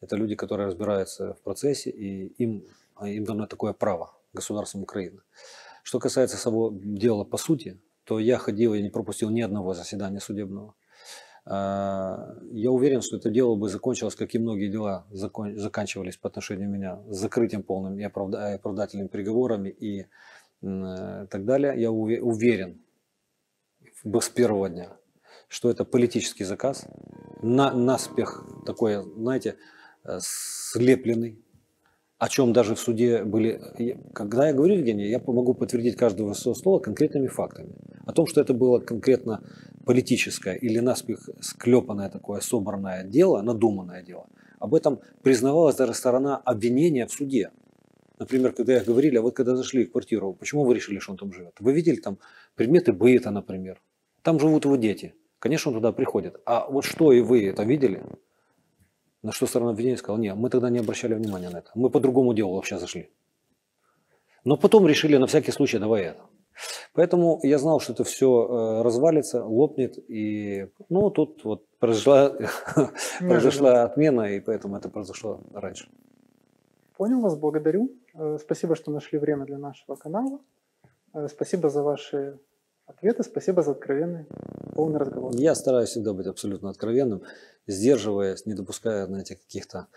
Это 0.01 0.17
люди, 0.17 0.35
которые 0.35 0.67
разбираются 0.67 1.35
в 1.35 1.41
процессе, 1.43 1.91
и 1.91 2.27
им, 2.43 2.65
им 3.03 3.25
дано 3.25 3.47
такое 3.47 3.73
право 3.73 4.13
государством 4.33 4.83
Украины. 4.83 5.21
Что 5.83 5.99
касается 5.99 6.37
самого 6.37 6.73
дела 6.73 7.25
по 7.25 7.37
сути, 7.37 7.79
то 8.05 8.19
я 8.19 8.39
ходил, 8.39 8.75
я 8.75 8.83
не 8.83 8.91
пропустил 8.91 9.31
ни 9.31 9.41
одного 9.41 9.75
заседания 9.75 10.21
судебного. 10.21 10.75
А, 11.45 12.35
я 12.53 12.71
уверен, 12.71 13.03
что 13.03 13.17
это 13.17 13.31
дело 13.31 13.57
бы 13.57 13.69
закончилось, 13.69 14.15
как 14.15 14.35
и 14.35 14.39
многие 14.39 14.69
дела 14.69 15.07
закон, 15.11 15.59
заканчивались 15.59 16.17
по 16.17 16.29
отношению 16.29 16.69
меня, 16.69 17.01
с 17.09 17.19
закрытием 17.19 17.63
полным 17.63 17.99
и 17.99 18.03
оправдательными 18.03 19.09
приговорами 19.09 19.69
и 19.69 20.07
э, 20.63 21.27
так 21.31 21.45
далее. 21.45 21.75
Я 21.81 21.91
уверен 21.91 22.81
с 24.05 24.29
первого 24.29 24.69
дня, 24.69 24.97
что 25.49 25.71
это 25.71 25.85
политический 25.85 26.45
заказ, 26.45 26.87
на, 27.43 27.73
наспех 27.73 28.45
такой, 28.67 29.03
знаете, 29.17 29.57
слепленный, 30.21 31.39
о 32.19 32.29
чем 32.29 32.53
даже 32.53 32.75
в 32.75 32.81
суде 32.81 33.25
были... 33.25 33.61
Когда 34.13 34.49
я 34.49 34.53
говорю, 34.53 34.75
Евгений, 34.75 35.09
я 35.09 35.21
могу 35.27 35.55
подтвердить 35.55 35.97
каждого 35.97 36.35
слова 36.35 36.79
конкретными 36.79 37.29
фактами. 37.29 37.75
О 38.05 38.13
том, 38.13 38.27
что 38.27 38.41
это 38.41 38.53
было 38.53 38.79
конкретно 38.79 39.43
политическое 39.87 40.55
или 40.55 40.81
наспех 40.81 41.31
склепанное 41.41 42.11
такое 42.11 42.41
собранное 42.41 43.05
дело, 43.05 43.41
надуманное 43.41 44.03
дело, 44.03 44.27
об 44.59 44.75
этом 44.75 45.01
признавалась 45.23 45.77
даже 45.77 45.95
сторона 45.95 46.37
обвинения 46.37 47.07
в 47.07 47.13
суде. 47.13 47.51
Например, 48.19 48.53
когда 48.53 48.77
их 48.77 48.85
говорили, 48.85 49.17
а 49.17 49.23
вот 49.23 49.35
когда 49.35 49.57
зашли 49.57 49.87
в 49.87 49.93
квартиру, 49.93 50.35
почему 50.35 50.65
вы 50.65 50.75
решили, 50.75 50.99
что 50.99 51.13
он 51.13 51.19
там 51.19 51.33
живет? 51.33 51.55
Вы 51.59 51.73
видели 51.73 51.97
там 51.97 52.19
предметы 52.55 52.93
быта, 52.93 53.31
например. 53.31 53.81
Там 54.23 54.39
живут 54.39 54.67
его 54.67 54.77
дети. 54.77 55.15
Конечно, 55.39 55.71
он 55.71 55.79
туда 55.79 55.93
приходит. 55.93 56.39
А 56.45 56.69
вот 56.69 56.85
что 56.85 57.13
и 57.13 57.23
вы 57.23 57.47
это 57.47 57.63
видели? 57.63 58.03
На 59.23 59.33
что 59.33 59.47
сторона 59.47 59.73
обвинения 59.73 59.99
сказала, 59.99 60.21
нет, 60.21 60.37
мы 60.37 60.49
тогда 60.49 60.71
не 60.71 60.79
обращали 60.79 61.15
внимания 61.15 61.51
на 61.51 61.59
это. 61.59 61.71
Мы 61.75 61.91
по 61.91 62.01
другому 62.01 62.33
делу 62.33 62.55
вообще 62.55 62.79
зашли. 62.79 63.11
Но 64.45 64.57
потом 64.57 64.87
решили 64.87 65.17
на 65.19 65.27
всякий 65.27 65.53
случай, 65.53 65.79
давай 65.79 66.05
это. 66.05 66.23
Поэтому 66.95 67.41
я 67.43 67.59
знал, 67.59 67.81
что 67.81 67.93
это 67.93 68.05
все 68.05 68.27
э, 68.27 68.83
развалится, 68.83 69.45
лопнет. 69.45 69.99
И 70.11 70.69
ну, 70.89 71.11
тут 71.11 71.45
вот 71.45 71.67
произошла, 71.79 72.33
произошла 73.21 73.85
отмена, 73.85 74.33
и 74.35 74.41
поэтому 74.41 74.77
это 74.77 74.89
произошло 74.89 75.41
раньше. 75.53 75.89
Понял 76.97 77.21
вас, 77.21 77.37
благодарю. 77.37 77.93
Э, 78.15 78.39
спасибо, 78.41 78.75
что 78.75 78.91
нашли 78.91 79.19
время 79.19 79.45
для 79.45 79.59
нашего 79.59 79.97
канала. 79.97 80.41
Э, 81.15 81.29
спасибо 81.29 81.69
за 81.69 81.83
ваши 81.83 82.39
ответы, 82.91 83.23
спасибо 83.23 83.63
за 83.63 83.73
откровенный, 83.73 84.27
полный 84.75 84.99
разговор. 84.99 85.35
Я 85.35 85.55
стараюсь 85.55 85.91
всегда 85.91 86.13
быть 86.13 86.27
абсолютно 86.27 86.71
откровенным, 86.71 87.23
сдерживаясь, 87.67 88.47
не 88.47 88.55
допуская, 88.55 89.07
знаете, 89.07 89.37
каких-то... 89.37 89.89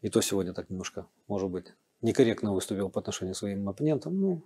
И 0.00 0.08
то 0.08 0.20
сегодня 0.20 0.52
так 0.52 0.70
немножко, 0.70 1.06
может 1.26 1.50
быть, 1.50 1.74
некорректно 2.02 2.54
выступил 2.54 2.88
по 2.90 3.00
отношению 3.00 3.34
к 3.34 3.38
своим 3.38 3.68
оппонентам. 3.68 4.20
Ну, 4.20 4.42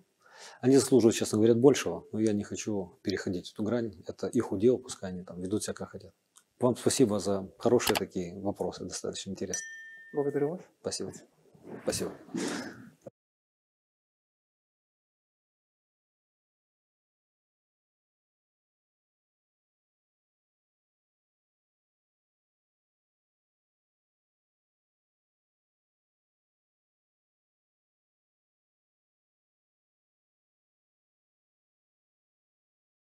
они 0.61 0.77
заслуживают, 0.77 1.17
честно 1.17 1.39
говоря, 1.39 1.55
большего, 1.55 2.05
но 2.13 2.21
я 2.21 2.33
не 2.33 2.45
хочу 2.45 2.99
переходить 3.03 3.53
эту 3.53 3.63
грань. 3.63 3.93
Это 4.07 4.27
их 4.29 4.53
удел, 4.53 4.79
пускай 4.79 5.11
они 5.11 5.23
там 5.23 5.41
ведут 5.41 5.63
себя 5.63 5.75
как 5.75 5.91
хотят. 5.91 6.13
Вам 6.61 6.77
спасибо 6.77 7.19
за 7.19 7.51
хорошие 7.59 7.97
такие 7.97 8.39
вопросы, 8.41 8.85
достаточно 8.85 9.31
интересные. 9.31 9.67
Благодарю 10.13 10.51
вас. 10.51 10.61
Спасибо. 10.81 11.13
Спасибо. 11.83 12.13